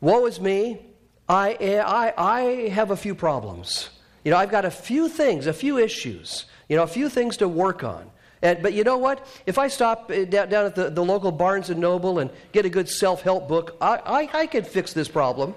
Woe 0.02 0.26
is 0.26 0.42
me, 0.42 0.82
I, 1.28 1.56
I, 1.82 2.14
I 2.18 2.42
have 2.68 2.92
a 2.92 2.98
few 2.98 3.16
problems. 3.16 3.90
You 4.26 4.32
know, 4.32 4.38
I've 4.38 4.52
got 4.52 4.66
a 4.66 4.72
few 4.72 5.08
things, 5.08 5.48
a 5.48 5.54
few 5.54 5.78
issues, 5.78 6.46
you 6.68 6.76
know, 6.76 6.84
a 6.84 6.88
few 6.88 7.08
things 7.08 7.38
to 7.38 7.48
work 7.48 7.84
on. 7.84 8.12
And, 8.42 8.62
but 8.62 8.74
you 8.74 8.84
know 8.84 8.98
what? 8.98 9.26
If 9.46 9.58
I 9.58 9.68
stop 9.68 10.12
uh, 10.12 10.26
down, 10.26 10.54
at 10.54 10.76
the, 10.76 10.90
the 10.90 11.04
local 11.04 11.32
Barnes 11.32 11.70
and 11.70 11.80
Noble 11.80 12.20
and 12.20 12.30
get 12.52 12.66
a 12.66 12.70
good 12.70 12.90
self 12.90 13.22
help 13.22 13.48
book, 13.48 13.78
I, 13.82 13.96
I, 14.06 14.40
I 14.42 14.48
can 14.48 14.64
fix 14.64 14.94
this 14.94 15.08
problem. 15.08 15.56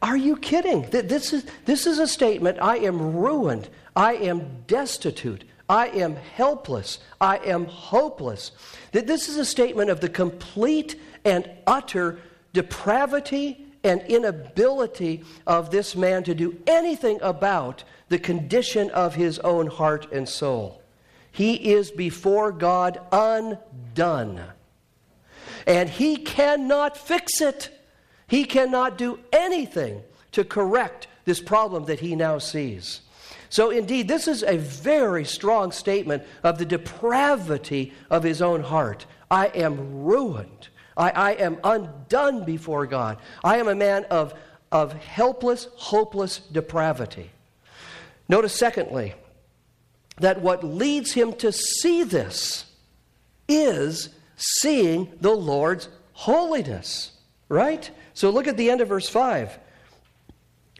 Are 0.00 0.16
you 0.16 0.36
kidding? 0.36 0.82
This 0.90 1.32
is, 1.32 1.46
this 1.64 1.86
is 1.86 1.98
a 2.00 2.08
statement 2.08 2.58
I 2.60 2.78
am 2.78 3.16
ruined. 3.16 3.68
I 3.94 4.14
am 4.14 4.64
destitute. 4.66 5.44
I 5.68 5.88
am 5.88 6.16
helpless. 6.16 6.98
I 7.20 7.38
am 7.38 7.66
hopeless. 7.66 8.50
That 8.90 9.06
this 9.06 9.28
is 9.28 9.36
a 9.36 9.44
statement 9.44 9.90
of 9.90 10.00
the 10.00 10.08
complete 10.08 11.00
and 11.24 11.48
utter 11.66 12.18
depravity 12.52 13.66
and 13.84 14.02
inability 14.02 15.24
of 15.46 15.70
this 15.70 15.94
man 15.96 16.24
to 16.24 16.34
do 16.34 16.58
anything 16.66 17.18
about 17.22 17.84
the 18.08 18.18
condition 18.18 18.90
of 18.90 19.14
his 19.14 19.38
own 19.40 19.66
heart 19.66 20.10
and 20.12 20.28
soul. 20.28 20.81
He 21.32 21.72
is 21.72 21.90
before 21.90 22.52
God 22.52 23.00
undone. 23.10 24.42
And 25.66 25.88
he 25.88 26.16
cannot 26.16 26.96
fix 26.96 27.40
it. 27.40 27.70
He 28.26 28.44
cannot 28.44 28.98
do 28.98 29.18
anything 29.32 30.02
to 30.32 30.44
correct 30.44 31.08
this 31.24 31.40
problem 31.40 31.86
that 31.86 32.00
he 32.00 32.14
now 32.14 32.38
sees. 32.38 33.00
So, 33.48 33.70
indeed, 33.70 34.08
this 34.08 34.28
is 34.28 34.42
a 34.42 34.56
very 34.56 35.24
strong 35.24 35.72
statement 35.72 36.22
of 36.42 36.58
the 36.58 36.64
depravity 36.64 37.92
of 38.10 38.22
his 38.22 38.40
own 38.40 38.62
heart. 38.62 39.04
I 39.30 39.46
am 39.48 40.04
ruined. 40.04 40.68
I, 40.96 41.10
I 41.10 41.32
am 41.32 41.58
undone 41.62 42.44
before 42.44 42.86
God. 42.86 43.18
I 43.44 43.58
am 43.58 43.68
a 43.68 43.74
man 43.74 44.04
of, 44.04 44.34
of 44.70 44.92
helpless, 44.94 45.68
hopeless 45.76 46.38
depravity. 46.38 47.30
Notice, 48.28 48.54
secondly, 48.54 49.14
that 50.18 50.40
what 50.40 50.62
leads 50.62 51.12
him 51.12 51.32
to 51.34 51.52
see 51.52 52.02
this 52.02 52.66
is 53.48 54.10
seeing 54.36 55.12
the 55.20 55.34
Lord's 55.34 55.88
holiness, 56.12 57.12
right? 57.48 57.90
So 58.14 58.30
look 58.30 58.46
at 58.46 58.56
the 58.56 58.70
end 58.70 58.80
of 58.80 58.88
verse 58.88 59.08
5. 59.08 59.58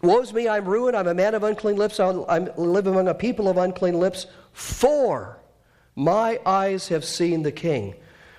Woe's 0.02 0.32
me, 0.32 0.48
I'm 0.48 0.64
ruined. 0.64 0.96
I'm 0.96 1.06
a 1.06 1.14
man 1.14 1.34
of 1.34 1.44
unclean 1.44 1.76
lips. 1.76 2.00
I 2.00 2.10
live 2.10 2.86
among 2.86 3.08
a 3.08 3.14
people 3.14 3.48
of 3.48 3.56
unclean 3.56 3.98
lips. 3.98 4.26
For 4.52 5.38
my 5.94 6.40
eyes 6.44 6.88
have 6.88 7.04
seen 7.04 7.42
the 7.42 7.52
King, 7.52 7.94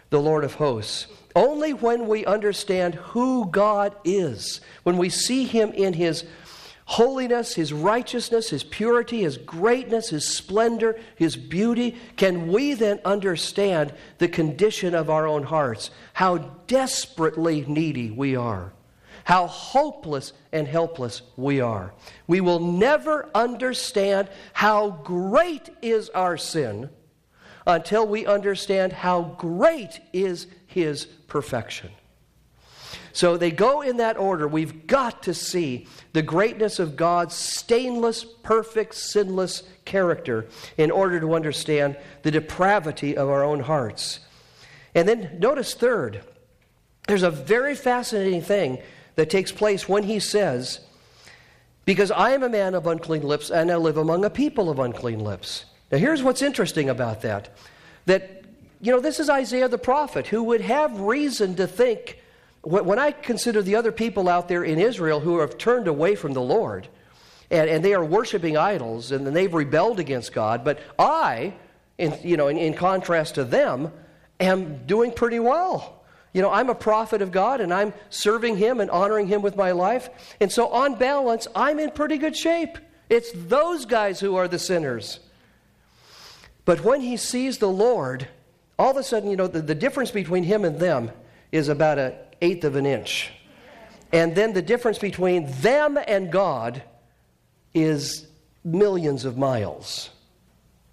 the 0.09 0.19
Lord 0.19 0.43
of 0.43 0.55
hosts. 0.55 1.07
Only 1.35 1.73
when 1.73 2.07
we 2.07 2.25
understand 2.25 2.95
who 2.95 3.47
God 3.49 3.95
is, 4.03 4.61
when 4.83 4.97
we 4.97 5.09
see 5.09 5.45
Him 5.45 5.71
in 5.71 5.93
His 5.93 6.25
holiness, 6.85 7.55
His 7.55 7.73
righteousness, 7.73 8.49
His 8.49 8.63
purity, 8.63 9.21
His 9.21 9.37
greatness, 9.37 10.09
His 10.09 10.27
splendor, 10.27 10.99
His 11.15 11.35
beauty, 11.35 11.97
can 12.17 12.51
we 12.51 12.73
then 12.73 12.99
understand 13.05 13.93
the 14.17 14.27
condition 14.27 14.93
of 14.95 15.09
our 15.09 15.27
own 15.27 15.43
hearts, 15.43 15.91
how 16.13 16.37
desperately 16.67 17.65
needy 17.67 18.11
we 18.11 18.35
are 18.35 18.73
how 19.23 19.47
hopeless 19.47 20.33
and 20.51 20.67
helpless 20.67 21.21
we 21.37 21.61
are. 21.61 21.93
We 22.27 22.41
will 22.41 22.59
never 22.59 23.29
understand 23.33 24.29
how 24.51 24.89
great 25.03 25.69
is 25.81 26.09
our 26.09 26.37
sin 26.37 26.89
until 27.65 28.05
we 28.05 28.25
understand 28.25 28.91
how 28.91 29.35
great 29.37 30.01
is 30.11 30.47
His 30.67 31.05
perfection. 31.05 31.89
So 33.13 33.37
they 33.37 33.51
go 33.51 33.81
in 33.81 33.97
that 33.97 34.17
order. 34.17 34.47
We've 34.47 34.87
got 34.87 35.23
to 35.23 35.35
see 35.35 35.87
the 36.13 36.23
greatness 36.23 36.79
of 36.79 36.95
God's 36.95 37.35
stainless, 37.35 38.25
perfect, 38.25 38.95
sinless 38.95 39.63
character 39.85 40.47
in 40.77 40.89
order 40.89 41.19
to 41.19 41.35
understand 41.35 41.95
the 42.23 42.31
depravity 42.31 43.15
of 43.15 43.29
our 43.29 43.43
own 43.43 43.61
hearts. 43.61 44.19
And 44.95 45.07
then 45.07 45.37
notice, 45.39 45.75
third, 45.75 46.23
there's 47.07 47.23
a 47.23 47.31
very 47.31 47.75
fascinating 47.75 48.41
thing 48.41 48.79
that 49.15 49.29
takes 49.29 49.51
place 49.51 49.87
when 49.87 50.03
he 50.03 50.19
says, 50.19 50.79
Because 51.85 52.09
I 52.09 52.31
am 52.31 52.41
a 52.41 52.49
man 52.49 52.73
of 52.73 52.87
unclean 52.87 53.21
lips 53.21 53.51
and 53.51 53.71
I 53.71 53.75
live 53.75 53.97
among 53.97 54.25
a 54.25 54.29
people 54.31 54.71
of 54.71 54.79
unclean 54.79 55.19
lips. 55.19 55.65
Now, 55.91 55.99
here's 55.99 56.23
what's 56.23 56.41
interesting 56.41 56.89
about 56.89 57.21
that. 57.21 57.49
That, 58.07 58.43
you 58.81 58.91
know, 58.91 58.99
this 58.99 59.19
is 59.19 59.29
Isaiah 59.29 59.67
the 59.67 59.77
prophet 59.77 60.25
who 60.25 60.41
would 60.45 60.61
have 60.61 60.99
reason 60.99 61.55
to 61.57 61.67
think, 61.67 62.22
when 62.63 62.97
I 62.97 63.11
consider 63.11 63.61
the 63.61 63.75
other 63.75 63.91
people 63.91 64.29
out 64.29 64.47
there 64.47 64.63
in 64.63 64.79
Israel 64.79 65.19
who 65.19 65.39
have 65.39 65.57
turned 65.57 65.87
away 65.87 66.15
from 66.15 66.33
the 66.33 66.41
Lord, 66.41 66.87
and, 67.51 67.69
and 67.69 67.83
they 67.83 67.93
are 67.93 68.03
worshiping 68.03 68.57
idols 68.57 69.11
and 69.11 69.27
they've 69.27 69.53
rebelled 69.53 69.99
against 69.99 70.33
God, 70.33 70.63
but 70.63 70.79
I, 70.97 71.53
in, 71.97 72.17
you 72.23 72.37
know, 72.37 72.47
in, 72.47 72.57
in 72.57 72.73
contrast 72.73 73.35
to 73.35 73.43
them, 73.43 73.91
am 74.39 74.85
doing 74.85 75.11
pretty 75.11 75.39
well. 75.39 76.01
You 76.33 76.41
know, 76.41 76.49
I'm 76.49 76.69
a 76.69 76.75
prophet 76.75 77.21
of 77.21 77.31
God 77.31 77.61
and 77.61 77.73
I'm 77.73 77.93
serving 78.09 78.57
Him 78.57 78.79
and 78.79 78.89
honoring 78.89 79.27
Him 79.27 79.41
with 79.41 79.55
my 79.55 79.71
life. 79.71 80.09
And 80.39 80.51
so, 80.51 80.67
on 80.69 80.95
balance, 80.95 81.47
I'm 81.55 81.79
in 81.79 81.91
pretty 81.91 82.17
good 82.17 82.35
shape. 82.35 82.77
It's 83.09 83.31
those 83.35 83.85
guys 83.85 84.19
who 84.19 84.35
are 84.35 84.47
the 84.47 84.57
sinners. 84.57 85.19
But 86.65 86.83
when 86.83 87.01
he 87.01 87.17
sees 87.17 87.57
the 87.57 87.69
Lord, 87.69 88.27
all 88.79 88.91
of 88.91 88.97
a 88.97 89.03
sudden, 89.03 89.29
you 89.29 89.35
know, 89.35 89.47
the, 89.47 89.61
the 89.61 89.75
difference 89.75 90.11
between 90.11 90.43
him 90.43 90.65
and 90.65 90.79
them 90.79 91.11
is 91.51 91.67
about 91.67 91.99
an 91.99 92.13
eighth 92.43 92.63
of 92.63 92.75
an 92.75 92.85
inch. 92.85 93.31
And 94.11 94.35
then 94.35 94.53
the 94.53 94.61
difference 94.61 94.99
between 94.99 95.49
them 95.61 95.97
and 96.07 96.31
God 96.31 96.83
is 97.73 98.27
millions 98.63 99.25
of 99.25 99.37
miles. 99.37 100.11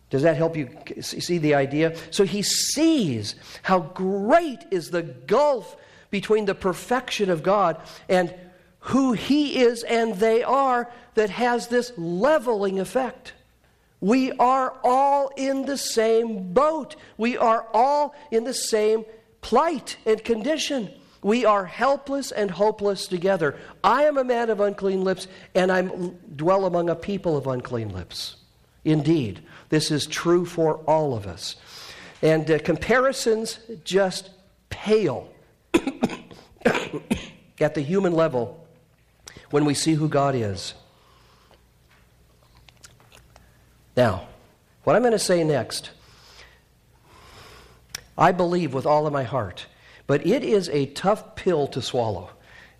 Does 0.09 0.22
that 0.22 0.36
help 0.36 0.57
you 0.57 0.70
see 1.01 1.38
the 1.38 1.55
idea? 1.55 1.96
So 2.11 2.24
he 2.24 2.42
sees 2.42 3.34
how 3.62 3.80
great 3.80 4.64
is 4.70 4.90
the 4.90 5.03
gulf 5.03 5.76
between 6.11 6.46
the 6.46 6.55
perfection 6.55 7.30
of 7.30 7.42
God 7.42 7.80
and 8.09 8.34
who 8.80 9.12
he 9.12 9.61
is 9.61 9.84
and 9.84 10.14
they 10.14 10.42
are 10.42 10.90
that 11.14 11.30
has 11.30 11.68
this 11.68 11.92
leveling 11.96 12.80
effect. 12.80 13.34
We 14.01 14.32
are 14.32 14.74
all 14.82 15.30
in 15.36 15.66
the 15.66 15.76
same 15.76 16.55
boat. 16.55 16.96
We 17.18 17.36
are 17.36 17.66
all 17.74 18.14
in 18.30 18.44
the 18.44 18.55
same 18.55 19.05
plight 19.42 19.98
and 20.07 20.24
condition. 20.24 20.90
We 21.23 21.45
are 21.45 21.66
helpless 21.66 22.33
and 22.33 22.51
hopeless 22.51 23.07
together. 23.07 23.57
I 23.85 24.05
am 24.05 24.16
a 24.16 24.25
man 24.25 24.49
of 24.49 24.61
unclean 24.61 25.05
lips, 25.05 25.29
and 25.55 25.71
I 25.71 25.83
dwell 25.83 26.64
among 26.64 26.89
a 26.89 26.95
people 26.95 27.37
of 27.37 27.47
unclean 27.47 27.91
lips. 27.91 28.37
Indeed, 28.85 29.43
this 29.68 29.91
is 29.91 30.07
true 30.07 30.47
for 30.47 30.77
all 30.87 31.14
of 31.14 31.27
us. 31.27 31.57
And 32.23 32.51
uh, 32.51 32.59
comparisons 32.59 33.59
just 33.85 34.31
pale 34.71 35.31
at 37.61 37.75
the 37.75 37.83
human 37.83 38.14
level 38.14 38.66
when 39.51 39.64
we 39.64 39.75
see 39.75 39.95
who 39.95 40.09
God 40.09 40.35
is. 40.35 40.75
Now, 43.97 44.29
what 44.85 44.97
I'm 44.97 45.03
going 45.03 45.12
to 45.12 45.18
say 45.18 45.45
next, 45.45 45.91
I 48.16 48.33
believe 48.33 48.73
with 48.73 48.87
all 48.87 49.07
of 49.07 49.12
my 49.12 49.25
heart, 49.25 49.66
but 50.11 50.27
it 50.27 50.43
is 50.43 50.69
a 50.71 50.87
tough 50.87 51.37
pill 51.37 51.69
to 51.69 51.81
swallow. 51.81 52.31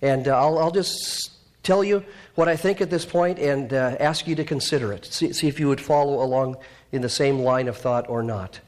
And 0.03 0.27
uh, 0.27 0.37
I'll, 0.37 0.59
I'll, 0.59 0.73
just 0.73 1.31
tell 1.63 1.85
you 1.85 2.05
what 2.35 2.49
I 2.49 2.57
think 2.57 2.81
at 2.81 2.91
this 2.91 3.05
point 3.05 3.39
and 3.39 3.73
uh, 3.73 3.95
ask 4.01 4.27
you 4.27 4.35
to 4.35 4.43
consider 4.43 4.93
it. 4.93 5.05
See, 5.05 5.33
see 5.33 5.47
if 5.47 5.61
you 5.61 5.69
would 5.69 5.81
follow 5.81 6.25
along 6.25 6.57
in 6.91 7.03
the 7.03 7.09
same 7.09 7.39
line 7.39 7.69
of 7.69 7.77
thought 7.77 8.09
or 8.09 8.25
not. 8.25 8.59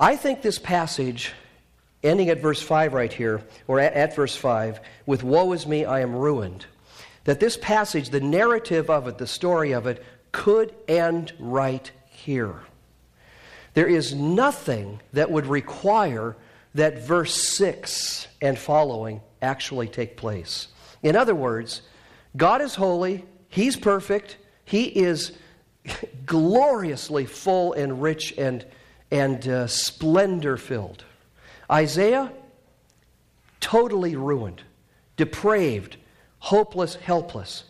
I 0.00 0.16
think 0.16 0.42
this 0.42 0.58
passage, 0.58 1.32
ending 2.02 2.30
at 2.30 2.42
verse 2.42 2.60
5 2.60 2.94
right 2.94 3.12
here, 3.12 3.42
or 3.68 3.78
at, 3.78 3.92
at 3.92 4.16
verse 4.16 4.34
5, 4.34 4.80
with 5.06 5.22
Woe 5.22 5.52
is 5.52 5.64
me, 5.64 5.84
I 5.84 6.00
am 6.00 6.16
ruined, 6.16 6.66
that 7.22 7.38
this 7.38 7.56
passage, 7.56 8.10
the 8.10 8.18
narrative 8.18 8.90
of 8.90 9.06
it, 9.06 9.18
the 9.18 9.26
story 9.28 9.70
of 9.70 9.86
it, 9.86 10.04
could 10.32 10.74
end 10.88 11.32
right 11.38 11.88
here. 12.08 12.56
There 13.74 13.86
is 13.86 14.16
nothing 14.16 15.00
that 15.12 15.30
would 15.30 15.46
require 15.46 16.34
that 16.78 17.00
verse 17.00 17.34
6 17.56 18.28
and 18.40 18.56
following 18.56 19.20
actually 19.42 19.88
take 19.88 20.16
place. 20.16 20.68
In 21.02 21.16
other 21.16 21.34
words, 21.34 21.82
God 22.36 22.60
is 22.60 22.76
holy, 22.76 23.24
He's 23.48 23.76
perfect, 23.76 24.36
He 24.64 24.84
is 24.84 25.32
gloriously 26.26 27.26
full 27.26 27.72
and 27.72 28.00
rich 28.00 28.32
and, 28.38 28.64
and 29.10 29.46
uh, 29.48 29.66
splendor 29.66 30.56
filled. 30.56 31.04
Isaiah, 31.70 32.32
totally 33.60 34.14
ruined, 34.14 34.62
depraved, 35.16 35.96
hopeless, 36.38 36.94
helpless. 36.94 37.64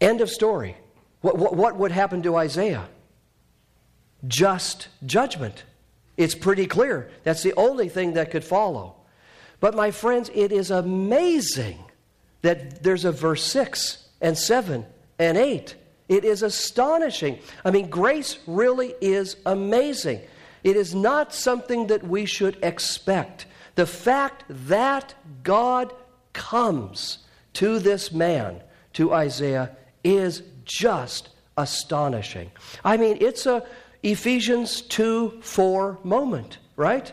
End 0.00 0.20
of 0.20 0.28
story. 0.28 0.76
What, 1.20 1.38
what, 1.38 1.54
what 1.54 1.76
would 1.76 1.92
happen 1.92 2.20
to 2.24 2.34
Isaiah? 2.34 2.88
Just 4.26 4.88
judgment. 5.06 5.62
It's 6.16 6.34
pretty 6.34 6.66
clear. 6.66 7.10
That's 7.22 7.42
the 7.42 7.54
only 7.54 7.88
thing 7.88 8.14
that 8.14 8.30
could 8.30 8.44
follow. 8.44 8.96
But, 9.60 9.74
my 9.74 9.90
friends, 9.90 10.30
it 10.34 10.52
is 10.52 10.70
amazing 10.70 11.78
that 12.42 12.82
there's 12.82 13.04
a 13.04 13.12
verse 13.12 13.42
6 13.44 14.08
and 14.20 14.36
7 14.36 14.84
and 15.18 15.38
8. 15.38 15.74
It 16.08 16.24
is 16.24 16.42
astonishing. 16.42 17.38
I 17.64 17.70
mean, 17.70 17.88
grace 17.88 18.38
really 18.46 18.94
is 19.00 19.36
amazing. 19.46 20.20
It 20.62 20.76
is 20.76 20.94
not 20.94 21.34
something 21.34 21.86
that 21.88 22.06
we 22.06 22.26
should 22.26 22.58
expect. 22.62 23.46
The 23.74 23.86
fact 23.86 24.44
that 24.48 25.14
God 25.42 25.92
comes 26.32 27.18
to 27.54 27.78
this 27.78 28.12
man, 28.12 28.62
to 28.94 29.12
Isaiah, 29.12 29.76
is 30.02 30.42
just 30.64 31.30
astonishing. 31.56 32.50
I 32.84 32.96
mean, 32.96 33.18
it's 33.20 33.46
a 33.46 33.64
Ephesians 34.04 34.82
2 34.82 35.40
4 35.40 35.98
moment, 36.04 36.58
right? 36.76 37.10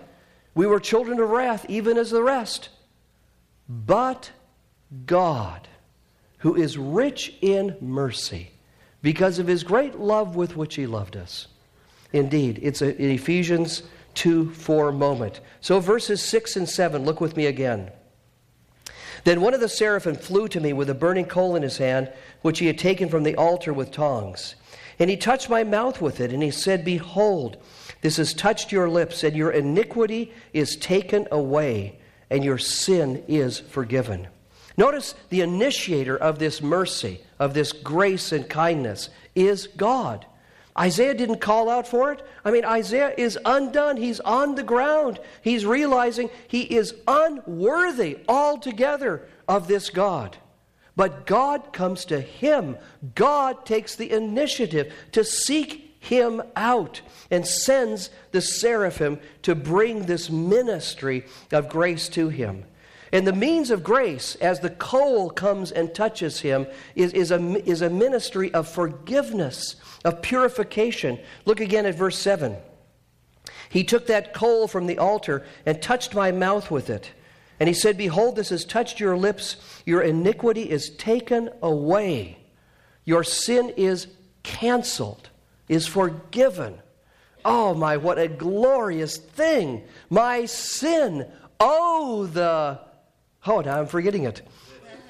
We 0.53 0.67
were 0.67 0.79
children 0.79 1.19
of 1.19 1.29
wrath, 1.29 1.65
even 1.69 1.97
as 1.97 2.11
the 2.11 2.21
rest. 2.21 2.69
But 3.69 4.29
God, 5.05 5.69
who 6.39 6.55
is 6.55 6.77
rich 6.77 7.33
in 7.41 7.77
mercy, 7.79 8.51
because 9.01 9.39
of 9.39 9.47
his 9.47 9.63
great 9.63 9.97
love 9.99 10.35
with 10.35 10.57
which 10.57 10.75
he 10.75 10.85
loved 10.85 11.15
us. 11.15 11.47
Indeed, 12.11 12.59
it's 12.61 12.81
an 12.81 12.99
Ephesians 12.99 13.83
2 14.15 14.51
4 14.51 14.91
moment. 14.91 15.39
So, 15.61 15.79
verses 15.79 16.21
6 16.21 16.57
and 16.57 16.69
7, 16.69 17.05
look 17.05 17.21
with 17.21 17.37
me 17.37 17.45
again. 17.45 17.89
Then 19.23 19.39
one 19.39 19.53
of 19.53 19.61
the 19.61 19.69
seraphim 19.69 20.15
flew 20.15 20.49
to 20.49 20.59
me 20.59 20.73
with 20.73 20.89
a 20.89 20.95
burning 20.95 21.25
coal 21.25 21.55
in 21.55 21.63
his 21.63 21.77
hand, 21.77 22.11
which 22.41 22.59
he 22.59 22.67
had 22.67 22.77
taken 22.77 23.07
from 23.07 23.23
the 23.23 23.35
altar 23.35 23.71
with 23.71 23.91
tongs. 23.91 24.55
And 25.01 25.09
he 25.09 25.17
touched 25.17 25.49
my 25.49 25.63
mouth 25.63 25.99
with 25.99 26.21
it, 26.21 26.31
and 26.31 26.43
he 26.43 26.51
said, 26.51 26.85
Behold, 26.85 27.57
this 28.01 28.17
has 28.17 28.35
touched 28.35 28.71
your 28.71 28.87
lips, 28.87 29.23
and 29.23 29.35
your 29.35 29.49
iniquity 29.49 30.31
is 30.53 30.75
taken 30.75 31.27
away, 31.31 31.97
and 32.29 32.43
your 32.43 32.59
sin 32.59 33.23
is 33.27 33.57
forgiven. 33.57 34.27
Notice 34.77 35.15
the 35.29 35.41
initiator 35.41 36.15
of 36.15 36.37
this 36.37 36.61
mercy, 36.61 37.19
of 37.39 37.55
this 37.55 37.71
grace 37.71 38.31
and 38.31 38.47
kindness, 38.47 39.09
is 39.33 39.65
God. 39.75 40.27
Isaiah 40.77 41.15
didn't 41.15 41.41
call 41.41 41.67
out 41.67 41.87
for 41.87 42.11
it. 42.11 42.23
I 42.45 42.51
mean, 42.51 42.63
Isaiah 42.63 43.15
is 43.17 43.39
undone. 43.43 43.97
He's 43.97 44.19
on 44.19 44.53
the 44.53 44.61
ground. 44.61 45.19
He's 45.41 45.65
realizing 45.65 46.29
he 46.47 46.61
is 46.61 46.93
unworthy 47.07 48.19
altogether 48.27 49.27
of 49.47 49.67
this 49.67 49.89
God. 49.89 50.37
But 50.95 51.25
God 51.25 51.73
comes 51.73 52.05
to 52.05 52.19
him. 52.19 52.77
God 53.15 53.65
takes 53.65 53.95
the 53.95 54.11
initiative 54.11 54.93
to 55.13 55.23
seek 55.23 55.95
him 55.99 56.41
out 56.55 57.01
and 57.29 57.45
sends 57.45 58.09
the 58.31 58.41
seraphim 58.41 59.19
to 59.43 59.55
bring 59.55 60.05
this 60.05 60.29
ministry 60.29 61.25
of 61.51 61.69
grace 61.69 62.09
to 62.09 62.29
him. 62.29 62.65
And 63.13 63.27
the 63.27 63.33
means 63.33 63.71
of 63.71 63.83
grace, 63.83 64.35
as 64.35 64.61
the 64.61 64.69
coal 64.69 65.29
comes 65.29 65.71
and 65.71 65.93
touches 65.93 66.39
him, 66.39 66.65
is, 66.95 67.11
is, 67.13 67.31
a, 67.31 67.69
is 67.69 67.81
a 67.81 67.89
ministry 67.89 68.53
of 68.53 68.67
forgiveness, 68.67 69.75
of 70.05 70.21
purification. 70.21 71.19
Look 71.45 71.59
again 71.59 71.85
at 71.85 71.95
verse 71.95 72.17
7. 72.17 72.55
He 73.69 73.83
took 73.83 74.07
that 74.07 74.33
coal 74.33 74.67
from 74.67 74.87
the 74.87 74.97
altar 74.97 75.45
and 75.65 75.81
touched 75.81 76.15
my 76.15 76.31
mouth 76.31 76.71
with 76.71 76.89
it. 76.89 77.11
And 77.61 77.67
he 77.67 77.75
said, 77.75 77.95
Behold, 77.95 78.35
this 78.35 78.49
has 78.49 78.65
touched 78.65 78.99
your 78.99 79.15
lips. 79.15 79.57
Your 79.85 80.01
iniquity 80.01 80.67
is 80.67 80.89
taken 80.89 81.51
away. 81.61 82.39
Your 83.05 83.23
sin 83.23 83.71
is 83.77 84.07
canceled, 84.41 85.29
is 85.69 85.85
forgiven. 85.85 86.79
Oh, 87.45 87.75
my, 87.75 87.97
what 87.97 88.17
a 88.17 88.27
glorious 88.27 89.17
thing! 89.17 89.83
My 90.09 90.45
sin, 90.45 91.31
oh, 91.59 92.25
the 92.25 92.79
Oh, 93.45 93.61
now 93.61 93.79
I'm 93.79 93.85
forgetting 93.85 94.23
it. 94.23 94.41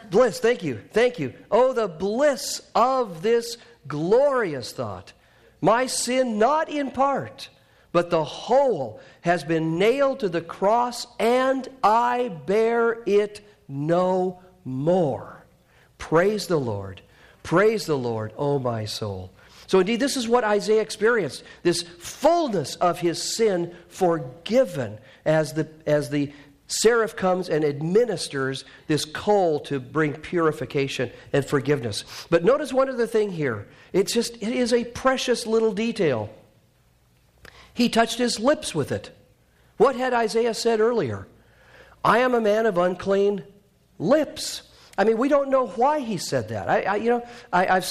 Bliss, 0.10 0.42
thank 0.42 0.62
you, 0.62 0.82
thank 0.92 1.20
you. 1.20 1.34
Oh, 1.50 1.72
the 1.72 1.88
bliss 1.88 2.62
of 2.76 3.22
this 3.22 3.58
glorious 3.88 4.74
thought. 4.74 5.14
My 5.62 5.86
sin, 5.86 6.38
not 6.38 6.68
in 6.68 6.92
part, 6.92 7.48
but 7.92 8.10
the 8.10 8.24
whole, 8.24 9.00
has 9.22 9.44
been 9.44 9.78
nailed 9.78 10.20
to 10.22 10.30
the 10.30 10.42
cross, 10.42 11.08
and 11.20 11.68
I 11.84 12.30
bear 12.46 13.00
it 13.06 13.42
no 13.68 14.42
more. 14.66 15.44
Praise 15.98 16.48
the 16.48 16.60
Lord. 16.60 17.02
Praise 17.44 17.86
the 17.86 17.98
Lord, 17.98 18.34
O 18.38 18.54
oh 18.54 18.60
my 18.60 18.86
soul. 18.86 19.32
So, 19.68 19.80
indeed, 19.80 20.00
this 20.00 20.18
is 20.18 20.28
what 20.28 20.44
Isaiah 20.44 20.82
experienced 20.82 21.44
this 21.64 21.82
fullness 21.82 22.76
of 22.76 23.00
his 23.00 23.22
sin 23.22 23.74
forgiven 23.88 24.98
as 25.26 25.54
the, 25.54 25.68
as 25.86 26.10
the 26.10 26.34
Seraph 26.68 27.16
comes 27.16 27.50
and 27.50 27.64
administers 27.64 28.66
this 28.88 29.06
coal 29.06 29.60
to 29.62 29.80
bring 29.80 30.14
purification 30.14 31.12
and 31.34 31.46
forgiveness. 31.46 32.06
But 32.30 32.44
notice 32.44 32.74
one 32.74 32.90
other 32.90 33.08
thing 33.08 33.32
here. 33.32 33.68
It's 33.94 34.14
just, 34.14 34.36
it 34.36 34.54
is 34.54 34.74
a 34.74 34.86
precious 34.86 35.46
little 35.46 35.74
detail. 35.74 36.30
He 37.74 37.90
touched 37.90 38.18
his 38.18 38.40
lips 38.40 38.76
with 38.76 38.92
it. 38.92 39.12
What 39.78 39.96
had 39.96 40.14
Isaiah 40.14 40.54
said 40.54 40.80
earlier? 40.80 41.28
I 42.04 42.20
am 42.20 42.34
a 42.34 42.42
man 42.42 42.66
of 42.66 42.78
unclean 42.78 43.44
lips. 43.98 44.64
I 44.98 45.04
mean, 45.04 45.18
we 45.18 45.30
don't 45.30 45.50
know 45.50 45.68
why 45.68 46.00
he 46.00 46.18
said 46.18 46.50
that. 46.50 46.70
I, 46.70 46.82
I 46.82 46.96
you 46.98 47.10
know, 47.10 47.28
I, 47.52 47.66
have 47.66 47.88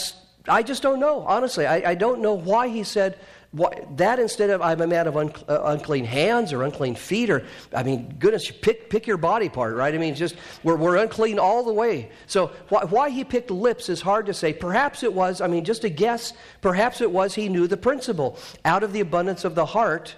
I 0.48 0.62
just 0.62 0.82
don't 0.82 1.00
know, 1.00 1.20
honestly. 1.20 1.66
I, 1.66 1.90
I 1.90 1.94
don't 1.94 2.20
know 2.20 2.34
why 2.34 2.68
he 2.68 2.84
said 2.84 3.18
what, 3.52 3.96
that 3.96 4.20
instead 4.20 4.50
of 4.50 4.62
I'm 4.62 4.80
a 4.80 4.86
man 4.86 5.08
of 5.08 5.16
un, 5.16 5.32
uh, 5.48 5.62
unclean 5.64 6.04
hands 6.04 6.52
or 6.52 6.62
unclean 6.62 6.94
feet, 6.94 7.30
or, 7.30 7.44
I 7.74 7.82
mean, 7.82 8.14
goodness, 8.18 8.46
you 8.46 8.54
pick, 8.54 8.88
pick 8.88 9.08
your 9.08 9.16
body 9.16 9.48
part, 9.48 9.74
right? 9.74 9.92
I 9.92 9.98
mean, 9.98 10.14
just 10.14 10.36
we're, 10.62 10.76
we're 10.76 10.96
unclean 10.96 11.40
all 11.40 11.64
the 11.64 11.72
way. 11.72 12.10
So 12.28 12.52
why, 12.68 12.84
why 12.84 13.10
he 13.10 13.24
picked 13.24 13.50
lips 13.50 13.88
is 13.88 14.00
hard 14.00 14.26
to 14.26 14.34
say. 14.34 14.52
Perhaps 14.52 15.02
it 15.02 15.12
was, 15.12 15.40
I 15.40 15.48
mean, 15.48 15.64
just 15.64 15.82
a 15.82 15.88
guess, 15.88 16.32
perhaps 16.60 17.00
it 17.00 17.10
was 17.10 17.34
he 17.34 17.48
knew 17.48 17.66
the 17.66 17.76
principle. 17.76 18.38
Out 18.64 18.84
of 18.84 18.92
the 18.92 19.00
abundance 19.00 19.44
of 19.44 19.56
the 19.56 19.66
heart, 19.66 20.14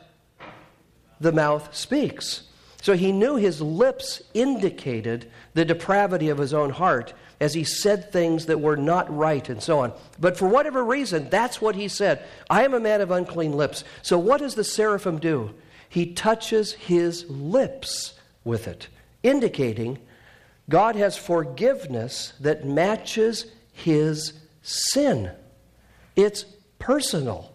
the 1.19 1.33
mouth 1.33 1.75
speaks. 1.75 2.43
So 2.83 2.95
he 2.95 3.13
knew 3.13 3.37
his 3.37 3.63
lips 3.63 4.21
indicated 4.35 5.31
the 5.55 5.65
depravity 5.65 6.29
of 6.29 6.37
his 6.37 6.53
own 6.53 6.69
heart 6.69 7.15
as 7.43 7.55
he 7.55 7.65
said 7.65 8.13
things 8.13 8.47
that 8.47 8.61
were 8.61 8.77
not 8.77 9.13
right 9.13 9.49
and 9.49 9.61
so 9.61 9.81
on. 9.81 9.93
But 10.21 10.39
for 10.39 10.47
whatever 10.47 10.85
reason, 10.85 11.29
that's 11.29 11.61
what 11.61 11.75
he 11.75 11.89
said. 11.89 12.25
I 12.49 12.65
am 12.65 12.73
a 12.73 12.79
man 12.79 13.01
of 13.01 13.11
unclean 13.11 13.53
lips. 13.53 13.83
So 14.01 14.17
what 14.17 14.39
does 14.39 14.55
the 14.55 14.63
seraphim 14.63 15.19
do? 15.19 15.53
He 15.89 16.07
touches 16.07 16.75
his 16.75 17.29
lips 17.29 18.15
with 18.45 18.69
it, 18.69 18.87
indicating 19.25 19.99
God 20.69 20.95
has 20.95 21.17
forgiveness 21.17 22.33
that 22.39 22.65
matches 22.65 23.47
his 23.73 24.35
sin. 24.63 25.33
It's 26.15 26.45
personal. 26.79 27.53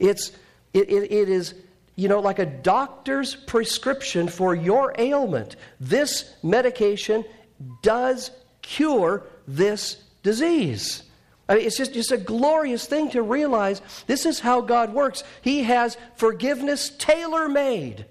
It's, 0.00 0.32
it, 0.72 0.90
it, 0.90 1.12
it 1.12 1.28
is 1.28 1.54
you 1.94 2.08
know, 2.08 2.18
like 2.18 2.40
a 2.40 2.46
doctor's 2.46 3.36
prescription 3.36 4.26
for 4.26 4.56
your 4.56 4.92
ailment. 4.98 5.54
This 5.78 6.34
medication 6.42 7.24
does 7.80 8.32
cure 8.64 9.26
this 9.46 10.02
disease. 10.22 11.02
I 11.48 11.56
mean, 11.56 11.66
it's 11.66 11.76
just, 11.76 11.92
just 11.92 12.10
a 12.10 12.16
glorious 12.16 12.86
thing 12.86 13.10
to 13.10 13.22
realize 13.22 13.82
this 14.06 14.24
is 14.24 14.40
how 14.40 14.62
God 14.62 14.94
works. 14.94 15.22
He 15.42 15.64
has 15.64 15.96
forgiveness 16.16 16.90
tailor 16.98 17.48
made 17.48 18.06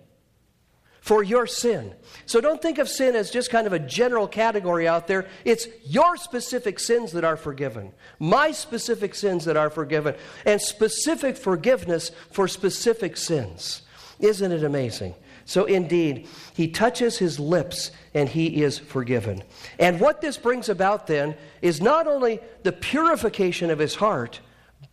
for 1.02 1.24
your 1.24 1.48
sin. 1.48 1.94
So 2.28 2.40
don't 2.40 2.62
think 2.62 2.78
of 2.78 2.88
sin 2.88 3.16
as 3.16 3.32
just 3.32 3.50
kind 3.50 3.66
of 3.66 3.74
a 3.74 3.80
general 3.80 4.28
category 4.28 4.88
out 4.88 5.08
there. 5.08 5.28
It's 5.44 5.68
your 5.84 6.16
specific 6.16 6.80
sins 6.80 7.12
that 7.14 7.24
are 7.24 7.36
forgiven, 7.36 7.92
my 8.20 8.52
specific 8.52 9.16
sins 9.16 9.46
that 9.46 9.58
are 9.58 9.72
forgiven, 9.72 10.16
and 10.46 10.62
specific 10.62 11.36
forgiveness 11.36 12.12
for 12.32 12.48
specific 12.48 13.18
sins. 13.18 13.82
Isn't 14.20 14.52
it 14.52 14.64
amazing? 14.64 15.16
So, 15.46 15.66
indeed, 15.66 16.28
he 16.54 16.70
touches 16.70 17.18
his 17.18 17.40
lips 17.40 17.92
and 18.14 18.30
he 18.30 18.64
is 18.64 18.80
forgiven. 18.80 19.44
And 19.78 20.00
what 20.00 20.22
this 20.22 20.38
brings 20.38 20.70
about 20.70 21.08
then 21.08 21.36
is 21.62 21.82
not 21.82 22.08
only 22.08 22.40
the 22.64 22.72
purification 22.72 23.70
of 23.70 23.80
his 23.80 23.96
heart, 23.96 24.40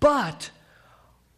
but, 0.01 0.51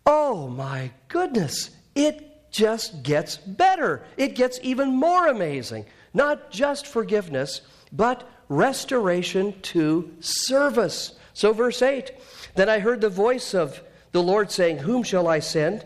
oh 0.07 0.49
my 0.49 0.93
goodness, 1.09 1.71
it 1.95 2.51
just 2.51 3.03
gets 3.03 3.37
better. 3.37 4.03
It 4.17 4.35
gets 4.35 4.59
even 4.63 4.95
more 4.95 5.27
amazing. 5.27 5.87
Not 6.15 6.51
just 6.51 6.87
forgiveness, 6.87 7.63
but 7.93 8.29
restoration 8.49 9.55
to 9.63 10.11
service. 10.21 11.17
So, 11.35 11.53
verse 11.53 11.83
8 11.83 12.13
Then 12.55 12.69
I 12.69 12.79
heard 12.79 13.01
the 13.01 13.09
voice 13.09 13.55
of 13.55 13.83
the 14.13 14.23
Lord 14.23 14.51
saying, 14.51 14.79
Whom 14.79 15.03
shall 15.03 15.29
I 15.29 15.41
send? 15.41 15.85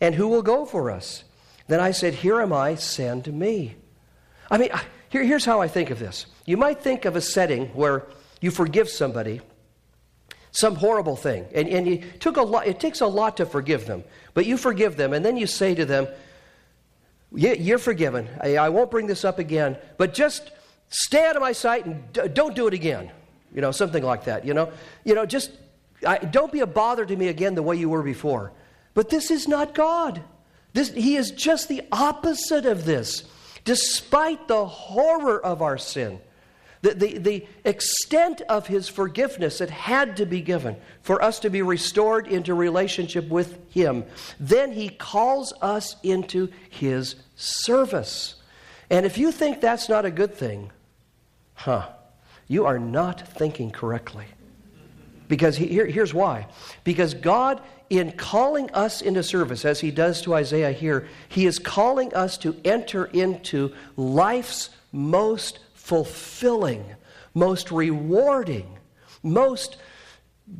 And 0.00 0.14
who 0.14 0.28
will 0.28 0.42
go 0.42 0.64
for 0.64 0.90
us? 0.90 1.24
Then 1.72 1.80
I 1.80 1.92
said, 1.92 2.12
Here 2.12 2.38
am 2.42 2.52
I, 2.52 2.74
send 2.74 3.32
me. 3.32 3.76
I 4.50 4.58
mean, 4.58 4.68
here, 5.08 5.24
here's 5.24 5.46
how 5.46 5.62
I 5.62 5.68
think 5.68 5.88
of 5.88 5.98
this. 5.98 6.26
You 6.44 6.58
might 6.58 6.82
think 6.82 7.06
of 7.06 7.16
a 7.16 7.22
setting 7.22 7.68
where 7.68 8.08
you 8.42 8.50
forgive 8.50 8.90
somebody 8.90 9.40
some 10.50 10.74
horrible 10.74 11.16
thing, 11.16 11.46
and, 11.54 11.66
and 11.66 11.86
you 11.86 12.04
took 12.20 12.36
a 12.36 12.42
lot, 12.42 12.66
it 12.66 12.78
takes 12.78 13.00
a 13.00 13.06
lot 13.06 13.38
to 13.38 13.46
forgive 13.46 13.86
them, 13.86 14.04
but 14.34 14.44
you 14.44 14.58
forgive 14.58 14.98
them, 14.98 15.14
and 15.14 15.24
then 15.24 15.38
you 15.38 15.46
say 15.46 15.74
to 15.74 15.86
them, 15.86 16.08
You're 17.30 17.78
forgiven. 17.78 18.28
I, 18.38 18.58
I 18.58 18.68
won't 18.68 18.90
bring 18.90 19.06
this 19.06 19.24
up 19.24 19.38
again, 19.38 19.78
but 19.96 20.12
just 20.12 20.52
stay 20.90 21.24
out 21.24 21.36
of 21.36 21.40
my 21.40 21.52
sight 21.52 21.86
and 21.86 22.12
d- 22.12 22.28
don't 22.34 22.54
do 22.54 22.66
it 22.66 22.74
again. 22.74 23.10
You 23.54 23.62
know, 23.62 23.70
something 23.70 24.02
like 24.02 24.24
that. 24.26 24.44
You 24.44 24.52
know, 24.52 24.70
you 25.04 25.14
know, 25.14 25.24
just 25.24 25.52
I, 26.06 26.18
don't 26.18 26.52
be 26.52 26.60
a 26.60 26.66
bother 26.66 27.06
to 27.06 27.16
me 27.16 27.28
again 27.28 27.54
the 27.54 27.62
way 27.62 27.76
you 27.76 27.88
were 27.88 28.02
before. 28.02 28.52
But 28.92 29.08
this 29.08 29.30
is 29.30 29.48
not 29.48 29.72
God. 29.72 30.22
This, 30.72 30.90
he 30.90 31.16
is 31.16 31.30
just 31.30 31.68
the 31.68 31.82
opposite 31.92 32.66
of 32.66 32.84
this, 32.84 33.24
despite 33.64 34.48
the 34.48 34.66
horror 34.66 35.44
of 35.44 35.62
our 35.62 35.78
sin. 35.78 36.20
The, 36.80 36.94
the, 36.94 37.18
the 37.18 37.46
extent 37.64 38.40
of 38.48 38.66
his 38.66 38.88
forgiveness 38.88 39.58
that 39.58 39.70
had 39.70 40.16
to 40.16 40.26
be 40.26 40.40
given 40.40 40.76
for 41.02 41.22
us 41.22 41.38
to 41.40 41.50
be 41.50 41.62
restored 41.62 42.26
into 42.26 42.54
relationship 42.54 43.28
with 43.28 43.56
him. 43.70 44.04
Then 44.40 44.72
he 44.72 44.88
calls 44.88 45.52
us 45.62 45.94
into 46.02 46.48
his 46.70 47.14
service. 47.36 48.34
And 48.90 49.06
if 49.06 49.16
you 49.16 49.30
think 49.30 49.60
that's 49.60 49.88
not 49.88 50.04
a 50.04 50.10
good 50.10 50.34
thing, 50.34 50.72
huh, 51.54 51.88
you 52.48 52.66
are 52.66 52.80
not 52.80 53.28
thinking 53.28 53.70
correctly. 53.70 54.26
Because 55.28 55.56
he, 55.56 55.68
here, 55.68 55.86
here's 55.86 56.12
why. 56.12 56.48
Because 56.82 57.14
God 57.14 57.62
in 57.92 58.10
calling 58.10 58.70
us 58.70 59.02
into 59.02 59.22
service, 59.22 59.66
as 59.66 59.80
he 59.80 59.90
does 59.90 60.22
to 60.22 60.32
Isaiah 60.32 60.72
here, 60.72 61.06
he 61.28 61.44
is 61.44 61.58
calling 61.58 62.14
us 62.14 62.38
to 62.38 62.56
enter 62.64 63.04
into 63.04 63.74
life's 63.98 64.70
most 64.92 65.58
fulfilling, 65.74 66.86
most 67.34 67.70
rewarding, 67.70 68.78
most 69.22 69.76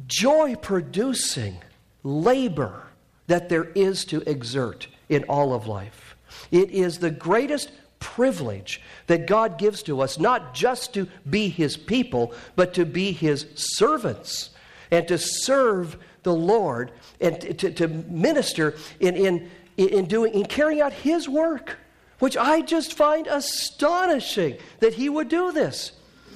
joy 0.07 0.57
producing 0.57 1.57
labor 2.03 2.83
that 3.29 3.49
there 3.49 3.65
is 3.75 4.05
to 4.05 4.21
exert 4.29 4.89
in 5.09 5.25
all 5.25 5.55
of 5.55 5.67
life. 5.67 6.15
It 6.51 6.71
is 6.71 6.99
the 6.99 7.11
greatest 7.11 7.71
privilege 7.99 8.83
that 9.07 9.27
God 9.27 9.57
gives 9.57 9.83
to 9.85 10.03
us, 10.03 10.19
not 10.19 10.53
just 10.53 10.93
to 10.93 11.09
be 11.31 11.49
His 11.49 11.79
people, 11.79 12.35
but 12.57 12.75
to 12.75 12.85
be 12.85 13.13
His 13.13 13.47
servants 13.55 14.51
and 14.91 15.09
to 15.09 15.17
serve 15.17 15.97
the 16.23 16.35
Lord 16.35 16.93
and 17.21 17.41
to, 17.59 17.71
to 17.73 17.89
minister 17.89 18.77
in, 19.01 19.17
in, 19.17 19.51
in, 19.77 20.07
doing, 20.07 20.35
in 20.35 20.45
carrying 20.45 20.81
out 20.81 20.93
His 20.93 21.29
work, 21.29 21.79
which 22.19 22.37
I 22.37 22.61
just 22.61 22.95
find 22.95 23.27
astonishing 23.27 24.57
that 24.81 24.95
He 24.95 25.09
would 25.09 25.29
do 25.29 25.53
this. 25.53 25.93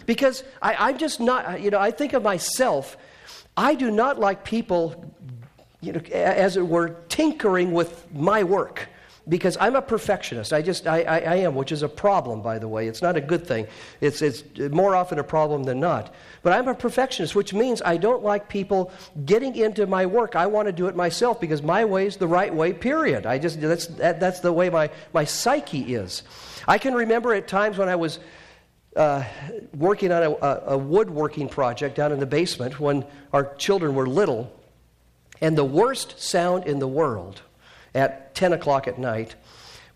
Because 0.07 0.45
I, 0.63 0.75
I'm 0.75 0.99
just 0.99 1.21
not, 1.21 1.61
you 1.61 1.71
know, 1.71 1.81
I 1.81 1.91
think 1.91 2.13
of 2.13 2.23
myself, 2.23 2.97
I 3.57 3.75
do 3.75 3.91
not 3.91 4.19
like 4.19 4.45
people, 4.45 5.13
you 5.81 5.93
know, 5.93 6.01
as 6.13 6.57
it 6.57 6.67
were, 6.67 6.97
tinkering 7.09 7.73
with 7.73 8.13
my 8.13 8.45
work 8.45 8.89
because 9.29 9.57
I'm 9.61 9.75
a 9.75 9.83
perfectionist. 9.83 10.53
I 10.53 10.63
just, 10.63 10.87
I, 10.87 11.03
I, 11.03 11.19
I, 11.19 11.35
am, 11.37 11.55
which 11.57 11.73
is 11.73 11.83
a 11.83 11.89
problem, 11.89 12.43
by 12.43 12.59
the 12.59 12.69
way. 12.69 12.87
It's 12.87 13.03
not 13.03 13.17
a 13.17 13.21
good 13.21 13.47
thing. 13.47 13.67
It's, 14.01 14.23
it's 14.23 14.45
more 14.71 14.95
often 14.95 15.19
a 15.19 15.25
problem 15.25 15.65
than 15.65 15.81
not. 15.81 16.15
But 16.43 16.53
I'm 16.53 16.69
a 16.69 16.75
perfectionist, 16.75 17.35
which 17.35 17.53
means 17.53 17.83
I 17.83 17.97
don't 17.97 18.23
like 18.23 18.49
people 18.49 18.93
getting 19.25 19.57
into 19.57 19.87
my 19.87 20.07
work. 20.07 20.37
I 20.37 20.47
want 20.47 20.67
to 20.67 20.73
do 20.73 20.87
it 20.87 20.95
myself 20.95 21.41
because 21.41 21.61
my 21.61 21.85
way 21.85 22.07
is 22.07 22.17
the 22.17 22.29
right 22.29 22.55
way, 22.55 22.73
period. 22.73 23.27
I 23.27 23.39
just, 23.39 23.61
that's, 23.61 23.87
that, 23.87 24.21
that's 24.21 24.41
the 24.41 24.53
way 24.53 24.71
my, 24.71 24.91
my 25.13 25.25
psyche 25.25 25.95
is. 25.95 26.23
I 26.69 26.79
can 26.79 26.95
remember 26.95 27.35
at 27.35 27.49
times 27.49 27.79
when 27.79 27.89
I 27.89 27.97
was 27.97 28.21
uh, 28.95 29.25
working 29.77 30.13
on 30.13 30.23
a, 30.23 30.31
a 30.69 30.79
woodworking 30.79 31.49
project 31.49 31.97
down 31.97 32.13
in 32.13 32.21
the 32.21 32.27
basement 32.27 32.79
when 32.79 33.05
our 33.33 33.55
children 33.57 33.95
were 33.95 34.07
little, 34.07 34.53
and 35.41 35.59
the 35.59 35.65
worst 35.65 36.21
sound 36.21 36.65
in 36.67 36.79
the 36.79 36.89
world 36.89 37.43
at 37.97 38.35
10 38.35 38.53
o'clock 38.53 38.87
at 38.87 38.99
night 38.99 39.35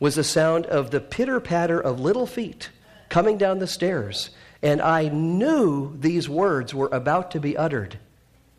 was 0.01 0.15
the 0.15 0.25
sound 0.25 0.67
of 0.67 0.91
the 0.91 1.01
pitter 1.01 1.39
patter 1.39 1.79
of 1.79 2.01
little 2.01 2.27
feet 2.27 2.71
coming 3.11 3.37
down 3.37 3.59
the 3.59 3.67
stairs. 3.67 4.31
And 4.63 4.81
I 4.81 5.09
knew 5.09 5.97
these 5.99 6.29
words 6.29 6.75
were 6.75 6.89
about 6.91 7.31
to 7.33 7.41
be 7.41 7.57
uttered 7.57 7.99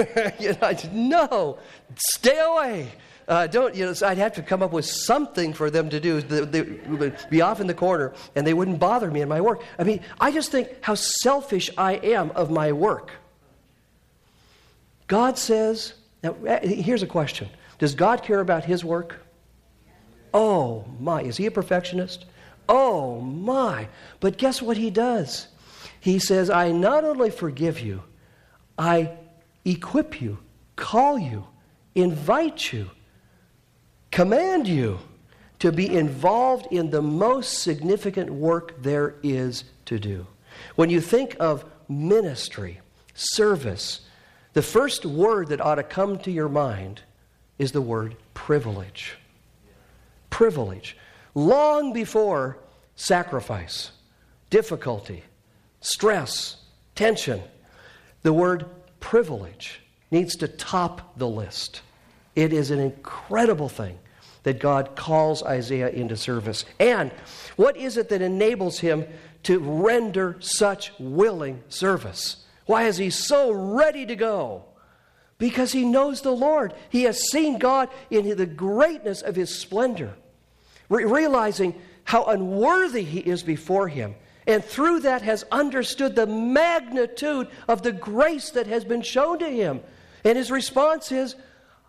no, 0.93 1.59
stay 1.97 2.39
away. 2.39 2.93
Uh, 3.27 3.47
don't, 3.47 3.75
you 3.75 3.87
know, 3.87 3.93
so 3.95 4.07
I'd 4.07 4.19
have 4.19 4.35
to 4.35 4.43
come 4.43 4.63
up 4.63 4.73
with 4.73 4.85
something 4.85 5.55
for 5.55 5.71
them 5.71 5.89
to 5.91 5.99
do. 5.99 6.21
They, 6.21 6.63
would 6.63 7.17
be 7.31 7.41
off 7.41 7.61
in 7.61 7.67
the 7.67 7.75
corner 7.75 8.13
and 8.35 8.47
they 8.47 8.53
wouldn't 8.53 8.79
bother 8.79 9.11
me 9.11 9.23
in 9.23 9.29
my 9.29 9.41
work. 9.41 9.63
I 9.79 9.85
mean, 9.85 10.01
I 10.21 10.31
just 10.31 10.51
think 10.51 10.69
how 10.83 10.95
selfish 10.95 11.71
I 11.79 11.95
am 11.95 12.31
of 12.33 12.51
my 12.51 12.73
work. 12.73 13.13
God 15.07 15.39
says, 15.39 15.95
now 16.23 16.35
here's 16.63 17.03
a 17.03 17.07
question 17.07 17.49
Does 17.79 17.95
God 17.95 18.23
care 18.23 18.41
about 18.41 18.65
his 18.65 18.85
work? 18.85 19.21
Oh 20.33 20.85
my, 20.99 21.23
is 21.23 21.37
he 21.37 21.47
a 21.47 21.51
perfectionist? 21.51 22.27
Oh 22.69 23.21
my. 23.21 23.89
But 24.21 24.37
guess 24.37 24.61
what 24.61 24.77
he 24.77 24.91
does? 24.91 25.49
He 26.01 26.19
says, 26.19 26.51
I 26.51 26.73
not 26.73 27.05
only 27.05 27.31
forgive 27.31 27.81
you, 27.81 28.03
I 28.79 29.13
equip 29.65 30.21
you, 30.21 30.39
call 30.77 31.19
you, 31.19 31.47
invite 31.95 32.73
you, 32.73 32.91
command 34.15 34.69
you 34.69 34.97
to 35.59 35.73
be 35.73 35.93
involved 35.93 36.69
in 36.71 36.89
the 36.89 37.03
most 37.03 37.65
significant 37.65 38.31
work 38.31 38.81
there 38.81 39.17
is 39.25 39.65
to 39.87 39.99
do. 39.99 40.25
When 40.77 40.89
you 40.89 41.01
think 41.01 41.37
of 41.41 41.65
ministry, 41.89 42.81
service, 43.15 44.03
the 44.53 44.63
first 44.63 45.05
word 45.05 45.49
that 45.49 45.61
ought 45.61 45.75
to 45.75 45.83
come 45.83 46.17
to 46.21 46.31
your 46.31 46.49
mind 46.49 47.01
is 47.59 47.73
the 47.73 47.81
word 47.81 48.15
privilege. 48.35 49.17
Privilege. 50.31 50.97
Long 51.35 51.93
before 51.93 52.59
sacrifice, 52.95 53.91
difficulty, 54.49 55.25
stress, 55.81 56.59
tension, 56.95 57.43
the 58.23 58.33
word 58.33 58.67
privilege 59.01 59.81
needs 60.13 60.37
to 60.37 60.47
top 60.47 61.19
the 61.19 61.27
list. 61.27 61.83
It 62.37 62.53
is 62.53 62.71
an 62.71 62.79
incredible 62.79 63.69
thing 63.69 63.99
that 64.45 64.61
God 64.61 64.95
calls 64.95 65.43
Isaiah 65.43 65.89
into 65.89 66.17
service. 66.17 66.65
And 66.79 67.11
what 67.57 67.77
is 67.77 67.97
it 67.97 68.09
that 68.11 68.23
enables 68.23 68.79
him 68.79 69.05
to 69.45 69.59
render 69.59 70.37
such 70.41 70.93
willing 70.99 71.63
service? 71.69 72.45
Why 72.67 72.85
is 72.85 72.97
he 72.97 73.11
so 73.11 73.51
ready 73.51 74.07
to 74.07 74.17
go? 74.17 74.65
Because 75.39 75.73
he 75.73 75.85
knows 75.85 76.21
the 76.21 76.31
Lord. 76.31 76.75
He 76.91 77.03
has 77.03 77.31
seen 77.31 77.59
God 77.59 77.89
in 78.11 78.37
the 78.37 78.47
greatness 78.47 79.21
of 79.23 79.35
his 79.35 79.55
splendor, 79.59 80.15
Re- 80.89 81.05
realizing 81.05 81.75
how 82.05 82.25
unworthy 82.25 83.03
he 83.03 83.21
is 83.21 83.43
before 83.43 83.89
him. 83.89 84.15
And 84.47 84.63
through 84.63 85.01
that 85.01 85.23
has 85.23 85.45
understood 85.51 86.15
the 86.15 86.27
magnitude 86.27 87.49
of 87.67 87.83
the 87.83 87.93
grace 87.93 88.51
that 88.51 88.67
has 88.67 88.85
been 88.85 89.01
shown 89.01 89.39
to 89.39 89.49
him. 89.49 89.81
And 90.23 90.37
his 90.37 90.51
response 90.51 91.11
is, 91.11 91.35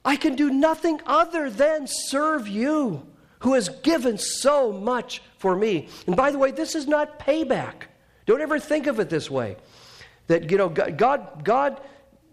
I 0.05 0.15
can 0.15 0.35
do 0.35 0.51
nothing 0.51 1.01
other 1.05 1.49
than 1.49 1.87
serve 1.87 2.47
you, 2.47 3.05
who 3.39 3.55
has 3.55 3.69
given 3.69 4.17
so 4.17 4.71
much 4.71 5.21
for 5.37 5.55
me. 5.55 5.89
And 6.05 6.15
by 6.15 6.31
the 6.31 6.37
way, 6.37 6.51
this 6.51 6.75
is 6.75 6.87
not 6.87 7.19
payback. 7.19 7.73
Don't 8.25 8.41
ever 8.41 8.59
think 8.59 8.87
of 8.87 8.99
it 8.99 9.09
this 9.09 9.29
way. 9.29 9.57
That, 10.27 10.49
you 10.49 10.57
know, 10.57 10.69
God, 10.69 11.43
God 11.43 11.81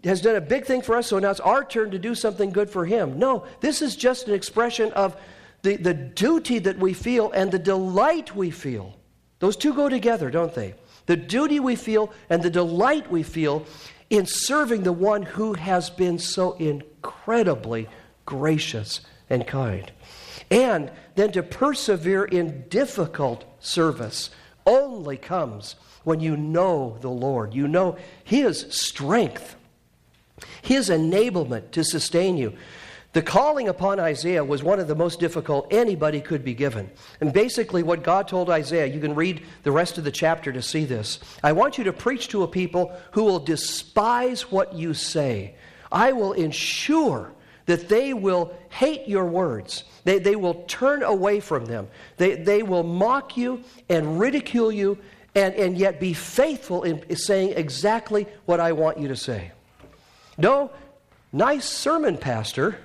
has 0.03 0.21
done 0.21 0.35
a 0.35 0.41
big 0.41 0.65
thing 0.65 0.81
for 0.81 0.95
us, 0.95 1.07
so 1.07 1.19
now 1.19 1.31
it's 1.31 1.39
our 1.39 1.63
turn 1.63 1.91
to 1.91 1.99
do 1.99 2.15
something 2.15 2.51
good 2.51 2.69
for 2.69 2.85
Him. 2.85 3.19
No, 3.19 3.45
this 3.59 3.81
is 3.81 3.95
just 3.95 4.27
an 4.27 4.33
expression 4.33 4.91
of 4.93 5.15
the, 5.61 5.77
the 5.77 5.93
duty 5.93 6.59
that 6.59 6.77
we 6.77 6.93
feel 6.93 7.31
and 7.31 7.51
the 7.51 7.59
delight 7.59 8.35
we 8.35 8.51
feel. 8.51 8.97
Those 9.39 9.55
two 9.55 9.73
go 9.73 9.89
together, 9.89 10.29
don't 10.29 10.53
they? 10.53 10.75
The 11.05 11.15
duty 11.15 11.59
we 11.59 11.75
feel 11.75 12.13
and 12.29 12.41
the 12.41 12.49
delight 12.49 13.11
we 13.11 13.23
feel 13.23 13.65
in 14.13 14.27
serving 14.27 14.83
the 14.83 14.93
one 14.93 15.23
who 15.23 15.53
has 15.53 15.89
been 15.89 16.19
so 16.19 16.53
incredibly 16.53 17.89
gracious 18.27 19.01
and 19.27 19.47
kind. 19.47 19.91
And 20.51 20.91
then 21.15 21.31
to 21.31 21.41
persevere 21.41 22.23
in 22.23 22.65
difficult 22.69 23.43
service 23.59 24.29
only 24.67 25.17
comes 25.17 25.75
when 26.03 26.19
you 26.19 26.37
know 26.37 26.95
the 27.01 27.09
Lord. 27.09 27.55
You 27.55 27.67
know 27.67 27.97
His 28.23 28.67
strength, 28.69 29.55
His 30.61 30.89
enablement 30.89 31.71
to 31.71 31.83
sustain 31.83 32.37
you. 32.37 32.53
The 33.13 33.21
calling 33.21 33.67
upon 33.67 33.99
Isaiah 33.99 34.43
was 34.43 34.63
one 34.63 34.79
of 34.79 34.87
the 34.87 34.95
most 34.95 35.19
difficult 35.19 35.71
anybody 35.71 36.19
could 36.19 36.43
be 36.43 36.55
given. 36.55 36.89
And 37.21 37.31
basically, 37.31 37.83
what 37.83 38.03
God 38.03 38.27
told 38.27 38.49
Isaiah, 38.49 38.87
you 38.87 38.99
can 38.99 39.13
read 39.13 39.43
the 39.61 39.71
rest 39.71 39.99
of 39.99 40.03
the 40.03 40.11
chapter 40.11 40.51
to 40.51 40.63
see 40.63 40.83
this. 40.83 41.19
I 41.43 41.51
want 41.51 41.77
you 41.77 41.83
to 41.83 41.93
preach 41.93 42.29
to 42.29 42.41
a 42.41 42.47
people 42.47 42.91
who 43.11 43.23
will 43.23 43.39
despise 43.39 44.51
what 44.51 44.73
you 44.73 44.95
say. 44.95 45.53
I 45.91 46.11
will 46.11 46.33
ensure 46.33 47.31
that 47.67 47.87
they 47.87 48.13
will 48.15 48.51
hate 48.69 49.07
your 49.07 49.25
words. 49.25 49.83
They, 50.05 50.17
they 50.17 50.35
will 50.35 50.63
turn 50.63 51.03
away 51.03 51.39
from 51.39 51.65
them. 51.65 51.87
They, 52.17 52.33
they 52.35 52.63
will 52.63 52.83
mock 52.83 53.37
you 53.37 53.63
and 53.89 54.19
ridicule 54.19 54.71
you 54.71 54.97
and, 55.35 55.53
and 55.53 55.77
yet 55.77 55.99
be 55.99 56.13
faithful 56.13 56.81
in 56.81 57.15
saying 57.15 57.53
exactly 57.55 58.27
what 58.45 58.59
I 58.59 58.71
want 58.71 58.97
you 58.97 59.07
to 59.07 59.15
say. 59.15 59.51
No, 60.35 60.71
nice 61.31 61.65
sermon, 61.65 62.17
Pastor. 62.17 62.75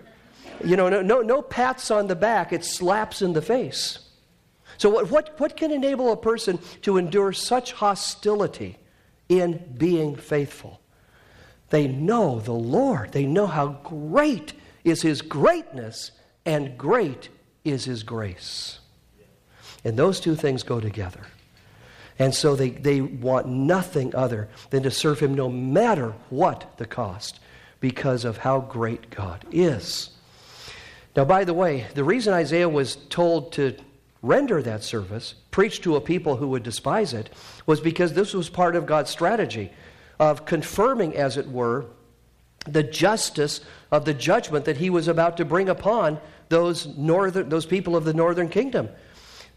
You 0.64 0.76
know, 0.76 0.88
no, 0.88 1.02
no, 1.02 1.22
no 1.22 1.42
pats 1.42 1.90
on 1.90 2.06
the 2.06 2.16
back, 2.16 2.52
it 2.52 2.64
slaps 2.64 3.22
in 3.22 3.32
the 3.32 3.42
face. 3.42 4.00
So, 4.76 4.88
what, 4.88 5.10
what, 5.10 5.40
what 5.40 5.56
can 5.56 5.72
enable 5.72 6.12
a 6.12 6.16
person 6.16 6.58
to 6.82 6.98
endure 6.98 7.32
such 7.32 7.72
hostility 7.72 8.78
in 9.28 9.74
being 9.76 10.16
faithful? 10.16 10.80
They 11.70 11.88
know 11.88 12.40
the 12.40 12.52
Lord. 12.52 13.12
They 13.12 13.26
know 13.26 13.46
how 13.46 13.80
great 13.82 14.54
is 14.84 15.02
His 15.02 15.20
greatness 15.20 16.12
and 16.46 16.78
great 16.78 17.28
is 17.64 17.84
His 17.84 18.02
grace. 18.02 18.78
And 19.84 19.96
those 19.96 20.20
two 20.20 20.34
things 20.34 20.62
go 20.62 20.80
together. 20.80 21.26
And 22.18 22.34
so 22.34 22.56
they, 22.56 22.70
they 22.70 23.00
want 23.00 23.46
nothing 23.46 24.14
other 24.14 24.48
than 24.70 24.82
to 24.84 24.90
serve 24.90 25.20
Him 25.20 25.34
no 25.34 25.48
matter 25.48 26.14
what 26.30 26.76
the 26.78 26.86
cost 26.86 27.40
because 27.80 28.24
of 28.24 28.38
how 28.38 28.60
great 28.60 29.10
God 29.10 29.44
is. 29.52 30.10
Now, 31.16 31.24
by 31.24 31.44
the 31.44 31.54
way, 31.54 31.86
the 31.94 32.04
reason 32.04 32.32
Isaiah 32.32 32.68
was 32.68 32.96
told 32.96 33.52
to 33.52 33.76
render 34.22 34.62
that 34.62 34.82
service, 34.82 35.34
preach 35.50 35.80
to 35.82 35.96
a 35.96 36.00
people 36.00 36.36
who 36.36 36.48
would 36.48 36.62
despise 36.62 37.12
it, 37.12 37.30
was 37.66 37.80
because 37.80 38.12
this 38.12 38.34
was 38.34 38.48
part 38.48 38.76
of 38.76 38.86
God's 38.86 39.10
strategy 39.10 39.72
of 40.18 40.44
confirming, 40.44 41.16
as 41.16 41.36
it 41.36 41.48
were, 41.48 41.86
the 42.66 42.82
justice 42.82 43.60
of 43.90 44.04
the 44.04 44.14
judgment 44.14 44.64
that 44.64 44.76
he 44.76 44.90
was 44.90 45.08
about 45.08 45.36
to 45.36 45.44
bring 45.44 45.68
upon 45.68 46.20
those, 46.48 46.86
northern, 46.96 47.48
those 47.48 47.66
people 47.66 47.96
of 47.96 48.04
the 48.04 48.14
northern 48.14 48.48
kingdom. 48.48 48.88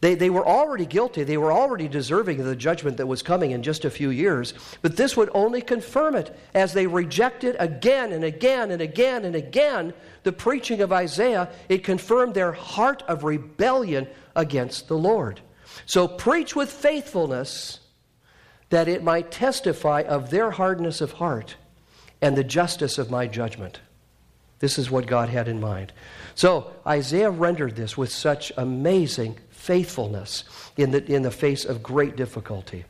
They, 0.02 0.16
they 0.16 0.32
were 0.32 0.46
already 0.46 0.88
guilty. 0.88 1.24
They 1.24 1.38
were 1.38 1.54
already 1.54 1.88
deserving 1.88 2.40
of 2.40 2.48
the 2.48 2.56
judgment 2.56 2.98
that 2.98 3.06
was 3.06 3.22
coming 3.22 3.52
in 3.52 3.62
just 3.62 3.86
a 3.86 3.92
few 3.92 4.10
years. 4.10 4.56
But 4.82 4.98
this 4.98 5.16
would 5.16 5.30
only 5.34 5.62
confirm 5.62 6.16
it 6.16 6.36
as 6.56 6.74
they 6.74 6.88
rejected 6.88 7.56
again 7.60 8.12
and 8.12 8.24
again 8.24 8.72
and 8.72 8.82
again 8.82 9.26
and 9.26 9.36
again 9.36 9.94
the 10.24 10.32
preaching 10.32 10.82
of 10.82 10.92
Isaiah. 10.92 11.50
It 11.70 11.84
confirmed 11.84 12.34
their 12.34 12.52
heart 12.52 13.04
of 13.08 13.24
rebellion 13.24 14.08
against 14.36 14.88
the 14.88 14.98
Lord. 14.98 15.40
So 15.86 16.08
preach 16.08 16.56
with 16.56 16.72
faithfulness 16.72 17.80
that 18.70 18.88
it 18.88 19.04
might 19.04 19.32
testify 19.32 20.02
of 20.02 20.32
their 20.32 20.50
hardness 20.50 21.02
of 21.02 21.14
heart 21.14 21.58
and 22.22 22.36
the 22.36 22.44
justice 22.44 22.98
of 22.98 23.12
my 23.12 23.28
judgment. 23.28 23.82
This 24.60 24.80
is 24.80 24.90
what 24.90 25.08
God 25.08 25.30
had 25.30 25.48
in 25.48 25.60
mind. 25.60 25.92
So 26.36 26.72
Isaiah 26.86 27.32
rendered 27.32 27.76
this 27.76 27.98
with 27.98 28.12
such 28.12 28.52
amazing 28.58 29.38
faithfulness 29.62 30.44
in 30.76 30.90
the, 30.92 31.06
in 31.12 31.22
the 31.22 31.32
face 31.32 31.66
of 31.66 31.84
great 31.84 32.16
difficulty. 32.16 32.84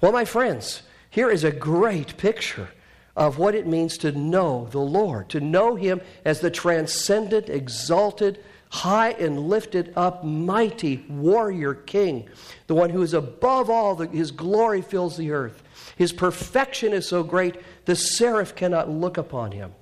Well, 0.00 0.12
my 0.12 0.26
friends, 0.26 0.82
here 1.08 1.30
is 1.30 1.44
a 1.44 1.50
great 1.50 2.18
picture 2.18 2.68
of 3.16 3.38
what 3.38 3.54
it 3.54 3.66
means 3.66 3.96
to 3.98 4.12
know 4.12 4.68
the 4.70 4.80
Lord, 4.80 5.30
to 5.30 5.40
know 5.40 5.76
Him 5.76 6.02
as 6.24 6.40
the 6.40 6.50
transcendent, 6.50 7.48
exalted, 7.48 8.44
high 8.68 9.12
and 9.12 9.48
lifted 9.48 9.94
up, 9.96 10.24
mighty 10.24 11.06
warrior 11.08 11.74
king, 11.74 12.28
the 12.66 12.74
one 12.74 12.90
who 12.90 13.00
is 13.00 13.14
above 13.14 13.70
all, 13.70 13.94
the, 13.94 14.06
His 14.08 14.30
glory 14.30 14.82
fills 14.82 15.16
the 15.16 15.30
earth. 15.30 15.62
His 15.96 16.12
perfection 16.12 16.92
is 16.92 17.08
so 17.08 17.22
great, 17.22 17.56
the 17.86 17.96
seraph 17.96 18.54
cannot 18.54 18.90
look 18.90 19.16
upon 19.16 19.52
Him. 19.52 19.72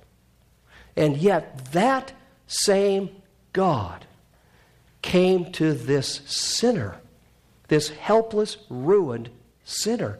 And 0.95 1.17
yet, 1.17 1.71
that 1.73 2.13
same 2.47 3.09
God 3.51 4.05
came 5.03 5.51
to 5.51 5.73
this 5.73 6.21
sinner, 6.25 6.97
this 7.67 7.89
helpless, 7.89 8.57
ruined 8.69 9.29
sinner, 9.63 10.17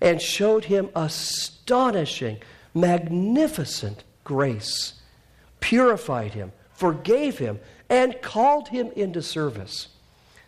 and 0.00 0.22
showed 0.22 0.64
him 0.64 0.88
astonishing, 0.96 2.38
magnificent 2.72 4.02
grace, 4.24 4.94
purified 5.60 6.32
him, 6.32 6.52
forgave 6.72 7.36
him, 7.36 7.60
and 7.90 8.22
called 8.22 8.68
him 8.68 8.90
into 8.96 9.20
service. 9.20 9.88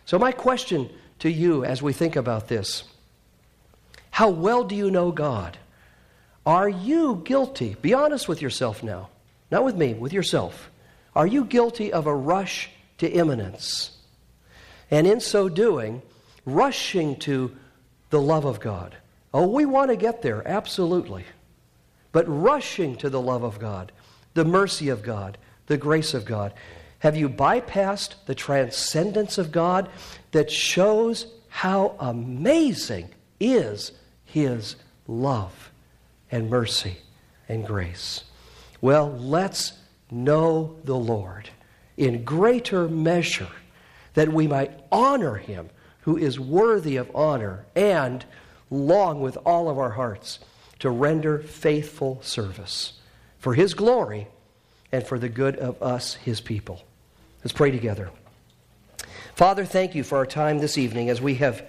So, 0.05 0.17
my 0.17 0.31
question 0.31 0.89
to 1.19 1.29
you 1.29 1.63
as 1.63 1.81
we 1.81 1.93
think 1.93 2.15
about 2.15 2.47
this 2.47 2.85
how 4.09 4.29
well 4.29 4.63
do 4.63 4.75
you 4.75 4.91
know 4.91 5.11
God? 5.11 5.57
Are 6.45 6.69
you 6.69 7.21
guilty? 7.25 7.75
Be 7.81 7.93
honest 7.93 8.27
with 8.27 8.41
yourself 8.41 8.83
now. 8.83 9.09
Not 9.49 9.63
with 9.63 9.75
me, 9.75 9.93
with 9.93 10.13
yourself. 10.13 10.69
Are 11.15 11.25
you 11.25 11.45
guilty 11.45 11.91
of 11.91 12.05
a 12.05 12.15
rush 12.15 12.69
to 13.03 13.09
immanence. 13.09 13.91
And 14.91 15.07
in 15.07 15.19
so 15.19 15.49
doing, 15.49 16.01
rushing 16.45 17.15
to 17.19 17.55
the 18.09 18.21
love 18.21 18.45
of 18.45 18.59
God. 18.59 18.95
Oh, 19.33 19.47
we 19.47 19.65
want 19.65 19.89
to 19.89 19.95
get 19.95 20.21
there, 20.21 20.47
absolutely. 20.47 21.25
But 22.11 22.25
rushing 22.27 22.95
to 22.97 23.09
the 23.09 23.21
love 23.21 23.43
of 23.43 23.59
God, 23.59 23.91
the 24.33 24.45
mercy 24.45 24.89
of 24.89 25.01
God, 25.01 25.37
the 25.67 25.77
grace 25.77 26.13
of 26.13 26.25
God. 26.25 26.53
Have 26.99 27.17
you 27.17 27.27
bypassed 27.27 28.15
the 28.25 28.35
transcendence 28.35 29.37
of 29.37 29.51
God 29.51 29.89
that 30.31 30.51
shows 30.51 31.27
how 31.49 31.95
amazing 31.99 33.09
is 33.39 33.91
His 34.25 34.75
love 35.07 35.71
and 36.31 36.49
mercy 36.49 36.97
and 37.49 37.65
grace? 37.65 38.23
Well, 38.79 39.11
let's 39.11 39.73
know 40.11 40.77
the 40.83 40.95
Lord 40.95 41.49
in 41.97 42.23
greater 42.23 42.87
measure 42.87 43.49
that 44.13 44.29
we 44.29 44.47
might 44.47 44.71
honor 44.91 45.35
him 45.35 45.69
who 46.01 46.17
is 46.17 46.39
worthy 46.39 46.97
of 46.97 47.15
honor 47.15 47.65
and 47.75 48.25
long 48.69 49.21
with 49.21 49.37
all 49.45 49.69
of 49.69 49.77
our 49.77 49.91
hearts 49.91 50.39
to 50.79 50.89
render 50.89 51.39
faithful 51.39 52.19
service 52.21 52.93
for 53.39 53.53
his 53.53 53.73
glory 53.73 54.27
and 54.91 55.05
for 55.05 55.17
the 55.17 55.29
good 55.29 55.55
of 55.57 55.81
us, 55.81 56.15
his 56.15 56.41
people. 56.41 56.83
Let's 57.43 57.53
pray 57.53 57.71
together. 57.71 58.09
Father, 59.35 59.65
thank 59.65 59.95
you 59.95 60.03
for 60.03 60.17
our 60.17 60.25
time 60.25 60.59
this 60.59 60.77
evening 60.77 61.09
as 61.09 61.21
we 61.21 61.35
have 61.35 61.65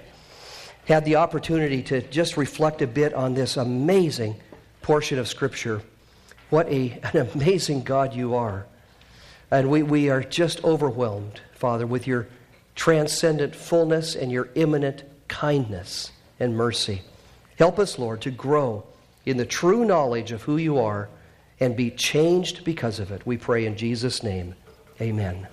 had 0.87 1.05
the 1.05 1.17
opportunity 1.17 1.83
to 1.83 2.03
just 2.03 2.37
reflect 2.37 2.83
a 2.83 2.87
bit 2.87 3.15
on 3.15 3.35
this 3.35 3.57
amazing 3.57 4.37
portion 4.83 5.19
of 5.19 5.27
Scripture. 5.27 5.81
What 6.51 6.69
a, 6.69 7.01
an 7.13 7.29
amazing 7.35 7.85
God 7.85 8.15
you 8.15 8.35
are. 8.35 8.67
And 9.55 9.71
we, 9.71 9.85
we 9.85 10.11
are 10.11 10.21
just 10.21 10.65
overwhelmed, 10.65 11.41
Father, 11.53 11.87
with 11.87 12.09
your 12.09 12.27
transcendent 12.75 13.55
fullness 13.55 14.17
and 14.17 14.33
your 14.33 14.49
immanent 14.57 15.05
kindness 15.29 16.11
and 16.41 16.57
mercy. 16.57 17.03
Help 17.57 17.79
us, 17.79 17.97
Lord, 17.97 18.21
to 18.23 18.33
grow 18.33 18.85
in 19.25 19.37
the 19.37 19.47
true 19.47 19.85
knowledge 19.85 20.33
of 20.33 20.43
who 20.43 20.57
you 20.57 20.81
are 20.81 21.09
and 21.61 21.77
be 21.77 21.93
changed 21.93 22.65
because 22.65 22.99
of 22.99 23.13
it. 23.13 23.25
We 23.25 23.37
pray 23.37 23.65
in 23.65 23.77
Jesus' 23.77 24.25
name. 24.25 24.57
Amen. 25.01 25.47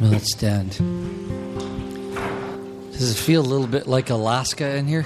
Well, 0.00 0.10
let's 0.10 0.32
stand. 0.32 0.70
Does 2.92 3.10
it 3.10 3.22
feel 3.22 3.42
a 3.42 3.46
little 3.46 3.66
bit 3.66 3.86
like 3.86 4.08
Alaska 4.08 4.74
in 4.76 4.86
here? 4.86 5.04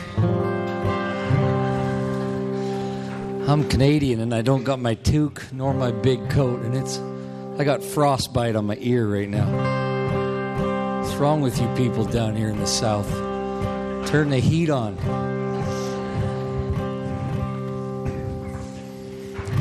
I'm 3.47 3.69
Canadian 3.69 4.21
and 4.21 4.35
I 4.35 4.41
don't 4.41 4.65
got 4.65 4.81
my 4.81 4.95
toque 4.95 5.53
nor 5.53 5.75
my 5.75 5.91
big 5.93 6.31
coat, 6.31 6.63
and 6.63 6.75
it's 6.75 6.99
I 7.59 7.65
got 7.65 7.85
frostbite 7.85 8.57
on 8.57 8.65
my 8.65 8.79
ear 8.81 9.07
right 9.07 9.29
now. 9.29 11.03
What's 11.03 11.15
wrong 11.17 11.43
with 11.43 11.61
you 11.61 11.69
people 11.75 12.07
down 12.07 12.37
here 12.37 12.49
in 12.49 12.59
the 12.59 12.67
south? 12.67 13.11
Turn 14.09 14.31
the 14.31 14.39
heat 14.39 14.71
on. 14.71 14.97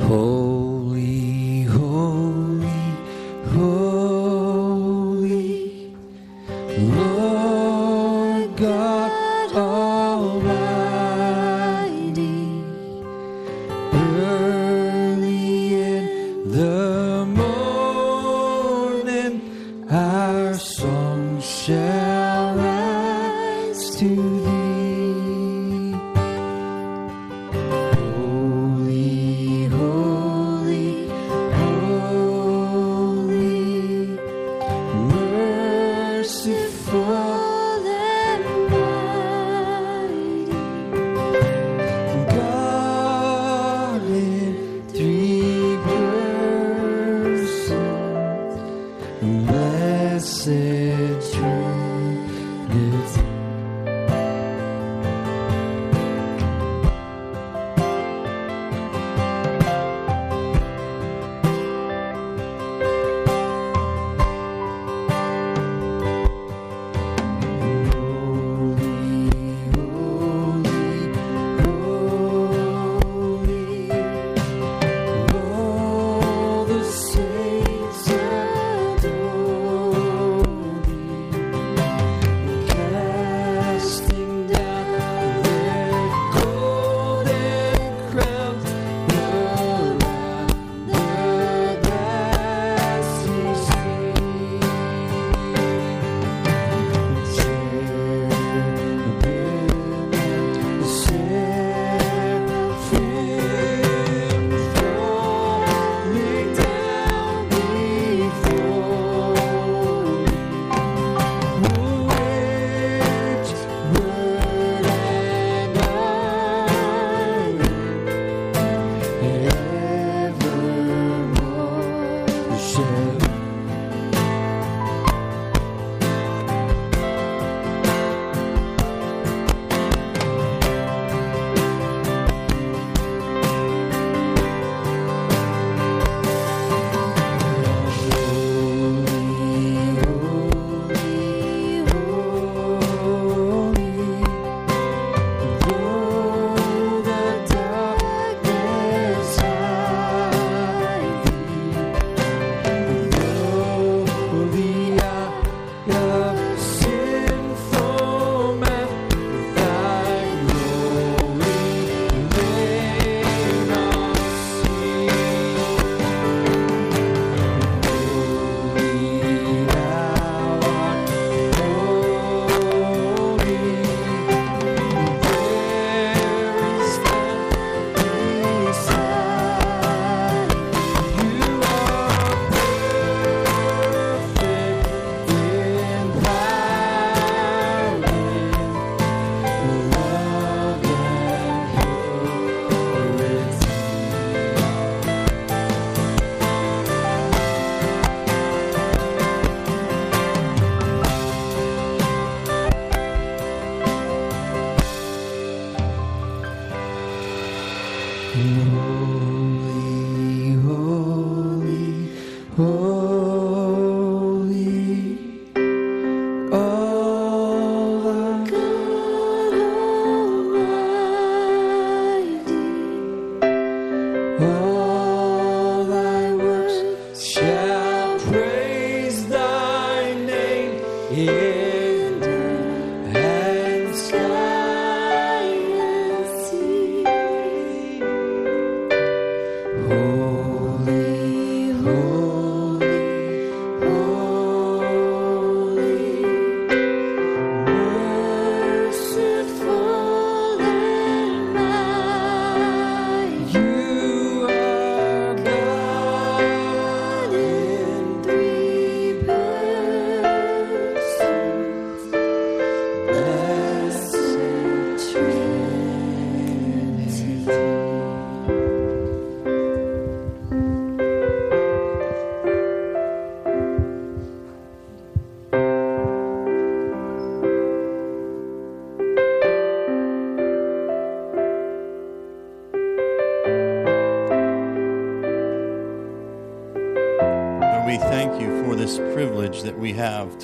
Holy, 0.08 0.43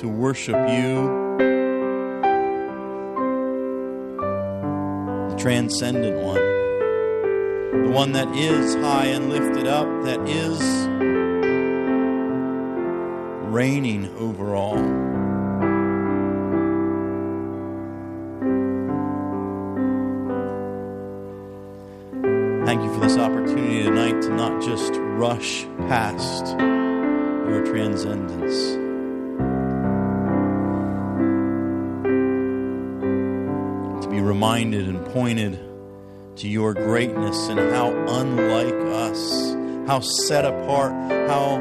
to 0.00 0.08
worship 0.08 0.56
you, 0.70 1.36
the 5.28 5.36
transcendent 5.38 6.16
one, 6.22 7.84
the 7.84 7.90
one 7.92 8.12
that 8.12 8.34
is 8.34 8.76
high 8.76 9.04
and 9.08 9.28
lifted 9.28 9.66
up, 9.66 9.86
that 10.04 10.18
is 10.26 10.58
reigning 13.52 14.08
over 14.16 14.54
all. 14.54 14.78
Thank 22.64 22.82
you 22.82 22.94
for 22.94 23.00
this 23.00 23.18
opportunity 23.18 23.82
tonight 23.82 24.22
to 24.22 24.30
not 24.30 24.62
just 24.62 24.94
rush 24.94 25.66
past 25.88 26.58
your 27.50 27.66
transcendence. 27.66 28.69
Reminded 34.50 34.88
and 34.88 35.06
pointed 35.12 35.60
to 36.34 36.48
your 36.48 36.74
greatness 36.74 37.46
and 37.46 37.60
how 37.70 37.92
unlike 37.92 38.74
us, 38.96 39.54
how 39.86 40.00
set 40.00 40.44
apart, 40.44 40.90
how 41.28 41.54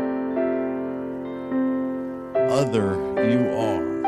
other 2.49 2.95
you 3.29 3.47
are. 3.55 3.98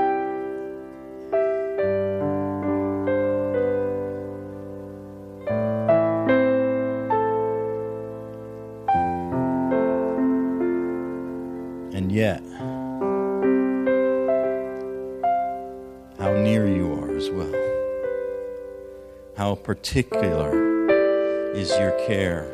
Particular 19.82 21.56
is 21.56 21.72
your 21.72 21.90
care. 22.06 22.46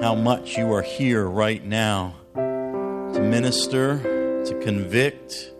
How 0.00 0.14
much 0.14 0.56
you 0.56 0.72
are 0.72 0.80
here 0.80 1.28
right 1.28 1.62
now 1.62 2.14
to 2.34 3.20
minister, 3.20 3.98
to 4.46 4.60
convict, 4.62 5.52